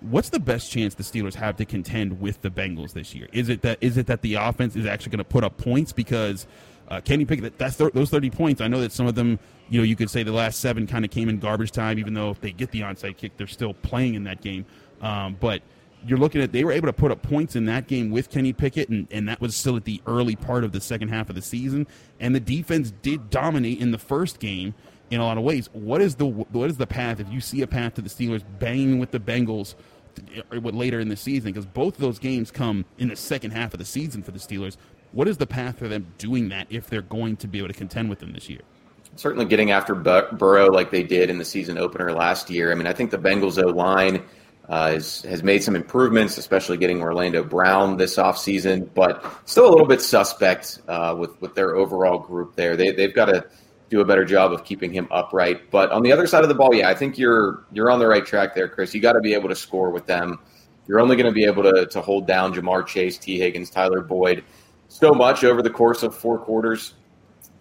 what's 0.00 0.30
the 0.30 0.40
best 0.40 0.70
chance 0.72 0.94
the 0.94 1.02
Steelers 1.02 1.34
have 1.34 1.56
to 1.56 1.64
contend 1.64 2.20
with 2.20 2.42
the 2.42 2.50
Bengals 2.50 2.92
this 2.92 3.14
year? 3.14 3.28
Is 3.32 3.48
it 3.48 3.62
that 3.62 3.78
is 3.80 3.96
it 3.96 4.06
that 4.06 4.22
the 4.22 4.34
offense 4.34 4.74
is 4.74 4.86
actually 4.86 5.10
going 5.10 5.18
to 5.18 5.24
put 5.24 5.44
up 5.44 5.58
points 5.58 5.92
because 5.92 6.46
uh, 6.88 7.00
Kenny 7.02 7.24
Pickett? 7.24 7.58
That's 7.58 7.76
th- 7.76 7.92
those 7.92 8.10
thirty 8.10 8.30
points. 8.30 8.60
I 8.60 8.68
know 8.68 8.80
that 8.80 8.92
some 8.92 9.06
of 9.06 9.14
them, 9.14 9.38
you 9.68 9.78
know, 9.78 9.84
you 9.84 9.96
could 9.96 10.10
say 10.10 10.22
the 10.22 10.32
last 10.32 10.60
seven 10.60 10.86
kind 10.86 11.04
of 11.04 11.10
came 11.10 11.28
in 11.28 11.38
garbage 11.38 11.72
time. 11.72 11.98
Even 11.98 12.14
though 12.14 12.30
if 12.30 12.40
they 12.40 12.52
get 12.52 12.70
the 12.70 12.80
onside 12.80 13.18
kick, 13.18 13.36
they're 13.36 13.46
still 13.46 13.74
playing 13.74 14.14
in 14.14 14.24
that 14.24 14.40
game. 14.40 14.64
Um, 15.02 15.36
but 15.38 15.62
you're 16.06 16.18
looking 16.18 16.40
at 16.40 16.52
they 16.52 16.64
were 16.64 16.72
able 16.72 16.86
to 16.86 16.92
put 16.92 17.10
up 17.10 17.22
points 17.22 17.56
in 17.56 17.66
that 17.66 17.88
game 17.88 18.10
with 18.10 18.30
Kenny 18.30 18.52
Pickett, 18.52 18.88
and, 18.88 19.08
and 19.10 19.28
that 19.28 19.40
was 19.40 19.56
still 19.56 19.76
at 19.76 19.84
the 19.84 20.00
early 20.06 20.36
part 20.36 20.62
of 20.62 20.72
the 20.72 20.80
second 20.80 21.08
half 21.08 21.28
of 21.28 21.34
the 21.34 21.42
season. 21.42 21.86
And 22.20 22.34
the 22.34 22.40
defense 22.40 22.92
did 23.02 23.28
dominate 23.30 23.80
in 23.80 23.90
the 23.90 23.98
first 23.98 24.38
game 24.38 24.74
in 25.10 25.20
a 25.20 25.24
lot 25.24 25.36
of 25.36 25.44
ways. 25.44 25.68
What 25.72 26.00
is 26.00 26.14
the 26.16 26.26
what 26.26 26.70
is 26.70 26.76
the 26.76 26.86
path 26.86 27.20
if 27.20 27.30
you 27.30 27.40
see 27.40 27.62
a 27.62 27.66
path 27.66 27.94
to 27.94 28.02
the 28.02 28.08
Steelers 28.08 28.44
banging 28.58 28.98
with 28.98 29.10
the 29.10 29.20
Bengals 29.20 29.74
later 30.52 31.00
in 31.00 31.08
the 31.08 31.16
season? 31.16 31.52
Because 31.52 31.66
both 31.66 31.94
of 31.94 32.00
those 32.00 32.18
games 32.18 32.50
come 32.50 32.84
in 32.98 33.08
the 33.08 33.16
second 33.16 33.50
half 33.50 33.72
of 33.72 33.78
the 33.78 33.84
season 33.84 34.22
for 34.22 34.30
the 34.30 34.38
Steelers. 34.38 34.76
What 35.12 35.28
is 35.28 35.38
the 35.38 35.46
path 35.46 35.78
for 35.78 35.88
them 35.88 36.12
doing 36.18 36.48
that 36.50 36.66
if 36.70 36.88
they're 36.88 37.02
going 37.02 37.36
to 37.38 37.48
be 37.48 37.58
able 37.58 37.68
to 37.68 37.74
contend 37.74 38.10
with 38.10 38.18
them 38.20 38.32
this 38.32 38.48
year? 38.48 38.60
Certainly 39.14 39.46
getting 39.46 39.70
after 39.70 39.94
Burrow 39.94 40.66
like 40.66 40.90
they 40.90 41.02
did 41.02 41.30
in 41.30 41.38
the 41.38 41.44
season 41.44 41.78
opener 41.78 42.12
last 42.12 42.50
year. 42.50 42.70
I 42.70 42.74
mean, 42.74 42.86
I 42.86 42.92
think 42.92 43.10
the 43.10 43.18
Bengals 43.18 43.62
O 43.62 43.68
line 43.68 44.22
uh, 44.68 44.92
is, 44.94 45.22
has 45.22 45.42
made 45.42 45.62
some 45.62 45.76
improvements, 45.76 46.38
especially 46.38 46.76
getting 46.76 47.00
Orlando 47.00 47.44
Brown 47.44 47.96
this 47.96 48.16
offseason, 48.16 48.88
but 48.94 49.24
still 49.44 49.68
a 49.68 49.70
little 49.70 49.86
bit 49.86 50.00
suspect 50.00 50.80
uh, 50.88 51.14
with, 51.16 51.40
with 51.40 51.54
their 51.54 51.76
overall 51.76 52.18
group 52.18 52.56
there. 52.56 52.76
They, 52.76 52.90
they've 52.90 53.14
got 53.14 53.26
to 53.26 53.46
do 53.88 54.00
a 54.00 54.04
better 54.04 54.24
job 54.24 54.52
of 54.52 54.64
keeping 54.64 54.92
him 54.92 55.06
upright. 55.10 55.70
But 55.70 55.92
on 55.92 56.02
the 56.02 56.12
other 56.12 56.26
side 56.26 56.42
of 56.42 56.48
the 56.48 56.54
ball, 56.54 56.74
yeah, 56.74 56.88
I 56.88 56.94
think 56.94 57.16
you're 57.16 57.64
you're 57.72 57.90
on 57.90 58.00
the 58.00 58.08
right 58.08 58.26
track 58.26 58.54
there, 58.54 58.68
Chris. 58.68 58.92
You 58.94 59.00
got 59.00 59.12
to 59.12 59.20
be 59.20 59.34
able 59.34 59.48
to 59.48 59.54
score 59.54 59.90
with 59.90 60.06
them. 60.06 60.40
You're 60.88 61.00
only 61.00 61.16
going 61.16 61.26
to 61.26 61.32
be 61.32 61.44
able 61.44 61.62
to, 61.64 61.86
to 61.86 62.00
hold 62.00 62.26
down 62.26 62.54
Ja'Marr 62.54 62.86
Chase, 62.86 63.18
Tee 63.18 63.38
Higgins, 63.38 63.70
Tyler 63.70 64.02
Boyd 64.02 64.44
so 64.88 65.12
much 65.12 65.44
over 65.44 65.62
the 65.62 65.70
course 65.70 66.02
of 66.02 66.14
four 66.14 66.38
quarters, 66.38 66.94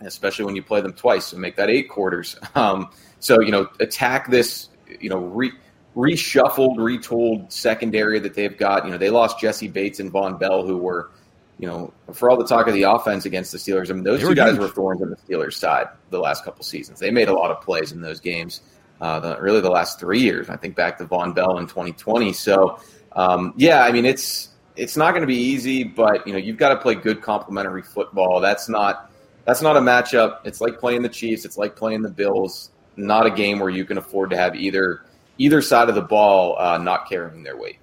especially 0.02 0.46
when 0.46 0.56
you 0.56 0.64
play 0.64 0.82
them 0.82 0.94
twice 0.94 1.34
and 1.34 1.42
make 1.42 1.56
that 1.56 1.70
eight 1.70 1.90
quarters. 1.90 2.38
Um, 2.56 2.90
so, 3.20 3.42
you 3.42 3.52
know, 3.52 3.68
attack 3.80 4.30
this, 4.30 4.70
you 5.00 5.10
know, 5.10 5.18
re- 5.18 5.54
reshuffled, 5.96 6.78
retooled 6.78 7.52
secondary 7.52 8.20
that 8.20 8.34
they've 8.34 8.58
got. 8.58 8.86
You 8.86 8.92
know, 8.92 8.98
they 8.98 9.10
lost 9.10 9.40
Jessie 9.40 9.68
Bates 9.68 10.00
and 10.00 10.12
Vonn 10.12 10.38
Bell, 10.40 10.66
who 10.66 10.78
were, 10.78 11.12
you 11.58 11.68
know, 11.68 11.94
for 12.14 12.30
all 12.30 12.38
the 12.38 12.46
talk 12.46 12.68
of 12.68 12.74
the 12.74 12.84
offense 12.84 13.26
against 13.26 13.52
the 13.52 13.58
Steelers. 13.58 13.90
I 13.90 13.94
mean, 13.94 14.04
those 14.04 14.20
two 14.20 14.36
guys 14.36 14.52
huge. 14.52 14.60
were 14.60 14.68
thorns 14.68 15.02
on 15.02 15.10
the 15.10 15.16
Steelers' 15.16 15.54
side 15.54 15.88
the 16.10 16.20
last 16.20 16.44
couple 16.44 16.64
seasons. 16.64 17.00
They 17.00 17.12
made 17.12 17.30
a 17.30 17.34
lot 17.34 17.52
of 17.52 17.62
plays 17.62 17.92
in 17.92 18.02
those 18.02 18.20
games. 18.20 18.62
Uh, 19.02 19.20
the, 19.20 19.42
really, 19.42 19.60
the 19.60 19.70
last 19.70 20.00
three 20.00 20.22
years. 20.22 20.50
I 20.50 20.56
think 20.56 20.76
back 20.76 20.98
to 21.00 21.06
Vonn 21.06 21.36
Bell 21.36 21.58
in 21.58 21.68
2020. 21.68 22.32
So, 22.32 22.80
um, 23.14 23.54
yeah, 23.58 23.84
I 23.84 23.92
mean, 23.92 24.06
it's 24.06 24.50
it's 24.78 24.98
not 24.98 25.12
going 25.12 25.22
to 25.22 25.28
be 25.28 25.38
easy, 25.38 25.84
but 25.84 26.26
you 26.26 26.34
know, 26.34 26.40
you've 26.40 26.58
got 26.58 26.70
to 26.70 26.78
play 26.78 26.96
good 26.96 27.22
complementary 27.22 27.82
football. 27.82 28.40
That's 28.40 28.70
not 28.70 29.12
that's 29.46 29.62
not 29.62 29.78
a 29.78 29.82
matchup. 29.82 30.40
It's 30.46 30.62
like 30.62 30.80
playing 30.80 31.04
the 31.04 31.10
Chiefs. 31.10 31.46
It's 31.46 31.58
like 31.58 31.76
playing 31.76 32.02
the 32.02 32.10
Bills. 32.10 32.72
Not 32.98 33.26
a 33.26 33.32
game 33.32 33.60
where 33.60 33.70
you 33.70 33.84
can 33.84 33.98
afford 33.98 34.30
to 34.30 34.38
have 34.38 34.56
either 34.56 35.02
either 35.38 35.62
side 35.62 35.90
of 35.90 35.96
the 35.96 36.02
ball 36.02 36.58
uh, 36.60 36.78
not 36.78 37.10
carrying 37.10 37.44
their 37.44 37.58
weight. 37.58 37.78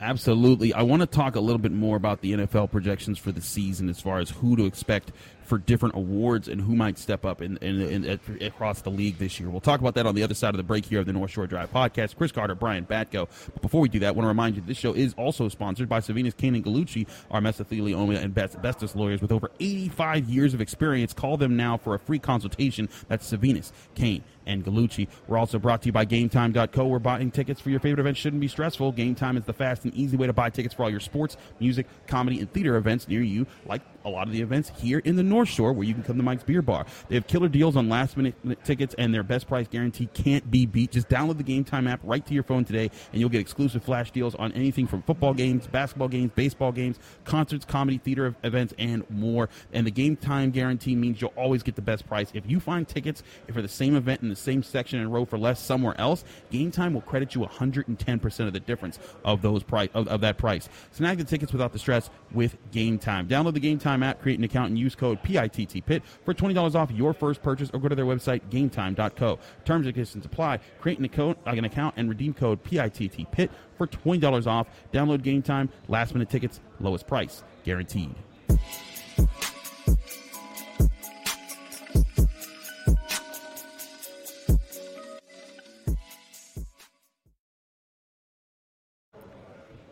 Absolutely. 0.00 0.72
I 0.72 0.82
want 0.82 1.00
to 1.02 1.06
talk 1.06 1.36
a 1.36 1.40
little 1.40 1.58
bit 1.58 1.72
more 1.72 1.96
about 1.96 2.22
the 2.22 2.32
NFL 2.32 2.70
projections 2.70 3.18
for 3.18 3.32
the 3.32 3.42
season 3.42 3.90
as 3.90 4.00
far 4.00 4.18
as 4.18 4.30
who 4.30 4.56
to 4.56 4.64
expect 4.64 5.12
for 5.50 5.58
different 5.58 5.96
awards 5.96 6.46
and 6.46 6.60
who 6.60 6.76
might 6.76 6.96
step 6.96 7.26
up 7.26 7.42
in, 7.42 7.56
in, 7.56 7.80
in, 7.80 8.04
in, 8.04 8.20
across 8.40 8.82
the 8.82 8.90
league 8.90 9.18
this 9.18 9.40
year. 9.40 9.50
We'll 9.50 9.60
talk 9.60 9.80
about 9.80 9.96
that 9.96 10.06
on 10.06 10.14
the 10.14 10.22
other 10.22 10.32
side 10.32 10.54
of 10.54 10.58
the 10.58 10.62
break 10.62 10.86
here 10.86 11.00
of 11.00 11.06
the 11.06 11.12
North 11.12 11.32
Shore 11.32 11.48
Drive 11.48 11.72
podcast. 11.72 12.16
Chris 12.16 12.30
Carter, 12.30 12.54
Brian 12.54 12.86
Batko. 12.86 13.28
But 13.52 13.60
before 13.60 13.80
we 13.80 13.88
do 13.88 13.98
that, 13.98 14.06
I 14.06 14.10
want 14.12 14.26
to 14.26 14.28
remind 14.28 14.54
you 14.54 14.62
this 14.64 14.78
show 14.78 14.92
is 14.92 15.12
also 15.14 15.48
sponsored 15.48 15.88
by 15.88 15.98
Savinis 15.98 16.36
Kane 16.36 16.54
and 16.54 16.64
Gallucci, 16.64 17.08
our 17.32 17.40
mesothelioma 17.40 18.22
and 18.22 18.38
asbestos 18.38 18.94
lawyers 18.94 19.20
with 19.20 19.32
over 19.32 19.50
85 19.58 20.28
years 20.28 20.54
of 20.54 20.60
experience. 20.60 21.12
Call 21.12 21.36
them 21.36 21.56
now 21.56 21.76
for 21.76 21.96
a 21.96 21.98
free 21.98 22.20
consultation. 22.20 22.88
That's 23.08 23.28
Savinis 23.28 23.72
Kane 23.96 24.22
and 24.46 24.64
Gallucci. 24.64 25.08
We're 25.26 25.38
also 25.38 25.58
brought 25.58 25.82
to 25.82 25.86
you 25.86 25.92
by 25.92 26.06
GameTime.co, 26.06 26.86
where 26.86 27.00
buying 27.00 27.30
tickets 27.30 27.60
for 27.60 27.70
your 27.70 27.80
favorite 27.80 28.00
events 28.00 28.20
shouldn't 28.20 28.40
be 28.40 28.48
stressful. 28.48 28.92
Game 28.92 29.14
Time 29.14 29.36
is 29.36 29.44
the 29.44 29.52
fast 29.52 29.84
and 29.84 29.92
easy 29.94 30.16
way 30.16 30.26
to 30.26 30.32
buy 30.32 30.50
tickets 30.50 30.74
for 30.74 30.84
all 30.84 30.90
your 30.90 31.00
sports, 31.00 31.36
music, 31.58 31.86
comedy, 32.06 32.38
and 32.38 32.52
theater 32.52 32.76
events 32.76 33.08
near 33.08 33.22
you, 33.22 33.46
like 33.66 33.82
a 34.04 34.08
lot 34.08 34.26
of 34.26 34.32
the 34.32 34.40
events 34.40 34.72
here 34.80 35.00
in 35.00 35.16
the 35.16 35.22
North 35.22 35.39
Shore 35.44 35.72
where 35.72 35.86
you 35.86 35.94
can 35.94 36.02
come 36.02 36.16
to 36.16 36.22
Mike's 36.22 36.42
Beer 36.42 36.62
Bar. 36.62 36.86
They 37.08 37.14
have 37.16 37.26
killer 37.26 37.48
deals 37.48 37.76
on 37.76 37.88
last 37.88 38.16
minute 38.16 38.34
tickets 38.64 38.94
and 38.98 39.12
their 39.14 39.22
best 39.22 39.48
price 39.48 39.68
guarantee 39.68 40.08
can't 40.12 40.50
be 40.50 40.66
beat. 40.66 40.92
Just 40.92 41.08
download 41.08 41.36
the 41.36 41.42
Game 41.42 41.64
Time 41.64 41.86
app 41.86 42.00
right 42.02 42.24
to 42.26 42.34
your 42.34 42.42
phone 42.42 42.64
today 42.64 42.90
and 43.12 43.20
you'll 43.20 43.30
get 43.30 43.40
exclusive 43.40 43.82
flash 43.82 44.10
deals 44.10 44.34
on 44.34 44.52
anything 44.52 44.86
from 44.86 45.02
football 45.02 45.34
games, 45.34 45.66
basketball 45.66 46.08
games, 46.08 46.32
baseball 46.34 46.72
games, 46.72 46.98
concerts, 47.24 47.64
comedy, 47.64 47.98
theater 47.98 48.34
events, 48.42 48.74
and 48.78 49.08
more. 49.10 49.48
And 49.72 49.86
the 49.86 49.90
Game 49.90 50.16
Time 50.16 50.50
guarantee 50.50 50.94
means 50.94 51.20
you'll 51.20 51.32
always 51.36 51.62
get 51.62 51.76
the 51.76 51.82
best 51.82 52.06
price. 52.06 52.30
If 52.34 52.48
you 52.48 52.60
find 52.60 52.86
tickets 52.86 53.22
for 53.52 53.62
the 53.62 53.68
same 53.68 53.96
event 53.96 54.22
in 54.22 54.28
the 54.28 54.36
same 54.36 54.62
section 54.62 55.00
and 55.00 55.12
row 55.12 55.24
for 55.24 55.38
less 55.38 55.60
somewhere 55.60 55.94
else, 55.98 56.24
Game 56.50 56.70
Time 56.70 56.94
will 56.94 57.00
credit 57.00 57.34
you 57.34 57.42
110% 57.42 58.46
of 58.46 58.52
the 58.52 58.60
difference 58.60 58.98
of 59.24 59.42
those 59.42 59.62
price 59.62 59.88
of, 59.94 60.08
of 60.08 60.20
that 60.20 60.38
price. 60.38 60.68
Snag 60.92 61.18
the 61.18 61.24
tickets 61.24 61.52
without 61.52 61.72
the 61.72 61.78
stress 61.78 62.10
with 62.32 62.56
Game 62.72 62.98
Time. 62.98 63.28
Download 63.28 63.54
the 63.54 63.60
Game 63.60 63.78
Time 63.78 64.02
app, 64.02 64.20
create 64.20 64.38
an 64.38 64.44
account, 64.44 64.70
and 64.70 64.78
use 64.78 64.94
code 64.94 65.22
PITTPIT 65.32 66.02
for 66.24 66.34
$20 66.34 66.74
off 66.74 66.90
your 66.90 67.12
first 67.12 67.42
purchase 67.42 67.70
or 67.72 67.80
go 67.80 67.88
to 67.88 67.94
their 67.94 68.04
website, 68.04 68.40
gametime.co. 68.50 69.38
Terms 69.64 69.86
and 69.86 69.94
conditions 69.94 70.24
apply. 70.24 70.58
Create 70.80 70.98
an 70.98 71.04
account, 71.04 71.38
uh, 71.46 71.50
an 71.50 71.64
account 71.64 71.94
and 71.96 72.08
redeem 72.08 72.34
code 72.34 72.62
P-I-T-T 72.62 73.26
Pit 73.30 73.50
for 73.76 73.86
$20 73.86 74.46
off. 74.46 74.66
Download 74.92 75.22
Game 75.22 75.42
Time. 75.42 75.68
Last 75.88 76.14
minute 76.14 76.30
tickets, 76.30 76.60
lowest 76.80 77.06
price, 77.06 77.42
guaranteed. 77.64 78.14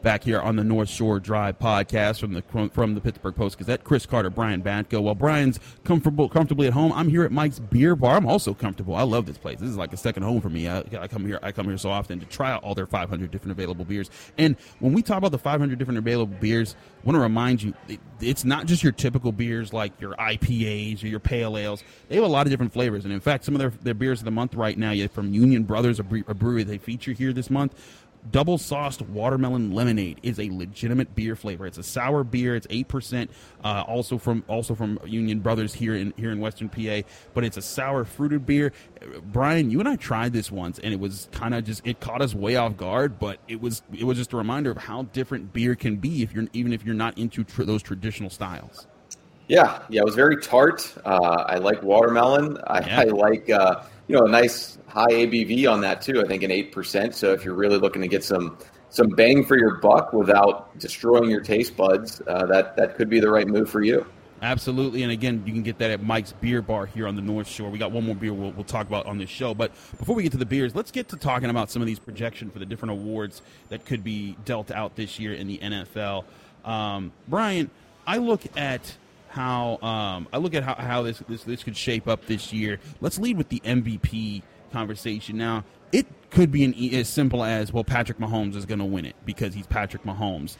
Back 0.02 0.24
here 0.24 0.40
on 0.40 0.56
the 0.56 0.64
North 0.64 0.88
Shore 0.88 1.20
Drive 1.20 1.58
podcast 1.58 2.20
from 2.20 2.32
the 2.32 2.42
from 2.72 2.94
the 2.94 3.00
Pittsburgh 3.00 3.34
Post 3.34 3.58
Gazette. 3.58 3.84
Chris 3.84 4.06
Carter, 4.06 4.30
Brian 4.30 4.62
Batko. 4.62 5.02
While 5.02 5.14
Brian's 5.14 5.58
comfortable 5.84 6.28
comfortably 6.28 6.66
at 6.66 6.72
home, 6.72 6.92
I'm 6.92 7.08
here 7.08 7.24
at 7.24 7.32
Mike's 7.32 7.58
Beer 7.58 7.96
Bar. 7.96 8.16
I'm 8.16 8.26
also 8.26 8.54
comfortable. 8.54 8.94
I 8.94 9.02
love 9.02 9.26
this 9.26 9.38
place. 9.38 9.58
This 9.58 9.68
is 9.68 9.76
like 9.76 9.92
a 9.92 9.96
second 9.96 10.22
home 10.22 10.40
for 10.40 10.50
me. 10.50 10.68
I, 10.68 10.84
I 10.98 11.08
come 11.08 11.26
here. 11.26 11.38
I 11.42 11.52
come 11.52 11.66
here 11.66 11.78
so 11.78 11.90
often 11.90 12.20
to 12.20 12.26
try 12.26 12.52
out 12.52 12.62
all 12.62 12.74
their 12.74 12.86
500 12.86 13.30
different 13.30 13.52
available 13.52 13.84
beers. 13.84 14.10
And 14.36 14.56
when 14.80 14.92
we 14.92 15.02
talk 15.02 15.18
about 15.18 15.32
the 15.32 15.38
500 15.38 15.78
different 15.78 15.98
available 15.98 16.36
beers, 16.40 16.76
I 17.02 17.06
want 17.06 17.16
to 17.16 17.20
remind 17.20 17.62
you, 17.62 17.74
it, 17.88 18.00
it's 18.20 18.44
not 18.44 18.66
just 18.66 18.82
your 18.82 18.92
typical 18.92 19.32
beers 19.32 19.72
like 19.72 20.00
your 20.00 20.14
IPAs 20.14 21.02
or 21.02 21.06
your 21.06 21.20
pale 21.20 21.56
ales. 21.56 21.82
They 22.08 22.16
have 22.16 22.24
a 22.24 22.28
lot 22.28 22.46
of 22.46 22.50
different 22.50 22.72
flavors. 22.72 23.04
And 23.04 23.12
in 23.12 23.20
fact, 23.20 23.44
some 23.44 23.54
of 23.54 23.60
their, 23.60 23.70
their 23.70 23.94
beers 23.94 24.20
of 24.20 24.24
the 24.24 24.30
month 24.30 24.54
right 24.54 24.76
now, 24.76 24.88
from 25.08 25.32
Union 25.32 25.64
Brothers, 25.64 26.00
a 26.00 26.02
brewery 26.02 26.64
they 26.64 26.78
feature 26.78 27.12
here 27.12 27.32
this 27.32 27.50
month 27.50 27.74
double 28.30 28.58
sauced 28.58 29.02
watermelon 29.02 29.72
lemonade 29.72 30.20
is 30.22 30.38
a 30.38 30.50
legitimate 30.50 31.14
beer 31.14 31.36
flavor. 31.36 31.66
It's 31.66 31.78
a 31.78 31.82
sour 31.82 32.24
beer. 32.24 32.56
It's 32.56 32.66
eight 32.70 32.88
percent, 32.88 33.30
uh, 33.64 33.84
also 33.86 34.18
from 34.18 34.44
also 34.48 34.74
from 34.74 34.98
Union 35.06 35.40
Brothers 35.40 35.74
here 35.74 35.94
in 35.94 36.12
here 36.16 36.30
in 36.30 36.40
Western 36.40 36.68
PA. 36.68 37.02
But 37.34 37.44
it's 37.44 37.56
a 37.56 37.62
sour 37.62 38.04
fruited 38.04 38.46
beer. 38.46 38.72
Brian, 39.24 39.70
you 39.70 39.80
and 39.80 39.88
I 39.88 39.96
tried 39.96 40.32
this 40.32 40.50
once, 40.50 40.78
and 40.78 40.92
it 40.92 41.00
was 41.00 41.28
kind 41.32 41.54
of 41.54 41.64
just 41.64 41.86
it 41.86 42.00
caught 42.00 42.22
us 42.22 42.34
way 42.34 42.56
off 42.56 42.76
guard. 42.76 43.18
But 43.18 43.38
it 43.48 43.60
was 43.60 43.82
it 43.92 44.04
was 44.04 44.18
just 44.18 44.32
a 44.32 44.36
reminder 44.36 44.70
of 44.70 44.78
how 44.78 45.02
different 45.02 45.52
beer 45.52 45.74
can 45.74 45.96
be 45.96 46.22
if 46.22 46.32
you're 46.32 46.46
even 46.52 46.72
if 46.72 46.84
you're 46.84 46.94
not 46.94 47.16
into 47.18 47.44
tr- 47.44 47.64
those 47.64 47.82
traditional 47.82 48.30
styles. 48.30 48.86
Yeah, 49.48 49.82
yeah, 49.88 50.02
it 50.02 50.04
was 50.04 50.14
very 50.14 50.36
tart. 50.36 50.94
Uh, 51.06 51.44
I 51.46 51.56
like 51.56 51.82
watermelon. 51.82 52.58
I, 52.66 52.86
yeah. 52.86 53.00
I 53.00 53.04
like 53.04 53.48
uh, 53.48 53.82
you 54.08 54.16
know 54.16 54.24
a 54.24 54.28
nice 54.28 54.78
high 54.86 55.06
ABV 55.06 55.70
on 55.70 55.82
that 55.82 56.02
too. 56.02 56.20
I 56.20 56.26
think 56.26 56.42
an 56.42 56.50
eight 56.50 56.72
percent. 56.72 57.14
So 57.14 57.32
if 57.32 57.44
you're 57.44 57.54
really 57.54 57.78
looking 57.78 58.02
to 58.02 58.08
get 58.08 58.24
some 58.24 58.58
some 58.90 59.08
bang 59.08 59.44
for 59.44 59.56
your 59.56 59.76
buck 59.76 60.12
without 60.12 60.76
destroying 60.78 61.30
your 61.30 61.42
taste 61.42 61.76
buds, 61.76 62.20
uh, 62.26 62.46
that 62.46 62.76
that 62.76 62.96
could 62.96 63.08
be 63.08 63.20
the 63.20 63.30
right 63.30 63.46
move 63.46 63.70
for 63.70 63.82
you. 63.82 64.06
Absolutely, 64.40 65.02
and 65.02 65.10
again, 65.10 65.42
you 65.46 65.52
can 65.52 65.62
get 65.62 65.78
that 65.78 65.90
at 65.90 66.00
Mike's 66.00 66.32
Beer 66.32 66.62
Bar 66.62 66.86
here 66.86 67.08
on 67.08 67.16
the 67.16 67.22
North 67.22 67.48
Shore. 67.48 67.70
We 67.70 67.78
got 67.78 67.90
one 67.90 68.06
more 68.06 68.14
beer 68.14 68.32
we'll, 68.32 68.52
we'll 68.52 68.62
talk 68.62 68.86
about 68.86 69.06
on 69.06 69.18
this 69.18 69.28
show, 69.28 69.52
but 69.52 69.72
before 69.98 70.14
we 70.14 70.22
get 70.22 70.30
to 70.30 70.38
the 70.38 70.46
beers, 70.46 70.76
let's 70.76 70.92
get 70.92 71.08
to 71.08 71.16
talking 71.16 71.50
about 71.50 71.72
some 71.72 71.82
of 71.82 71.86
these 71.86 71.98
projections 71.98 72.52
for 72.52 72.60
the 72.60 72.66
different 72.66 72.92
awards 72.92 73.42
that 73.68 73.84
could 73.84 74.04
be 74.04 74.36
dealt 74.44 74.70
out 74.70 74.94
this 74.94 75.18
year 75.18 75.34
in 75.34 75.48
the 75.48 75.58
NFL. 75.58 76.24
Um, 76.64 77.10
Brian, 77.26 77.68
I 78.06 78.18
look 78.18 78.42
at 78.56 78.96
how 79.28 79.78
um, 79.82 80.28
I 80.32 80.38
look 80.38 80.54
at 80.54 80.62
how, 80.62 80.74
how 80.74 81.02
this, 81.02 81.22
this 81.28 81.44
this 81.44 81.62
could 81.62 81.76
shape 81.76 82.08
up 82.08 82.26
this 82.26 82.52
year. 82.52 82.80
Let's 83.00 83.18
lead 83.18 83.36
with 83.36 83.48
the 83.48 83.60
MVP 83.60 84.42
conversation. 84.72 85.36
Now, 85.36 85.64
it 85.92 86.06
could 86.30 86.50
be 86.50 86.64
an, 86.64 86.74
as 86.94 87.08
simple 87.08 87.44
as, 87.44 87.72
well, 87.72 87.84
Patrick 87.84 88.18
Mahomes 88.18 88.56
is 88.56 88.66
going 88.66 88.78
to 88.78 88.84
win 88.84 89.04
it 89.04 89.16
because 89.24 89.54
he's 89.54 89.66
Patrick 89.66 90.02
Mahomes. 90.04 90.56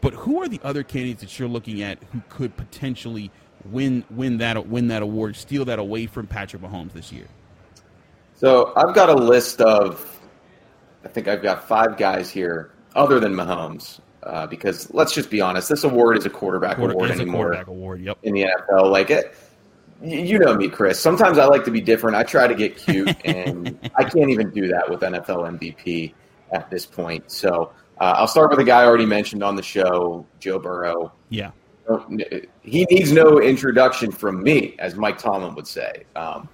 But 0.00 0.14
who 0.14 0.42
are 0.42 0.48
the 0.48 0.60
other 0.62 0.82
candidates 0.82 1.22
that 1.22 1.38
you're 1.38 1.48
looking 1.48 1.82
at 1.82 1.98
who 2.12 2.20
could 2.28 2.56
potentially 2.56 3.30
win 3.64 4.04
win 4.10 4.38
that 4.38 4.68
win 4.68 4.88
that 4.88 5.02
award, 5.02 5.36
steal 5.36 5.64
that 5.64 5.78
away 5.78 6.06
from 6.06 6.26
Patrick 6.26 6.62
Mahomes 6.62 6.92
this 6.92 7.12
year? 7.12 7.26
So 8.34 8.72
I've 8.76 8.94
got 8.94 9.08
a 9.08 9.14
list 9.14 9.60
of, 9.62 10.20
I 11.04 11.08
think 11.08 11.26
I've 11.26 11.42
got 11.42 11.66
five 11.66 11.96
guys 11.96 12.30
here 12.30 12.72
other 12.94 13.18
than 13.18 13.32
Mahomes. 13.32 14.00
Uh, 14.26 14.46
because 14.46 14.92
let's 14.92 15.14
just 15.14 15.30
be 15.30 15.40
honest, 15.40 15.68
this 15.68 15.84
award 15.84 16.16
is 16.16 16.26
a 16.26 16.30
quarterback 16.30 16.76
Quarter, 16.76 16.94
award 16.94 17.10
anymore. 17.12 17.44
quarterback 17.44 17.66
award, 17.68 18.00
yep. 18.00 18.18
In 18.24 18.34
the 18.34 18.42
NFL, 18.42 18.90
like 18.90 19.10
it, 19.10 19.36
you 20.02 20.38
know 20.40 20.54
me, 20.56 20.68
Chris. 20.68 20.98
Sometimes 20.98 21.38
I 21.38 21.46
like 21.46 21.64
to 21.64 21.70
be 21.70 21.80
different. 21.80 22.16
I 22.16 22.24
try 22.24 22.48
to 22.48 22.54
get 22.54 22.76
cute, 22.76 23.14
and 23.24 23.78
I 23.94 24.02
can't 24.02 24.30
even 24.30 24.50
do 24.50 24.66
that 24.68 24.90
with 24.90 25.00
NFL 25.00 25.58
MVP 25.58 26.12
at 26.52 26.68
this 26.70 26.84
point. 26.84 27.30
So 27.30 27.72
uh, 28.00 28.14
I'll 28.16 28.26
start 28.26 28.50
with 28.50 28.58
a 28.58 28.64
guy 28.64 28.82
I 28.82 28.86
already 28.86 29.06
mentioned 29.06 29.44
on 29.44 29.54
the 29.54 29.62
show, 29.62 30.26
Joe 30.40 30.58
Burrow. 30.58 31.12
Yeah. 31.28 31.52
He 32.62 32.84
needs 32.90 33.12
no 33.12 33.40
introduction 33.40 34.10
from 34.10 34.42
me, 34.42 34.74
as 34.80 34.96
Mike 34.96 35.18
Tomlin 35.18 35.54
would 35.54 35.68
say. 35.68 36.02
Um, 36.16 36.48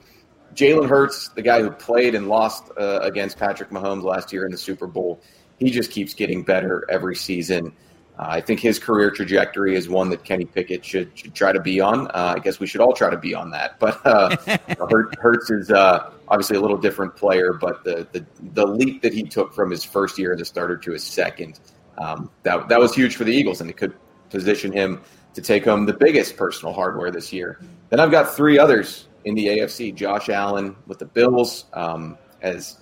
Jalen 0.54 0.87
Hurts, 0.87 1.28
the 1.28 1.40
guy 1.40 1.62
who 1.62 1.70
played 1.70 2.14
and 2.14 2.28
lost 2.28 2.70
uh, 2.78 3.00
against 3.00 3.38
Patrick 3.38 3.70
Mahomes 3.70 4.02
last 4.02 4.30
year 4.30 4.44
in 4.44 4.52
the 4.52 4.58
Super 4.58 4.87
Bowl, 4.87 5.22
he 5.62 5.70
just 5.70 5.90
keeps 5.90 6.14
getting 6.14 6.42
better 6.42 6.85
every 6.88 7.16
season. 7.16 7.72
Uh, 8.18 8.27
I 8.29 8.40
think 8.40 8.61
his 8.61 8.79
career 8.79 9.11
trajectory 9.11 9.75
is 9.75 9.88
one 9.88 10.11
that 10.11 10.22
Kenny 10.22 10.44
Pickett 10.44 10.85
should, 10.85 11.16
should 11.16 11.35
try 11.35 11.53
to 11.53 11.61
be 11.61 11.81
on. 11.81 12.09
Uh, 12.09 12.35
I 12.37 12.38
guess 12.40 12.61
we 12.61 12.66
should 12.66 12.81
all 12.81 12.92
try 12.92 13.11
to 13.11 13.16
be 13.16 13.35
on 13.35 13.51
that. 13.51 13.79
But 13.79 14.05
uh, 14.05 14.37
Hurts 15.18 15.51
is 15.51 15.70
uh, 15.70 16.11
obviously 16.29 16.57
a 16.57 16.61
little 16.61 16.77
different 16.77 17.16
player, 17.16 17.55
but 17.55 17.85
the, 17.85 18.07
the, 18.12 18.27
the 18.53 18.66
leap 18.66 19.03
that 19.03 19.14
he 19.14 19.22
took 19.22 19.55
from 19.55 19.70
his 19.70 19.83
first 19.83 20.18
year 20.18 20.35
as 20.35 20.40
a 20.40 20.44
starter 20.44 20.77
to 20.77 20.92
his 20.92 21.05
second, 21.05 21.59
um, 21.98 22.31
that 22.42 22.68
that 22.68 22.79
was 22.79 22.94
huge 22.94 23.16
for 23.16 23.25
the 23.25 23.33
Eagles, 23.33 23.61
and 23.61 23.70
it 23.70 23.77
could 23.77 23.94
position 24.31 24.72
him 24.72 25.01
to 25.35 25.40
take 25.40 25.64
home 25.64 25.87
the 25.87 25.92
biggest 25.92 26.37
personal 26.37 26.75
hardware 26.75 27.11
this 27.11 27.33
year. 27.33 27.61
Then 27.88 28.01
I've 28.01 28.11
got 28.11 28.35
three 28.35 28.59
others 28.59 29.09
in 29.25 29.35
the 29.35 29.46
AFC: 29.46 29.94
Josh 29.94 30.29
Allen 30.29 30.77
with 30.87 30.98
the 30.98 31.07
Bills, 31.07 31.64
um, 31.72 32.18
as 32.40 32.79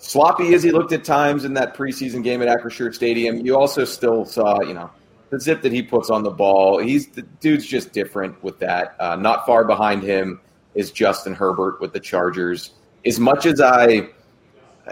sloppy 0.00 0.54
as 0.54 0.62
he 0.62 0.72
looked 0.72 0.92
at 0.92 1.04
times 1.04 1.44
in 1.44 1.54
that 1.54 1.76
preseason 1.76 2.24
game 2.24 2.42
at 2.42 2.48
Acrisure 2.48 2.92
Stadium, 2.92 3.44
you 3.44 3.56
also 3.56 3.84
still 3.84 4.24
saw, 4.24 4.60
you 4.62 4.74
know, 4.74 4.90
the 5.28 5.38
zip 5.38 5.62
that 5.62 5.72
he 5.72 5.82
puts 5.82 6.10
on 6.10 6.22
the 6.24 6.30
ball. 6.30 6.78
He's 6.78 7.06
the 7.08 7.22
dude's 7.22 7.64
just 7.64 7.92
different 7.92 8.42
with 8.42 8.58
that. 8.58 8.96
Uh, 8.98 9.16
not 9.16 9.46
far 9.46 9.64
behind 9.64 10.02
him 10.02 10.40
is 10.74 10.90
Justin 10.90 11.34
Herbert 11.34 11.80
with 11.80 11.92
the 11.92 12.00
Chargers. 12.00 12.72
As 13.06 13.20
much 13.20 13.46
as 13.46 13.60
I, 13.60 14.08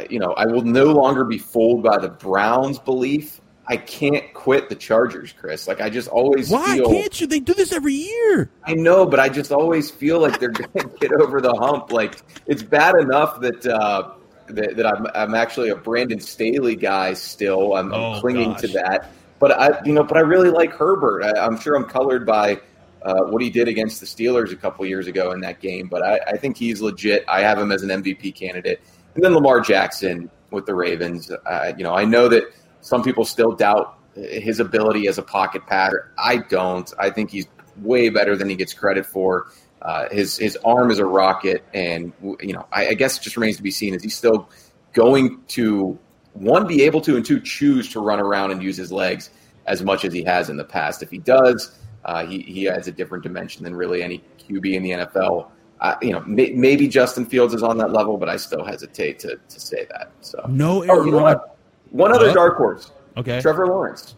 you 0.08 0.18
know, 0.18 0.32
I 0.34 0.46
will 0.46 0.62
no 0.62 0.84
longer 0.84 1.24
be 1.24 1.38
fooled 1.38 1.82
by 1.82 1.98
the 1.98 2.08
Browns' 2.08 2.78
belief. 2.78 3.40
I 3.70 3.76
can't 3.76 4.32
quit 4.32 4.70
the 4.70 4.74
Chargers, 4.74 5.32
Chris. 5.32 5.66
Like 5.66 5.80
I 5.80 5.90
just 5.90 6.08
always 6.08 6.50
why 6.50 6.76
feel, 6.76 6.90
can't 6.90 7.20
you? 7.20 7.26
They 7.26 7.40
do 7.40 7.52
this 7.52 7.72
every 7.72 7.94
year. 7.94 8.50
I 8.64 8.74
know, 8.74 9.04
but 9.04 9.20
I 9.20 9.28
just 9.28 9.52
always 9.52 9.90
feel 9.90 10.20
like 10.20 10.38
they're 10.38 10.48
going 10.74 10.88
to 10.88 10.96
get 11.00 11.12
over 11.12 11.40
the 11.40 11.52
hump. 11.54 11.92
Like 11.92 12.22
it's 12.46 12.62
bad 12.62 12.94
enough 12.96 13.40
that. 13.40 13.66
Uh, 13.66 14.14
that, 14.50 14.76
that 14.76 14.86
I'm, 14.86 15.06
I'm 15.14 15.34
actually 15.34 15.70
a 15.70 15.76
Brandon 15.76 16.20
Staley 16.20 16.76
guy 16.76 17.14
still. 17.14 17.74
I'm, 17.74 17.92
I'm 17.92 18.00
oh, 18.00 18.20
clinging 18.20 18.52
gosh. 18.52 18.60
to 18.62 18.68
that. 18.68 19.10
But 19.38 19.52
I, 19.52 19.80
you 19.84 19.92
know, 19.92 20.02
but 20.02 20.16
I 20.16 20.20
really 20.20 20.50
like 20.50 20.72
Herbert. 20.72 21.22
I, 21.22 21.46
am 21.46 21.58
sure 21.58 21.76
I'm 21.76 21.84
colored 21.84 22.26
by 22.26 22.60
uh, 23.02 23.24
what 23.24 23.40
he 23.40 23.50
did 23.50 23.68
against 23.68 24.00
the 24.00 24.06
Steelers 24.06 24.52
a 24.52 24.56
couple 24.56 24.84
years 24.86 25.06
ago 25.06 25.30
in 25.32 25.40
that 25.40 25.60
game. 25.60 25.88
But 25.88 26.02
I, 26.02 26.18
I, 26.26 26.36
think 26.36 26.56
he's 26.56 26.80
legit. 26.80 27.24
I 27.28 27.40
have 27.40 27.58
him 27.58 27.70
as 27.70 27.82
an 27.82 27.90
MVP 27.90 28.34
candidate. 28.34 28.80
And 29.14 29.22
then 29.22 29.34
Lamar 29.34 29.60
Jackson 29.60 30.30
with 30.50 30.66
the 30.66 30.74
Ravens. 30.74 31.30
Uh, 31.30 31.72
you 31.76 31.84
know, 31.84 31.94
I 31.94 32.04
know 32.04 32.28
that 32.28 32.44
some 32.80 33.02
people 33.02 33.24
still 33.24 33.52
doubt 33.52 33.98
his 34.14 34.60
ability 34.60 35.06
as 35.06 35.18
a 35.18 35.22
pocket 35.22 35.66
passer. 35.66 36.12
I 36.18 36.38
don't. 36.38 36.92
I 36.98 37.10
think 37.10 37.30
he's 37.30 37.46
way 37.76 38.08
better 38.08 38.36
than 38.36 38.48
he 38.48 38.56
gets 38.56 38.74
credit 38.74 39.06
for. 39.06 39.48
Uh, 39.80 40.08
his 40.10 40.36
his 40.36 40.56
arm 40.64 40.90
is 40.90 40.98
a 40.98 41.04
rocket, 41.04 41.64
and 41.72 42.12
you 42.40 42.52
know 42.52 42.66
I, 42.72 42.88
I, 42.88 42.94
guess 42.94 43.16
it 43.16 43.22
just 43.22 43.36
remains 43.36 43.56
to 43.58 43.62
be 43.62 43.70
seen. 43.70 43.94
Is 43.94 44.02
he 44.02 44.08
still 44.08 44.48
going 44.92 45.40
to 45.48 45.98
one 46.32 46.66
be 46.66 46.82
able 46.82 47.00
to 47.02 47.16
and 47.16 47.24
two 47.24 47.40
choose 47.40 47.88
to 47.90 48.00
run 48.00 48.18
around 48.18 48.50
and 48.50 48.62
use 48.62 48.76
his 48.76 48.90
legs 48.90 49.30
as 49.66 49.82
much 49.84 50.04
as 50.04 50.12
he 50.12 50.24
has 50.24 50.50
in 50.50 50.56
the 50.56 50.64
past? 50.64 51.02
If 51.02 51.10
he 51.10 51.18
does, 51.18 51.78
uh, 52.04 52.26
he 52.26 52.40
he 52.40 52.68
adds 52.68 52.88
a 52.88 52.92
different 52.92 53.22
dimension 53.22 53.62
than 53.62 53.76
really 53.76 54.02
any 54.02 54.22
QB 54.40 54.74
in 54.74 54.82
the 54.82 54.90
NFL. 54.90 55.50
Uh, 55.80 55.94
you 56.02 56.10
know, 56.10 56.20
may, 56.22 56.50
maybe 56.50 56.88
Justin 56.88 57.24
Fields 57.24 57.54
is 57.54 57.62
on 57.62 57.78
that 57.78 57.92
level, 57.92 58.16
but 58.16 58.28
I 58.28 58.36
still 58.36 58.64
hesitate 58.64 59.20
to, 59.20 59.38
to 59.48 59.60
say 59.60 59.86
that. 59.90 60.10
So 60.22 60.44
no, 60.48 60.84
oh, 60.88 61.04
you 61.04 61.12
know 61.12 61.22
what? 61.22 61.56
One 61.90 62.12
other 62.12 62.32
dark 62.32 62.56
horse. 62.56 62.90
Okay, 63.16 63.40
Trevor 63.40 63.68
Lawrence. 63.68 64.16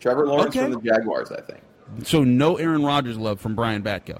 Trevor 0.00 0.26
Lawrence 0.26 0.56
okay. 0.56 0.60
from 0.60 0.72
the 0.72 0.80
Jaguars, 0.80 1.30
I 1.30 1.42
think. 1.42 1.60
So 2.04 2.24
no 2.24 2.56
Aaron 2.56 2.82
Rodgers 2.82 3.18
love 3.18 3.40
from 3.40 3.54
Brian 3.54 3.82
Batko. 3.82 4.18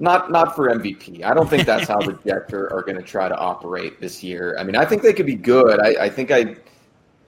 Not 0.00 0.32
not 0.32 0.56
for 0.56 0.68
MVP. 0.70 1.22
I 1.22 1.34
don't 1.34 1.48
think 1.48 1.66
that's 1.66 1.86
how 1.86 2.00
the 2.00 2.12
Jets 2.26 2.52
are, 2.54 2.72
are 2.72 2.82
going 2.82 2.96
to 2.96 3.02
try 3.02 3.28
to 3.28 3.36
operate 3.36 4.00
this 4.00 4.24
year. 4.24 4.56
I 4.58 4.64
mean, 4.64 4.74
I 4.74 4.86
think 4.86 5.02
they 5.02 5.12
could 5.12 5.26
be 5.26 5.34
good. 5.34 5.78
I, 5.78 6.06
I 6.06 6.08
think 6.08 6.30
I 6.30 6.56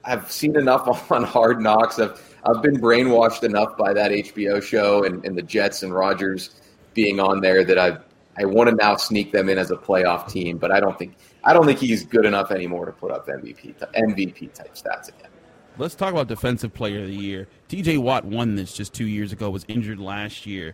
have 0.03 0.29
seen 0.31 0.57
enough 0.57 0.87
on 1.11 1.23
Hard 1.23 1.61
Knocks. 1.61 1.99
I've 1.99 2.19
I've 2.45 2.61
been 2.63 2.81
brainwashed 2.81 3.43
enough 3.43 3.77
by 3.77 3.93
that 3.93 4.11
HBO 4.11 4.61
show 4.61 5.03
and, 5.05 5.23
and 5.23 5.37
the 5.37 5.43
Jets 5.43 5.83
and 5.83 5.93
Rodgers 5.93 6.55
being 6.93 7.19
on 7.19 7.41
there 7.41 7.63
that 7.63 7.77
I 7.77 7.97
I 8.37 8.45
want 8.45 8.71
to 8.71 8.75
now 8.75 8.95
sneak 8.95 9.31
them 9.31 9.49
in 9.49 9.59
as 9.59 9.69
a 9.69 9.75
playoff 9.75 10.27
team. 10.27 10.57
But 10.57 10.71
I 10.71 10.79
don't 10.79 10.97
think 10.97 11.15
I 11.43 11.53
don't 11.53 11.67
think 11.67 11.77
he's 11.77 12.03
good 12.03 12.25
enough 12.25 12.49
anymore 12.51 12.87
to 12.87 12.91
put 12.91 13.11
up 13.11 13.27
MVP 13.27 13.75
MVP 13.77 14.51
type 14.51 14.73
stats 14.73 15.09
again. 15.09 15.29
Let's 15.77 15.93
talk 15.93 16.11
about 16.11 16.27
defensive 16.27 16.73
player 16.73 17.01
of 17.01 17.07
the 17.07 17.15
year. 17.15 17.47
TJ 17.69 17.99
Watt 17.99 18.25
won 18.25 18.55
this 18.55 18.73
just 18.73 18.93
two 18.93 19.07
years 19.07 19.31
ago. 19.31 19.51
Was 19.51 19.65
injured 19.67 19.99
last 19.99 20.47
year. 20.47 20.73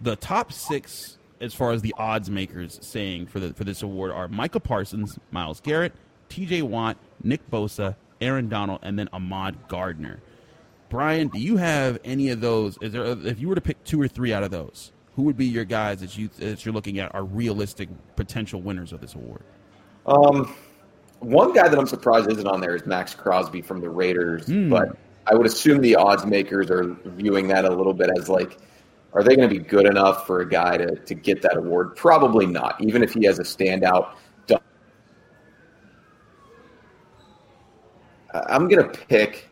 The 0.00 0.16
top 0.16 0.52
six 0.52 1.18
as 1.40 1.54
far 1.54 1.72
as 1.72 1.82
the 1.82 1.94
odds 1.98 2.30
makers 2.30 2.78
saying 2.82 3.26
for 3.26 3.40
the 3.40 3.54
for 3.54 3.64
this 3.64 3.82
award 3.82 4.10
are 4.10 4.28
Micah 4.28 4.60
Parsons, 4.60 5.18
Myles 5.30 5.60
Garrett, 5.60 5.92
T.J. 6.28 6.62
Watt, 6.62 6.96
Nick 7.22 7.48
Bosa, 7.50 7.96
Aaron 8.20 8.48
Donald, 8.48 8.80
and 8.82 8.98
then 8.98 9.08
Ahmad 9.12 9.68
Gardner. 9.68 10.20
Brian, 10.88 11.28
do 11.28 11.38
you 11.38 11.56
have 11.56 11.98
any 12.04 12.30
of 12.30 12.40
those? 12.40 12.76
Is 12.80 12.92
there 12.92 13.04
if 13.04 13.40
you 13.40 13.48
were 13.48 13.54
to 13.54 13.60
pick 13.60 13.82
two 13.84 14.00
or 14.00 14.08
three 14.08 14.32
out 14.32 14.42
of 14.42 14.50
those, 14.50 14.92
who 15.14 15.22
would 15.22 15.36
be 15.36 15.46
your 15.46 15.64
guys 15.64 16.00
that 16.00 16.18
you 16.18 16.28
that 16.38 16.64
you're 16.64 16.74
looking 16.74 16.98
at 16.98 17.14
are 17.14 17.24
realistic 17.24 17.88
potential 18.16 18.60
winners 18.60 18.92
of 18.92 19.00
this 19.00 19.14
award? 19.14 19.42
Um, 20.06 20.54
one 21.20 21.52
guy 21.52 21.68
that 21.68 21.78
I'm 21.78 21.86
surprised 21.86 22.30
isn't 22.30 22.46
on 22.46 22.60
there 22.60 22.74
is 22.74 22.86
Maxx 22.86 23.14
Crosby 23.14 23.62
from 23.62 23.80
the 23.80 23.90
Raiders, 23.90 24.46
mm. 24.46 24.70
but 24.70 24.96
I 25.26 25.34
would 25.34 25.46
assume 25.46 25.80
the 25.80 25.96
odds 25.96 26.26
makers 26.26 26.70
are 26.70 26.96
viewing 27.04 27.48
that 27.48 27.64
a 27.64 27.70
little 27.70 27.92
bit 27.92 28.10
as 28.18 28.28
like, 28.28 28.58
are 29.12 29.22
they 29.22 29.34
going 29.36 29.48
to 29.48 29.54
be 29.54 29.62
good 29.62 29.86
enough 29.86 30.26
for 30.26 30.40
a 30.40 30.48
guy 30.48 30.76
to, 30.76 30.96
to 30.96 31.14
get 31.14 31.42
that 31.42 31.56
award? 31.56 31.96
Probably 31.96 32.46
not, 32.46 32.80
even 32.80 33.02
if 33.02 33.12
he 33.12 33.26
has 33.26 33.38
a 33.38 33.42
standout. 33.42 34.14
I'm 38.32 38.68
going 38.68 38.88
to 38.88 38.98
pick 39.06 39.48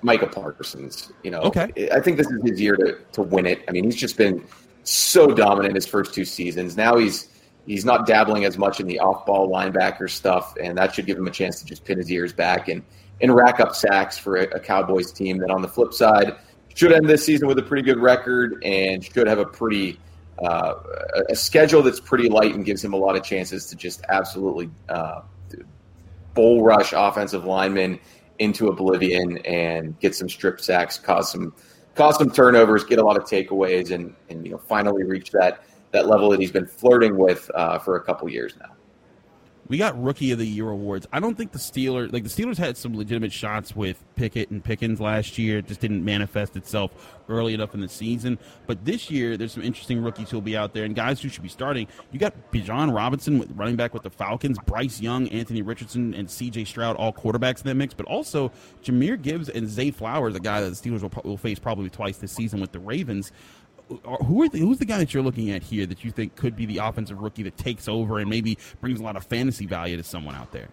Micah 0.00 0.28
Parsons. 0.28 1.12
You 1.22 1.30
know, 1.30 1.40
okay. 1.40 1.90
I 1.92 2.00
think 2.00 2.16
this 2.16 2.26
is 2.30 2.40
his 2.42 2.58
year 2.58 2.74
to, 2.76 2.98
to 3.12 3.22
win 3.22 3.44
it. 3.44 3.64
I 3.68 3.72
mean, 3.72 3.84
he's 3.84 3.96
just 3.96 4.16
been 4.16 4.42
so 4.84 5.26
dominant 5.26 5.74
his 5.74 5.86
first 5.86 6.14
two 6.14 6.24
seasons. 6.24 6.76
Now 6.76 6.96
he's 6.96 7.28
he's 7.66 7.84
not 7.84 8.06
dabbling 8.06 8.46
as 8.46 8.56
much 8.56 8.80
in 8.80 8.86
the 8.86 8.98
off-ball 8.98 9.50
linebacker 9.50 10.08
stuff, 10.08 10.54
and 10.62 10.78
that 10.78 10.94
should 10.94 11.04
give 11.04 11.18
him 11.18 11.26
a 11.26 11.30
chance 11.30 11.60
to 11.60 11.66
just 11.66 11.84
pin 11.84 11.98
his 11.98 12.10
ears 12.10 12.32
back 12.32 12.68
and 12.68 12.82
and 13.20 13.34
rack 13.34 13.60
up 13.60 13.74
sacks 13.74 14.16
for 14.16 14.36
a, 14.36 14.44
a 14.56 14.60
Cowboys 14.60 15.12
team 15.12 15.36
that, 15.38 15.50
on 15.50 15.60
the 15.60 15.68
flip 15.68 15.92
side, 15.92 16.36
should 16.76 16.92
end 16.92 17.08
this 17.08 17.24
season 17.24 17.48
with 17.48 17.58
a 17.58 17.62
pretty 17.62 17.82
good 17.82 17.98
record 17.98 18.62
and 18.62 19.02
should 19.02 19.26
have 19.26 19.38
a 19.38 19.46
pretty 19.46 19.98
uh, 20.42 20.74
a 21.30 21.34
schedule 21.34 21.82
that's 21.82 21.98
pretty 21.98 22.28
light 22.28 22.54
and 22.54 22.66
gives 22.66 22.84
him 22.84 22.92
a 22.92 22.96
lot 22.96 23.16
of 23.16 23.24
chances 23.24 23.66
to 23.66 23.74
just 23.74 24.04
absolutely 24.10 24.68
uh, 24.90 25.22
bull 26.34 26.62
rush 26.62 26.92
offensive 26.94 27.46
linemen 27.46 27.98
into 28.38 28.68
oblivion 28.68 29.38
and 29.38 29.98
get 30.00 30.14
some 30.14 30.28
strip 30.28 30.60
sacks, 30.60 30.98
cause 30.98 31.32
some 31.32 31.54
cause 31.94 32.18
some 32.18 32.30
turnovers, 32.30 32.84
get 32.84 32.98
a 32.98 33.02
lot 33.02 33.16
of 33.16 33.24
takeaways, 33.24 33.90
and 33.90 34.14
and 34.28 34.44
you 34.44 34.52
know 34.52 34.58
finally 34.58 35.02
reach 35.02 35.30
that 35.30 35.64
that 35.92 36.06
level 36.06 36.28
that 36.28 36.40
he's 36.40 36.52
been 36.52 36.66
flirting 36.66 37.16
with 37.16 37.50
uh, 37.54 37.78
for 37.78 37.96
a 37.96 38.02
couple 38.02 38.28
years 38.28 38.54
now. 38.60 38.75
We 39.68 39.78
got 39.78 40.00
rookie 40.00 40.30
of 40.30 40.38
the 40.38 40.46
year 40.46 40.68
awards. 40.68 41.06
I 41.12 41.18
don't 41.18 41.36
think 41.36 41.52
the 41.52 41.58
Steelers 41.58 42.12
like 42.12 42.22
the 42.22 42.28
Steelers 42.28 42.56
had 42.56 42.76
some 42.76 42.96
legitimate 42.96 43.32
shots 43.32 43.74
with 43.74 44.02
Pickett 44.14 44.50
and 44.50 44.62
Pickens 44.62 45.00
last 45.00 45.38
year. 45.38 45.58
It 45.58 45.66
just 45.66 45.80
didn't 45.80 46.04
manifest 46.04 46.56
itself 46.56 47.16
early 47.28 47.54
enough 47.54 47.74
in 47.74 47.80
the 47.80 47.88
season. 47.88 48.38
But 48.66 48.84
this 48.84 49.10
year, 49.10 49.36
there's 49.36 49.52
some 49.52 49.62
interesting 49.62 50.02
rookies 50.02 50.30
who'll 50.30 50.40
be 50.40 50.56
out 50.56 50.72
there 50.72 50.84
and 50.84 50.94
guys 50.94 51.20
who 51.20 51.28
should 51.28 51.42
be 51.42 51.48
starting. 51.48 51.88
You 52.12 52.18
got 52.18 52.34
Bijan 52.52 52.94
Robinson, 52.94 53.38
with 53.38 53.50
running 53.52 53.76
back 53.76 53.92
with 53.92 54.04
the 54.04 54.10
Falcons, 54.10 54.58
Bryce 54.66 55.00
Young, 55.00 55.28
Anthony 55.28 55.62
Richardson, 55.62 56.14
and 56.14 56.30
C.J. 56.30 56.64
Stroud, 56.64 56.96
all 56.96 57.12
quarterbacks 57.12 57.58
in 57.58 57.64
that 57.64 57.74
mix. 57.74 57.94
But 57.94 58.06
also 58.06 58.52
Jameer 58.84 59.20
Gibbs 59.20 59.48
and 59.48 59.68
Zay 59.68 59.90
Flowers, 59.90 60.36
a 60.36 60.40
guy 60.40 60.60
that 60.60 60.70
the 60.70 60.76
Steelers 60.76 61.02
will, 61.02 61.22
will 61.24 61.36
face 61.36 61.58
probably 61.58 61.90
twice 61.90 62.18
this 62.18 62.32
season 62.32 62.60
with 62.60 62.72
the 62.72 62.78
Ravens 62.78 63.32
who 63.88 64.42
are 64.42 64.48
the, 64.48 64.58
who's 64.58 64.78
the 64.78 64.84
guy 64.84 64.98
that 64.98 65.14
you're 65.14 65.22
looking 65.22 65.50
at 65.50 65.62
here 65.62 65.86
that 65.86 66.04
you 66.04 66.10
think 66.10 66.34
could 66.36 66.56
be 66.56 66.66
the 66.66 66.78
offensive 66.78 67.20
rookie 67.20 67.42
that 67.44 67.56
takes 67.56 67.88
over 67.88 68.18
and 68.18 68.28
maybe 68.28 68.58
brings 68.80 69.00
a 69.00 69.02
lot 69.02 69.16
of 69.16 69.24
fantasy 69.24 69.66
value 69.66 69.96
to 69.96 70.02
someone 70.02 70.34
out 70.34 70.52
there? 70.52 70.68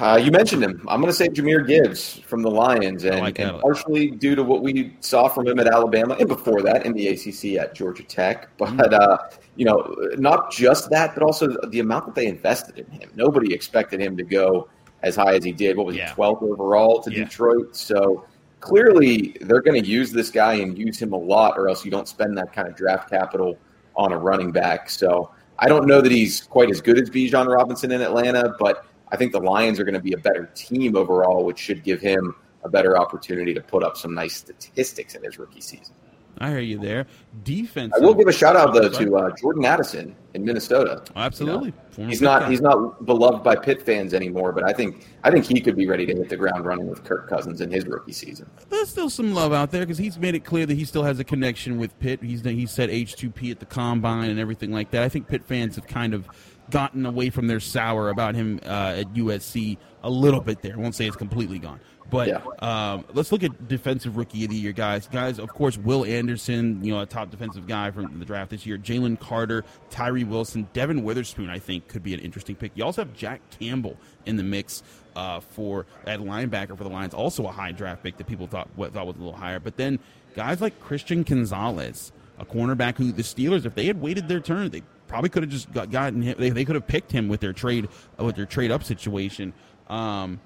Uh, 0.00 0.20
you 0.22 0.32
mentioned 0.32 0.62
him. 0.62 0.84
I'm 0.88 1.00
going 1.00 1.10
to 1.10 1.16
say 1.16 1.28
Jahmyr 1.28 1.66
Gibbs 1.66 2.18
from 2.20 2.42
the 2.42 2.50
Lions, 2.50 3.04
and, 3.04 3.20
like 3.20 3.38
and, 3.38 3.60
partially 3.60 4.10
due 4.10 4.34
to 4.34 4.42
what 4.42 4.62
we 4.62 4.96
saw 5.00 5.28
from 5.28 5.46
him 5.46 5.60
at 5.60 5.68
Alabama 5.68 6.16
and 6.18 6.26
before 6.26 6.62
that 6.62 6.84
in 6.84 6.92
the 6.94 7.08
ACC 7.08 7.60
at 7.60 7.74
Georgia 7.74 8.02
Tech. 8.02 8.48
But 8.58 8.70
mm-hmm. 8.70 8.94
uh, 8.94 9.18
you 9.54 9.64
know, 9.64 9.96
not 10.16 10.50
just 10.50 10.90
that, 10.90 11.14
but 11.14 11.22
also 11.22 11.48
the 11.68 11.78
amount 11.78 12.06
that 12.06 12.14
they 12.16 12.26
invested 12.26 12.78
in 12.78 12.90
him. 12.90 13.10
Nobody 13.14 13.54
expected 13.54 14.00
him 14.00 14.16
to 14.16 14.24
go 14.24 14.68
as 15.02 15.14
high 15.14 15.34
as 15.34 15.44
he 15.44 15.52
did. 15.52 15.76
What 15.76 15.86
was 15.86 15.96
yeah. 15.96 16.12
he, 16.12 16.20
12th 16.20 16.42
overall 16.42 17.00
to 17.02 17.12
yeah. 17.12 17.24
Detroit? 17.24 17.76
So 17.76 18.24
clearly 18.60 19.36
they're 19.40 19.62
going 19.62 19.80
to 19.82 19.88
use 19.88 20.12
this 20.12 20.30
guy 20.30 20.54
and 20.54 20.76
use 20.76 21.00
him 21.00 21.12
a 21.12 21.18
lot, 21.18 21.58
or 21.58 21.68
else 21.68 21.84
you 21.84 21.90
don't 21.90 22.08
spend 22.08 22.36
that 22.38 22.52
kind 22.52 22.68
of 22.68 22.76
draft 22.76 23.10
capital 23.10 23.58
on 23.96 24.12
a 24.12 24.18
running 24.18 24.52
back. 24.52 24.90
So 24.90 25.30
I 25.58 25.68
don't 25.68 25.86
know 25.86 26.00
that 26.00 26.12
he's 26.12 26.42
quite 26.42 26.70
as 26.70 26.80
good 26.80 27.00
as 27.00 27.10
Bijan 27.10 27.52
Robinson 27.52 27.90
in 27.90 28.00
Atlanta, 28.00 28.54
but 28.58 28.86
I 29.10 29.16
think 29.16 29.32
the 29.32 29.40
Lions 29.40 29.80
are 29.80 29.84
going 29.84 29.94
to 29.94 30.00
be 30.00 30.12
a 30.12 30.18
better 30.18 30.50
team 30.54 30.96
overall, 30.96 31.44
which 31.44 31.58
should 31.58 31.82
give 31.82 32.00
him 32.00 32.34
a 32.64 32.68
better 32.68 32.98
opportunity 32.98 33.54
to 33.54 33.60
put 33.60 33.82
up 33.82 33.96
some 33.96 34.14
nice 34.14 34.36
statistics 34.36 35.14
in 35.14 35.22
his 35.22 35.38
rookie 35.38 35.60
season. 35.60 35.94
I 36.40 36.50
hear 36.50 36.60
you 36.60 36.78
there. 36.78 37.06
Defense. 37.42 37.92
I 37.96 38.00
will 38.00 38.14
give 38.14 38.28
a 38.28 38.32
shout 38.32 38.56
out 38.56 38.72
though 38.74 38.88
to 38.88 39.16
uh, 39.16 39.30
Jordan 39.40 39.64
Addison 39.64 40.14
in 40.34 40.44
Minnesota. 40.44 41.02
Absolutely, 41.16 41.72
you 41.96 42.04
know, 42.04 42.08
he's 42.08 42.22
not 42.22 42.42
guy. 42.42 42.50
he's 42.50 42.60
not 42.60 43.04
beloved 43.04 43.42
by 43.42 43.56
Pitt 43.56 43.82
fans 43.82 44.14
anymore, 44.14 44.52
but 44.52 44.64
I 44.64 44.72
think 44.72 45.06
I 45.24 45.30
think 45.30 45.44
he 45.44 45.60
could 45.60 45.76
be 45.76 45.86
ready 45.86 46.06
to 46.06 46.14
hit 46.14 46.28
the 46.28 46.36
ground 46.36 46.64
running 46.64 46.88
with 46.88 47.04
Kirk 47.04 47.28
Cousins 47.28 47.60
in 47.60 47.70
his 47.70 47.86
rookie 47.86 48.12
season. 48.12 48.48
There's 48.68 48.88
still 48.88 49.10
some 49.10 49.34
love 49.34 49.52
out 49.52 49.70
there 49.70 49.82
because 49.82 49.98
he's 49.98 50.18
made 50.18 50.34
it 50.34 50.44
clear 50.44 50.66
that 50.66 50.74
he 50.74 50.84
still 50.84 51.02
has 51.02 51.18
a 51.18 51.24
connection 51.24 51.78
with 51.78 51.98
Pitt. 51.98 52.22
He's 52.22 52.42
he 52.42 52.66
said 52.66 52.90
H 52.90 53.16
two 53.16 53.30
P 53.30 53.50
at 53.50 53.58
the 53.58 53.66
combine 53.66 54.30
and 54.30 54.38
everything 54.38 54.72
like 54.72 54.90
that. 54.92 55.02
I 55.02 55.08
think 55.08 55.28
Pitt 55.28 55.44
fans 55.44 55.76
have 55.76 55.86
kind 55.86 56.14
of 56.14 56.28
gotten 56.70 57.06
away 57.06 57.30
from 57.30 57.46
their 57.46 57.60
sour 57.60 58.10
about 58.10 58.34
him 58.34 58.60
uh, 58.64 58.96
at 58.98 59.14
USC 59.14 59.78
a 60.02 60.10
little 60.10 60.40
bit 60.40 60.62
there. 60.62 60.74
I 60.74 60.76
won't 60.76 60.94
say 60.94 61.06
it's 61.06 61.16
completely 61.16 61.58
gone. 61.58 61.80
But 62.10 62.28
yeah. 62.28 62.42
um, 62.60 63.04
let's 63.12 63.32
look 63.32 63.42
at 63.42 63.68
defensive 63.68 64.16
rookie 64.16 64.44
of 64.44 64.50
the 64.50 64.56
year, 64.56 64.72
guys. 64.72 65.06
Guys, 65.06 65.38
of 65.38 65.50
course, 65.50 65.76
Will 65.76 66.06
Anderson, 66.06 66.82
you 66.82 66.94
know, 66.94 67.00
a 67.00 67.06
top 67.06 67.30
defensive 67.30 67.66
guy 67.66 67.90
from 67.90 68.18
the 68.18 68.24
draft 68.24 68.50
this 68.50 68.64
year. 68.64 68.78
Jalen 68.78 69.20
Carter, 69.20 69.62
Tyree 69.90 70.24
Wilson, 70.24 70.66
Devon 70.72 71.02
Witherspoon, 71.02 71.50
I 71.50 71.58
think 71.58 71.86
could 71.88 72.02
be 72.02 72.14
an 72.14 72.20
interesting 72.20 72.56
pick. 72.56 72.72
You 72.74 72.84
also 72.84 73.02
have 73.02 73.12
Jack 73.12 73.42
Campbell 73.50 73.98
in 74.24 74.36
the 74.36 74.42
mix 74.42 74.82
uh, 75.16 75.40
for 75.40 75.84
at 76.06 76.20
linebacker 76.20 76.78
for 76.78 76.84
the 76.84 76.90
Lions, 76.90 77.12
also 77.12 77.46
a 77.46 77.52
high 77.52 77.72
draft 77.72 78.02
pick 78.02 78.16
that 78.16 78.26
people 78.26 78.46
thought 78.46 78.68
thought 78.76 79.06
was 79.06 79.16
a 79.16 79.18
little 79.18 79.36
higher. 79.36 79.60
But 79.60 79.76
then 79.76 79.98
guys 80.34 80.62
like 80.62 80.80
Christian 80.80 81.24
Gonzalez, 81.24 82.12
a 82.38 82.46
cornerback 82.46 82.96
who 82.96 83.12
the 83.12 83.22
Steelers, 83.22 83.66
if 83.66 83.74
they 83.74 83.84
had 83.84 84.00
waited 84.00 84.28
their 84.28 84.40
turn, 84.40 84.70
they 84.70 84.82
probably 85.08 85.30
could 85.30 85.42
have 85.42 85.50
just 85.50 85.72
got, 85.72 85.90
gotten 85.90 86.22
him. 86.22 86.36
They, 86.38 86.50
they 86.50 86.64
could 86.64 86.74
have 86.74 86.86
picked 86.86 87.10
him 87.10 87.28
with 87.28 87.40
their 87.40 87.52
trade 87.52 87.88
uh, 88.20 88.24
with 88.24 88.36
their 88.36 88.46
trade 88.46 88.70
up 88.70 88.84
situation. 88.84 89.52
Um, 89.88 90.40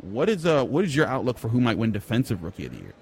what 0.00 0.28
is 0.28 0.46
uh 0.46 0.64
what 0.64 0.84
is 0.84 0.94
your 0.94 1.06
outlook 1.06 1.38
for 1.38 1.48
who 1.48 1.60
might 1.60 1.78
win 1.78 1.92
defensive 1.92 2.42
rookie 2.42 2.66
of 2.66 2.72
the 2.72 2.78
year? 2.78 2.94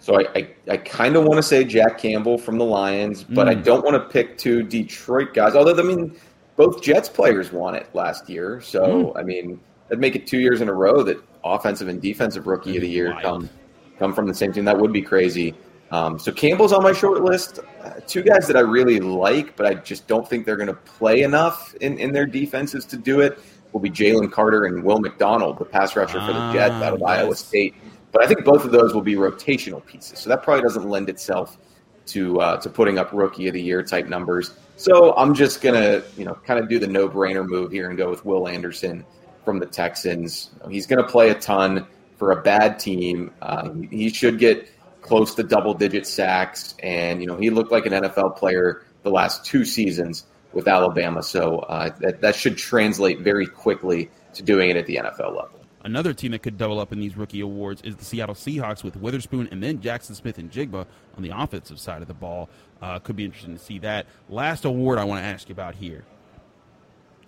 So 0.00 0.14
I, 0.14 0.26
I, 0.34 0.48
I 0.70 0.76
kind 0.76 1.16
of 1.16 1.24
want 1.24 1.38
to 1.38 1.42
say 1.42 1.64
Jack 1.64 1.98
Campbell 1.98 2.38
from 2.38 2.56
the 2.56 2.64
Lions, 2.64 3.24
but 3.24 3.46
mm. 3.48 3.50
I 3.50 3.54
don't 3.54 3.84
want 3.84 3.94
to 3.94 4.08
pick 4.08 4.38
two 4.38 4.62
Detroit 4.62 5.34
guys. 5.34 5.54
Although 5.54 5.78
I 5.78 5.82
mean, 5.82 6.16
both 6.56 6.82
Jets 6.82 7.08
players 7.08 7.52
won 7.52 7.74
it 7.74 7.88
last 7.94 8.28
year, 8.28 8.60
so 8.60 8.80
mm. 8.80 9.12
I 9.16 9.22
mean 9.22 9.60
that'd 9.88 10.00
make 10.00 10.16
it 10.16 10.26
two 10.26 10.38
years 10.38 10.60
in 10.60 10.68
a 10.68 10.74
row 10.74 11.02
that 11.02 11.22
offensive 11.44 11.88
and 11.88 12.00
defensive 12.00 12.46
rookie 12.46 12.76
of 12.76 12.82
the 12.82 12.88
year 12.88 13.10
wild. 13.10 13.22
come 13.22 13.50
come 13.98 14.14
from 14.14 14.26
the 14.26 14.34
same 14.34 14.52
team. 14.52 14.64
That 14.64 14.78
would 14.78 14.92
be 14.92 15.02
crazy. 15.02 15.54
Um, 15.90 16.18
so 16.18 16.30
Campbell's 16.32 16.72
on 16.72 16.82
my 16.82 16.92
short 16.92 17.22
list. 17.22 17.60
Uh, 17.82 17.92
two 18.06 18.22
guys 18.22 18.46
that 18.46 18.56
I 18.56 18.60
really 18.60 19.00
like, 19.00 19.56
but 19.56 19.66
I 19.66 19.74
just 19.74 20.06
don't 20.06 20.28
think 20.28 20.44
they're 20.44 20.56
going 20.56 20.68
to 20.68 20.74
play 20.74 21.22
enough 21.22 21.74
in, 21.76 21.98
in 21.98 22.12
their 22.12 22.26
defenses 22.26 22.84
to 22.86 22.96
do 22.96 23.20
it 23.20 23.38
will 23.72 23.80
be 23.80 23.90
Jalen 23.90 24.30
Carter 24.30 24.64
and 24.64 24.82
Will 24.82 24.98
McDonald, 24.98 25.58
the 25.58 25.64
pass 25.64 25.96
rusher 25.96 26.20
for 26.20 26.32
the 26.32 26.52
Jets 26.52 26.74
out 26.74 26.94
of 26.94 27.02
ah, 27.02 27.12
yes. 27.12 27.18
Iowa 27.18 27.36
State. 27.36 27.74
But 28.12 28.22
I 28.22 28.26
think 28.26 28.44
both 28.44 28.64
of 28.64 28.72
those 28.72 28.94
will 28.94 29.02
be 29.02 29.14
rotational 29.14 29.84
pieces, 29.84 30.18
so 30.18 30.30
that 30.30 30.42
probably 30.42 30.62
doesn't 30.62 30.88
lend 30.88 31.08
itself 31.10 31.58
to 32.06 32.40
uh, 32.40 32.56
to 32.60 32.70
putting 32.70 32.98
up 32.98 33.12
rookie 33.12 33.48
of 33.48 33.54
the 33.54 33.60
year 33.60 33.82
type 33.82 34.06
numbers. 34.06 34.54
So 34.76 35.14
I'm 35.16 35.34
just 35.34 35.60
gonna 35.60 36.02
you 36.16 36.24
know 36.24 36.34
kind 36.46 36.58
of 36.58 36.68
do 36.68 36.78
the 36.78 36.86
no 36.86 37.08
brainer 37.08 37.46
move 37.46 37.70
here 37.70 37.90
and 37.90 37.98
go 37.98 38.08
with 38.08 38.24
Will 38.24 38.48
Anderson 38.48 39.04
from 39.44 39.58
the 39.58 39.66
Texans. 39.66 40.50
He's 40.70 40.86
gonna 40.86 41.06
play 41.06 41.30
a 41.30 41.34
ton 41.34 41.86
for 42.16 42.32
a 42.32 42.42
bad 42.42 42.78
team. 42.78 43.30
Uh, 43.42 43.70
he 43.90 44.08
should 44.08 44.38
get 44.38 44.70
close 45.08 45.34
to 45.34 45.42
double 45.42 45.74
digit 45.74 46.06
sacks, 46.06 46.74
and 46.82 47.20
you 47.20 47.26
know 47.26 47.36
he 47.36 47.50
looked 47.50 47.72
like 47.72 47.86
an 47.86 47.92
NFL 47.92 48.36
player 48.36 48.84
the 49.02 49.10
last 49.10 49.44
two 49.44 49.64
seasons 49.64 50.24
with 50.52 50.68
Alabama. 50.68 51.22
So 51.22 51.60
uh, 51.60 51.90
that, 52.00 52.20
that 52.20 52.34
should 52.34 52.58
translate 52.58 53.20
very 53.20 53.46
quickly 53.46 54.10
to 54.34 54.42
doing 54.42 54.70
it 54.70 54.76
at 54.76 54.86
the 54.86 54.96
NFL 54.96 55.36
level. 55.36 55.50
Another 55.84 56.12
team 56.12 56.32
that 56.32 56.42
could 56.42 56.58
double 56.58 56.80
up 56.80 56.92
in 56.92 57.00
these 57.00 57.16
rookie 57.16 57.40
awards 57.40 57.80
is 57.82 57.96
the 57.96 58.04
Seattle 58.04 58.34
Seahawks 58.34 58.82
with 58.82 58.96
Witherspoon 58.96 59.48
and 59.52 59.62
then 59.62 59.80
Jackson 59.80 60.14
Smith-Njigba 60.14 60.86
on 61.16 61.22
the 61.22 61.30
offensive 61.30 61.78
side 61.78 62.02
of 62.02 62.08
the 62.08 62.14
ball. 62.14 62.50
Uh, 62.82 62.98
could 62.98 63.16
be 63.16 63.24
interesting 63.24 63.56
to 63.56 63.62
see 63.62 63.78
that. 63.78 64.06
Last 64.28 64.64
award 64.64 64.98
I 64.98 65.04
want 65.04 65.22
to 65.22 65.24
ask 65.24 65.48
you 65.48 65.52
about 65.52 65.76
here 65.76 66.04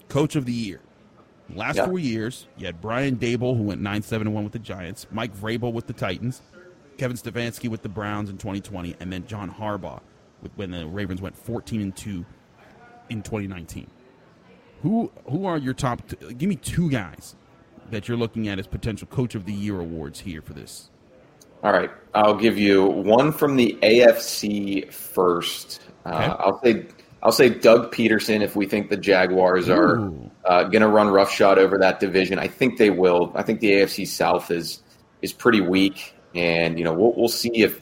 Coach 0.08 0.36
of 0.36 0.44
the 0.44 0.52
Year. 0.52 0.80
Last 1.54 1.76
yeah. 1.76 1.86
four 1.86 1.98
years, 1.98 2.46
you 2.56 2.66
had 2.66 2.80
Brian 2.80 3.16
Daboll, 3.16 3.56
who 3.56 3.62
went 3.64 3.80
9 3.80 4.02
7 4.02 4.32
1 4.32 4.44
with 4.44 4.52
the 4.52 4.58
Giants, 4.58 5.06
Mike 5.10 5.34
Vrabel 5.36 5.72
with 5.72 5.86
the 5.86 5.92
Titans, 5.92 6.42
Kevin 7.00 7.16
Stefanski 7.16 7.70
with 7.70 7.80
the 7.80 7.88
Browns 7.88 8.28
in 8.28 8.36
2020, 8.36 8.94
and 9.00 9.10
then 9.10 9.26
John 9.26 9.50
Harbaugh 9.50 10.00
with, 10.42 10.52
when 10.56 10.70
the 10.70 10.86
Ravens 10.86 11.22
went 11.22 11.34
14 11.34 11.80
and 11.80 11.96
2 11.96 12.26
in 13.08 13.22
2019. 13.22 13.86
Who 14.82 15.10
who 15.26 15.46
are 15.46 15.56
your 15.56 15.72
top? 15.72 16.06
T- 16.06 16.34
give 16.34 16.46
me 16.46 16.56
two 16.56 16.90
guys 16.90 17.36
that 17.90 18.06
you're 18.06 18.18
looking 18.18 18.48
at 18.48 18.58
as 18.58 18.66
potential 18.66 19.08
Coach 19.08 19.34
of 19.34 19.46
the 19.46 19.52
Year 19.52 19.80
awards 19.80 20.20
here 20.20 20.42
for 20.42 20.52
this. 20.52 20.90
All 21.62 21.72
right, 21.72 21.90
I'll 22.14 22.36
give 22.36 22.58
you 22.58 22.84
one 22.84 23.32
from 23.32 23.56
the 23.56 23.78
AFC 23.82 24.92
first. 24.92 25.80
Uh, 26.04 26.08
okay. 26.10 26.24
Uh, 26.24 26.34
I'll 26.34 26.60
say 26.62 26.86
I'll 27.22 27.32
say 27.32 27.48
Doug 27.48 27.94
Pederson 27.94 28.42
if 28.42 28.56
we 28.56 28.66
think 28.66 28.90
the 28.90 28.98
Jaguars 28.98 29.70
are 29.70 30.12
uh, 30.44 30.64
going 30.64 30.82
to 30.82 30.88
run 30.88 31.08
roughshod 31.08 31.58
over 31.58 31.78
that 31.78 31.98
division. 31.98 32.38
I 32.38 32.48
think 32.48 32.76
they 32.76 32.90
will. 32.90 33.32
I 33.34 33.42
think 33.42 33.60
the 33.60 33.70
AFC 33.70 34.06
South 34.06 34.50
is 34.50 34.82
is 35.22 35.32
pretty 35.32 35.62
weak, 35.62 36.14
and 36.34 36.78
you 36.78 36.84
know 36.84 36.92
we'll, 36.92 37.12
we'll 37.14 37.28
see 37.28 37.62
if 37.62 37.80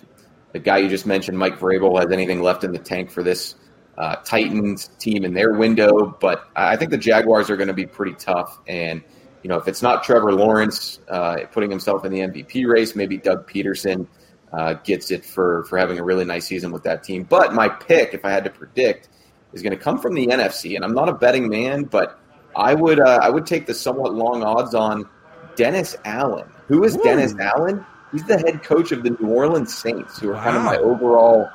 the 0.52 0.58
guy 0.58 0.78
you 0.78 0.88
just 0.88 1.06
mentioned, 1.06 1.38
Mike 1.38 1.58
Vrabel, 1.58 2.00
has 2.00 2.10
anything 2.10 2.42
left 2.42 2.64
in 2.64 2.72
the 2.72 2.78
tank 2.78 3.10
for 3.10 3.22
this 3.22 3.54
uh, 3.98 4.16
Titans 4.16 4.88
team 4.98 5.24
in 5.24 5.34
their 5.34 5.52
window, 5.54 6.16
but 6.20 6.48
I 6.56 6.76
think 6.76 6.90
the 6.90 6.98
Jaguars 6.98 7.50
are 7.50 7.56
going 7.56 7.68
to 7.68 7.74
be 7.74 7.86
pretty 7.86 8.14
tough. 8.14 8.58
And 8.66 9.02
you 9.42 9.48
know, 9.48 9.56
if 9.56 9.68
it's 9.68 9.82
not 9.82 10.04
Trevor 10.04 10.32
Lawrence 10.32 11.00
uh, 11.08 11.38
putting 11.52 11.70
himself 11.70 12.04
in 12.04 12.12
the 12.12 12.20
MVP 12.20 12.66
race, 12.66 12.94
maybe 12.96 13.18
Doug 13.18 13.48
Pederson 13.48 14.06
uh, 14.52 14.74
gets 14.74 15.10
it 15.10 15.24
for 15.24 15.64
for 15.64 15.78
having 15.78 15.98
a 15.98 16.04
really 16.04 16.24
nice 16.24 16.46
season 16.46 16.70
with 16.72 16.82
that 16.84 17.02
team. 17.02 17.24
But 17.24 17.54
my 17.54 17.68
pick, 17.68 18.14
if 18.14 18.24
I 18.24 18.30
had 18.30 18.44
to 18.44 18.50
predict, 18.50 19.08
is 19.52 19.62
going 19.62 19.76
to 19.76 19.82
come 19.82 19.98
from 19.98 20.14
the 20.14 20.26
NFC, 20.26 20.76
and 20.76 20.84
I'm 20.84 20.94
not 20.94 21.08
a 21.08 21.12
betting 21.12 21.48
man, 21.48 21.84
but 21.84 22.20
I 22.56 22.74
would 22.74 23.00
uh, 23.00 23.20
I 23.22 23.30
would 23.30 23.46
take 23.46 23.66
the 23.66 23.74
somewhat 23.74 24.14
long 24.14 24.42
odds 24.42 24.74
on 24.74 25.08
Dennis 25.56 25.96
Allen. 26.04 26.48
Who 26.66 26.84
is 26.84 26.96
Ooh. 26.96 27.02
Dennis 27.02 27.34
Allen? 27.38 27.84
He's 28.12 28.24
the 28.24 28.38
head 28.38 28.62
coach 28.62 28.92
of 28.92 29.02
the 29.02 29.10
New 29.10 29.28
Orleans 29.28 29.74
Saints, 29.74 30.18
who 30.18 30.30
are 30.30 30.34
wow. 30.34 30.44
kind 30.44 30.56
of 30.56 30.62
my 30.64 30.76
overall 30.78 31.50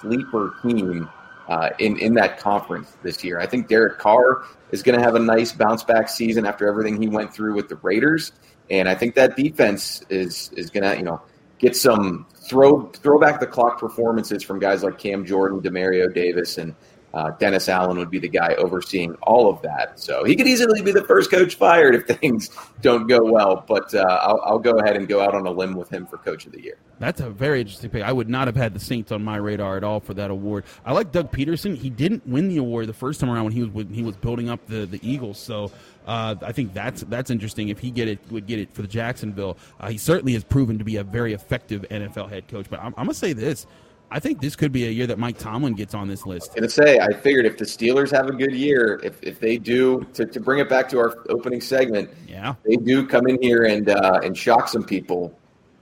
sleeper 0.00 0.54
team 0.62 1.08
uh, 1.48 1.70
in 1.78 1.98
in 1.98 2.14
that 2.14 2.38
conference 2.38 2.96
this 3.02 3.24
year. 3.24 3.40
I 3.40 3.46
think 3.46 3.68
Derek 3.68 3.98
Carr 3.98 4.44
is 4.70 4.82
going 4.82 4.98
to 4.98 5.04
have 5.04 5.14
a 5.14 5.20
nice 5.20 5.52
bounce 5.52 5.82
back 5.82 6.08
season 6.08 6.46
after 6.46 6.68
everything 6.68 7.00
he 7.00 7.08
went 7.08 7.32
through 7.32 7.54
with 7.54 7.68
the 7.68 7.76
Raiders, 7.76 8.32
and 8.70 8.88
I 8.88 8.94
think 8.94 9.14
that 9.14 9.36
defense 9.36 10.02
is 10.08 10.50
is 10.56 10.70
going 10.70 10.84
to 10.84 10.96
you 10.96 11.04
know 11.04 11.20
get 11.58 11.74
some 11.74 12.26
throw 12.48 12.86
throw 12.88 13.18
back 13.18 13.40
the 13.40 13.46
clock 13.46 13.78
performances 13.80 14.42
from 14.42 14.58
guys 14.58 14.82
like 14.82 14.98
Cam 14.98 15.24
Jordan, 15.24 15.60
Demario 15.60 16.12
Davis, 16.12 16.58
and 16.58 16.74
uh, 17.14 17.30
Dennis 17.38 17.68
Allen 17.68 17.98
would 17.98 18.10
be 18.10 18.18
the 18.18 18.28
guy 18.28 18.54
overseeing 18.54 19.14
all 19.22 19.50
of 19.50 19.62
that. 19.62 19.98
So 19.98 20.24
he 20.24 20.36
could 20.36 20.46
easily 20.46 20.82
be 20.82 20.92
the 20.92 21.04
first 21.04 21.30
coach 21.30 21.54
fired 21.54 21.94
if 21.94 22.06
things 22.20 22.50
don't 22.82 23.06
go 23.06 23.18
well. 23.22 23.64
But 23.66 23.94
uh, 23.94 24.00
I'll, 24.22 24.40
I'll, 24.44 24.58
go 24.58 24.72
ahead 24.72 24.96
and 24.96 25.06
go 25.06 25.20
out 25.20 25.34
on 25.34 25.46
a 25.46 25.50
limb 25.50 25.74
with 25.74 25.88
him 25.88 26.04
for 26.04 26.18
coach 26.18 26.44
of 26.44 26.52
the 26.52 26.60
year. 26.60 26.76
That's 26.98 27.20
a 27.20 27.30
very 27.30 27.60
interesting 27.60 27.90
pick. 27.90 28.02
I 28.02 28.12
would 28.12 28.28
not 28.28 28.48
have 28.48 28.56
had 28.56 28.74
the 28.74 28.80
Saints 28.80 29.12
on 29.12 29.22
my 29.22 29.36
radar 29.36 29.76
at 29.76 29.84
all 29.84 30.00
for 30.00 30.14
that 30.14 30.30
award. 30.30 30.64
I 30.84 30.92
like 30.92 31.12
Doug 31.12 31.30
Pederson. 31.30 31.76
He 31.76 31.90
didn't 31.90 32.26
win 32.26 32.48
the 32.48 32.58
award 32.58 32.88
the 32.88 32.92
first 32.92 33.20
time 33.20 33.30
around 33.30 33.44
when 33.44 33.52
he 33.52 33.62
was 33.62 33.70
when 33.70 33.88
he 33.88 34.02
was 34.02 34.16
building 34.16 34.50
up 34.50 34.66
the, 34.66 34.84
the 34.84 35.00
Eagles. 35.08 35.38
So 35.38 35.70
uh, 36.06 36.34
I 36.42 36.52
think 36.52 36.74
that's 36.74 37.02
that's 37.02 37.30
interesting. 37.30 37.68
If 37.68 37.78
he 37.78 37.90
get 37.90 38.08
it 38.08 38.18
would 38.30 38.46
get 38.46 38.58
it 38.58 38.74
for 38.74 38.82
the 38.82 38.88
Jacksonville, 38.88 39.56
uh, 39.78 39.88
he 39.90 39.98
certainly 39.98 40.32
has 40.32 40.42
proven 40.42 40.78
to 40.78 40.84
be 40.84 40.96
a 40.96 41.04
very 41.04 41.34
effective 41.34 41.82
NFL 41.90 42.30
head 42.30 42.48
coach. 42.48 42.66
But 42.68 42.80
I'm, 42.80 42.94
I'm 42.96 43.04
gonna 43.04 43.14
say 43.14 43.32
this. 43.32 43.66
I 44.10 44.20
think 44.20 44.40
this 44.40 44.56
could 44.56 44.72
be 44.72 44.86
a 44.86 44.90
year 44.90 45.06
that 45.06 45.18
Mike 45.18 45.38
Tomlin 45.38 45.74
gets 45.74 45.94
on 45.94 46.08
this 46.08 46.24
list. 46.24 46.50
I 46.56 46.60
was 46.60 46.74
gonna 46.74 46.88
say, 46.88 46.98
I 46.98 47.12
figured 47.12 47.44
if 47.44 47.58
the 47.58 47.64
Steelers 47.64 48.10
have 48.10 48.28
a 48.28 48.32
good 48.32 48.54
year, 48.54 49.00
if, 49.02 49.22
if 49.22 49.38
they 49.38 49.58
do, 49.58 50.06
to, 50.14 50.24
to 50.24 50.40
bring 50.40 50.60
it 50.60 50.68
back 50.68 50.88
to 50.90 50.98
our 50.98 51.14
opening 51.28 51.60
segment, 51.60 52.10
yeah, 52.26 52.54
they 52.64 52.76
do 52.76 53.06
come 53.06 53.26
in 53.26 53.40
here 53.42 53.64
and 53.64 53.88
uh, 53.90 54.20
and 54.22 54.36
shock 54.36 54.68
some 54.68 54.84
people. 54.84 55.38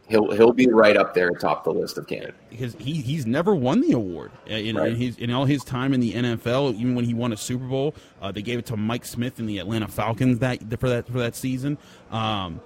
He'll 0.09 0.31
he'll 0.33 0.53
be 0.53 0.69
right 0.69 0.97
up 0.97 1.15
there 1.15 1.29
atop 1.29 1.65
the 1.65 1.73
list 1.73 1.99
of 1.99 2.07
candidates 2.07 2.39
because 2.49 2.75
he 2.75 2.95
he's 2.95 3.27
never 3.27 3.55
won 3.55 3.81
the 3.81 3.93
award 3.93 4.31
in, 4.47 4.77
right. 4.77 4.93
in, 4.93 4.97
his 4.97 5.19
in 5.19 5.33
all 5.33 5.45
his 5.45 5.65
time 5.65 5.93
in 5.93 6.01
the 6.01 6.13
NFL. 6.13 6.75
Even 6.75 6.95
when 6.95 7.05
he 7.05 7.13
won 7.13 7.33
a 7.33 7.37
Super 7.37 7.67
Bowl, 7.67 7.95
uh, 8.23 8.31
they 8.31 8.43
gave 8.43 8.59
it 8.59 8.67
to 8.67 8.77
Mike 8.77 9.05
Smith 9.05 9.41
in 9.41 9.47
the 9.47 9.59
Atlanta 9.59 9.89
Falcons 9.89 10.39
that 10.41 10.61
for 10.79 10.89
that 10.89 11.09
for 11.09 11.19
that 11.19 11.35
season. 11.35 11.77
Um, 12.13 12.61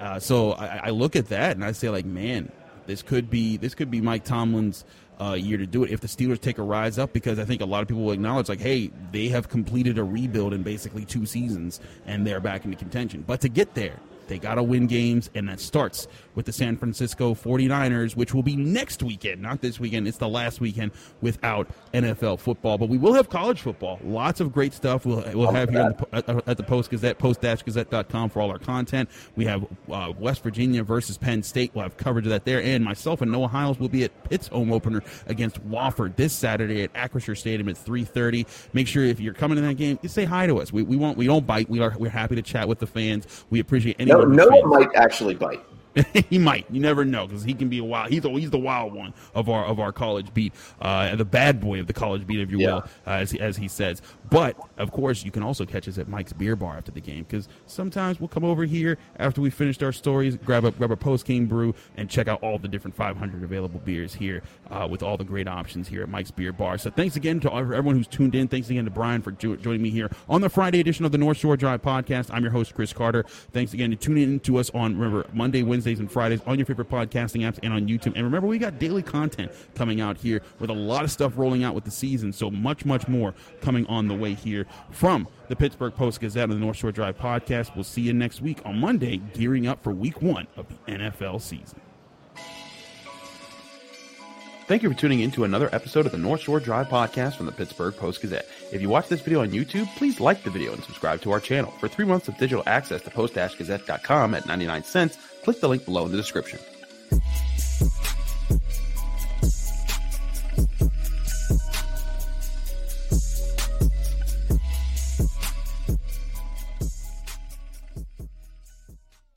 uh, 0.00 0.18
so 0.18 0.52
I, 0.52 0.80
I 0.84 0.90
look 0.90 1.16
at 1.16 1.28
that 1.28 1.56
and 1.56 1.64
I 1.64 1.72
say 1.72 1.90
like, 1.90 2.06
man, 2.06 2.50
this 2.86 3.02
could 3.02 3.28
be 3.28 3.56
this 3.56 3.74
could 3.74 3.90
be 3.90 4.00
Mike 4.00 4.24
Tomlin's 4.24 4.84
uh, 5.20 5.32
year 5.32 5.58
to 5.58 5.66
do 5.66 5.84
it 5.84 5.90
if 5.90 6.00
the 6.00 6.06
Steelers 6.06 6.40
take 6.40 6.58
a 6.58 6.62
rise 6.62 6.98
up 6.98 7.12
because 7.12 7.38
I 7.38 7.44
think 7.44 7.60
a 7.60 7.64
lot 7.64 7.82
of 7.82 7.88
people 7.88 8.04
will 8.04 8.12
acknowledge 8.12 8.48
like, 8.48 8.60
hey, 8.60 8.90
they 9.12 9.28
have 9.28 9.48
completed 9.48 9.98
a 9.98 10.04
rebuild 10.04 10.52
in 10.52 10.62
basically 10.62 11.04
two 11.04 11.26
seasons 11.26 11.80
and 12.06 12.26
they're 12.26 12.40
back 12.40 12.64
into 12.64 12.76
contention. 12.76 13.24
But 13.26 13.40
to 13.42 13.48
get 13.48 13.74
there, 13.74 13.98
they 14.28 14.38
got 14.38 14.56
to 14.56 14.62
win 14.62 14.86
games, 14.86 15.30
and 15.34 15.48
that 15.48 15.60
starts 15.60 16.08
with 16.34 16.46
the 16.46 16.52
San 16.52 16.76
Francisco 16.76 17.34
49ers, 17.34 18.14
which 18.14 18.34
will 18.34 18.42
be 18.42 18.56
next 18.56 19.02
weekend, 19.02 19.42
not 19.42 19.60
this 19.60 19.80
weekend. 19.80 20.06
It's 20.06 20.18
the 20.18 20.28
last 20.28 20.60
weekend 20.60 20.92
without 21.20 21.68
NFL 21.92 22.38
football. 22.38 22.78
But 22.78 22.88
we 22.88 22.98
will 22.98 23.14
have 23.14 23.30
college 23.30 23.60
football. 23.60 23.98
Lots 24.04 24.40
of 24.40 24.52
great 24.52 24.72
stuff 24.72 25.06
we'll, 25.06 25.24
we'll 25.34 25.50
have 25.50 25.70
here 25.70 25.94
the, 26.12 26.42
at 26.46 26.56
the 26.56 26.62
Post 26.62 26.90
Gazette, 26.90 27.18
post-gazette.com 27.18 28.30
for 28.30 28.40
all 28.40 28.50
our 28.50 28.58
content. 28.58 29.08
We 29.34 29.46
have 29.46 29.66
uh, 29.90 30.12
West 30.18 30.42
Virginia 30.42 30.82
versus 30.82 31.16
Penn 31.16 31.42
State. 31.42 31.72
We'll 31.74 31.84
have 31.84 31.96
coverage 31.96 32.26
of 32.26 32.30
that 32.30 32.44
there. 32.44 32.62
And 32.62 32.84
myself 32.84 33.22
and 33.22 33.32
Noah 33.32 33.48
Hiles 33.48 33.78
will 33.78 33.88
be 33.88 34.04
at 34.04 34.28
Pitt's 34.28 34.48
home 34.48 34.72
opener 34.72 35.02
against 35.26 35.66
Wofford 35.68 36.16
this 36.16 36.32
Saturday 36.32 36.82
at 36.82 36.92
Acrisure 36.92 37.36
Stadium 37.36 37.68
at 37.68 37.76
3.30. 37.76 38.46
Make 38.72 38.86
sure 38.88 39.04
if 39.04 39.20
you're 39.20 39.34
coming 39.34 39.56
to 39.56 39.62
that 39.62 39.74
game, 39.74 39.98
you 40.02 40.08
say 40.08 40.24
hi 40.24 40.46
to 40.46 40.60
us. 40.60 40.72
We, 40.72 40.82
we, 40.82 40.96
won't, 40.96 41.16
we 41.16 41.26
don't 41.26 41.46
bite. 41.46 41.70
We 41.70 41.80
are, 41.80 41.94
we're 41.98 42.10
happy 42.10 42.34
to 42.36 42.42
chat 42.42 42.68
with 42.68 42.78
the 42.78 42.86
fans. 42.86 43.44
We 43.50 43.60
appreciate 43.60 43.96
any 43.98 44.12
no, 44.24 44.48
one 44.48 44.68
might 44.68 44.94
actually 44.94 45.34
bite. 45.34 45.64
he 46.30 46.38
might. 46.38 46.66
You 46.70 46.80
never 46.80 47.04
know 47.04 47.26
because 47.26 47.42
he 47.42 47.54
can 47.54 47.68
be 47.68 47.78
a 47.78 47.84
wild. 47.84 48.10
He's 48.10 48.22
the, 48.22 48.30
he's 48.30 48.50
the 48.50 48.58
wild 48.58 48.92
one 48.92 49.14
of 49.34 49.48
our 49.48 49.64
of 49.64 49.80
our 49.80 49.92
college 49.92 50.32
beat, 50.34 50.52
uh, 50.80 51.14
the 51.16 51.24
bad 51.24 51.60
boy 51.60 51.80
of 51.80 51.86
the 51.86 51.92
college 51.92 52.26
beat, 52.26 52.40
if 52.40 52.50
you 52.50 52.60
yeah. 52.60 52.66
will, 52.66 52.84
uh, 53.06 53.10
as 53.10 53.30
he, 53.30 53.40
as 53.40 53.56
he 53.56 53.68
says. 53.68 54.02
But 54.30 54.56
of 54.78 54.90
course, 54.92 55.24
you 55.24 55.30
can 55.30 55.42
also 55.42 55.64
catch 55.64 55.88
us 55.88 55.98
at 55.98 56.08
Mike's 56.08 56.32
Beer 56.32 56.56
Bar 56.56 56.76
after 56.76 56.90
the 56.90 57.00
game 57.00 57.24
because 57.24 57.48
sometimes 57.66 58.20
we'll 58.20 58.28
come 58.28 58.44
over 58.44 58.64
here 58.64 58.98
after 59.18 59.40
we 59.40 59.50
finished 59.50 59.82
our 59.82 59.92
stories, 59.92 60.36
grab 60.36 60.64
a 60.64 60.70
grab 60.72 60.90
a 60.90 60.96
post 60.96 61.24
game 61.24 61.46
brew, 61.46 61.74
and 61.96 62.10
check 62.10 62.28
out 62.28 62.42
all 62.42 62.58
the 62.58 62.68
different 62.68 62.96
500 62.96 63.42
available 63.42 63.80
beers 63.80 64.14
here 64.14 64.42
uh, 64.70 64.86
with 64.90 65.02
all 65.02 65.16
the 65.16 65.24
great 65.24 65.48
options 65.48 65.88
here 65.88 66.02
at 66.02 66.08
Mike's 66.08 66.30
Beer 66.30 66.52
Bar. 66.52 66.78
So 66.78 66.90
thanks 66.90 67.16
again 67.16 67.40
to 67.40 67.52
everyone 67.52 67.96
who's 67.96 68.06
tuned 68.08 68.34
in. 68.34 68.48
Thanks 68.48 68.68
again 68.70 68.84
to 68.84 68.90
Brian 68.90 69.22
for 69.22 69.32
jo- 69.32 69.56
joining 69.56 69.82
me 69.82 69.90
here 69.90 70.10
on 70.28 70.40
the 70.40 70.48
Friday 70.48 70.80
edition 70.80 71.04
of 71.04 71.12
the 71.12 71.18
North 71.18 71.36
Shore 71.36 71.56
Drive 71.56 71.82
podcast. 71.82 72.30
I'm 72.32 72.42
your 72.42 72.52
host 72.52 72.74
Chris 72.74 72.92
Carter. 72.92 73.24
Thanks 73.52 73.72
again 73.74 73.90
to 73.90 73.96
tuning 73.96 74.24
in 74.24 74.40
to 74.40 74.58
us 74.58 74.70
on 74.70 74.96
remember 74.96 75.26
Monday, 75.32 75.62
Wednesdays, 75.62 76.00
and 76.00 76.10
Fridays 76.10 76.40
on 76.46 76.58
your 76.58 76.66
favorite 76.66 76.90
podcasting 76.90 77.42
apps 77.42 77.58
and 77.62 77.72
on 77.72 77.86
YouTube. 77.86 78.14
And 78.14 78.24
remember, 78.24 78.46
we 78.46 78.58
got 78.58 78.78
daily 78.78 79.02
content 79.02 79.52
coming 79.74 80.00
out 80.00 80.16
here 80.16 80.42
with 80.58 80.70
a 80.70 80.74
lot 80.74 81.04
of 81.04 81.10
stuff 81.10 81.34
rolling 81.36 81.64
out 81.64 81.74
with 81.74 81.84
the 81.84 81.90
season. 81.90 82.32
So 82.32 82.50
much, 82.50 82.84
much 82.84 83.06
more 83.08 83.34
coming 83.60 83.86
on 83.86 84.08
the 84.08 84.15
way 84.16 84.34
here 84.34 84.66
from 84.90 85.28
the 85.48 85.56
Pittsburgh 85.56 85.94
Post 85.94 86.20
Gazette 86.20 86.44
and 86.44 86.52
the 86.52 86.58
North 86.58 86.76
Shore 86.76 86.92
Drive 86.92 87.18
podcast. 87.18 87.74
We'll 87.74 87.84
see 87.84 88.02
you 88.02 88.12
next 88.12 88.40
week 88.40 88.60
on 88.64 88.78
Monday, 88.78 89.18
gearing 89.34 89.66
up 89.66 89.82
for 89.82 89.92
week 89.92 90.22
one 90.22 90.46
of 90.56 90.66
the 90.68 90.92
NFL 90.92 91.40
season. 91.40 91.80
Thank 94.66 94.82
you 94.82 94.90
for 94.90 94.98
tuning 94.98 95.20
in 95.20 95.30
to 95.30 95.44
another 95.44 95.72
episode 95.72 96.06
of 96.06 96.12
the 96.12 96.18
North 96.18 96.40
Shore 96.40 96.58
Drive 96.58 96.88
podcast 96.88 97.36
from 97.36 97.46
the 97.46 97.52
Pittsburgh 97.52 97.94
Post 97.96 98.20
Gazette. 98.20 98.48
If 98.72 98.82
you 98.82 98.88
watch 98.88 99.06
this 99.06 99.20
video 99.20 99.42
on 99.42 99.50
YouTube, 99.50 99.86
please 99.94 100.18
like 100.18 100.42
the 100.42 100.50
video 100.50 100.72
and 100.72 100.82
subscribe 100.82 101.20
to 101.20 101.30
our 101.30 101.38
channel. 101.38 101.70
For 101.78 101.86
three 101.86 102.04
months 102.04 102.26
of 102.26 102.36
digital 102.36 102.64
access 102.66 103.00
to 103.02 103.10
post-gazette.com 103.10 104.34
at 104.34 104.44
99 104.44 104.82
cents, 104.82 105.18
click 105.44 105.60
the 105.60 105.68
link 105.68 105.84
below 105.84 106.04
in 106.06 106.10
the 106.10 106.16
description. 106.16 106.58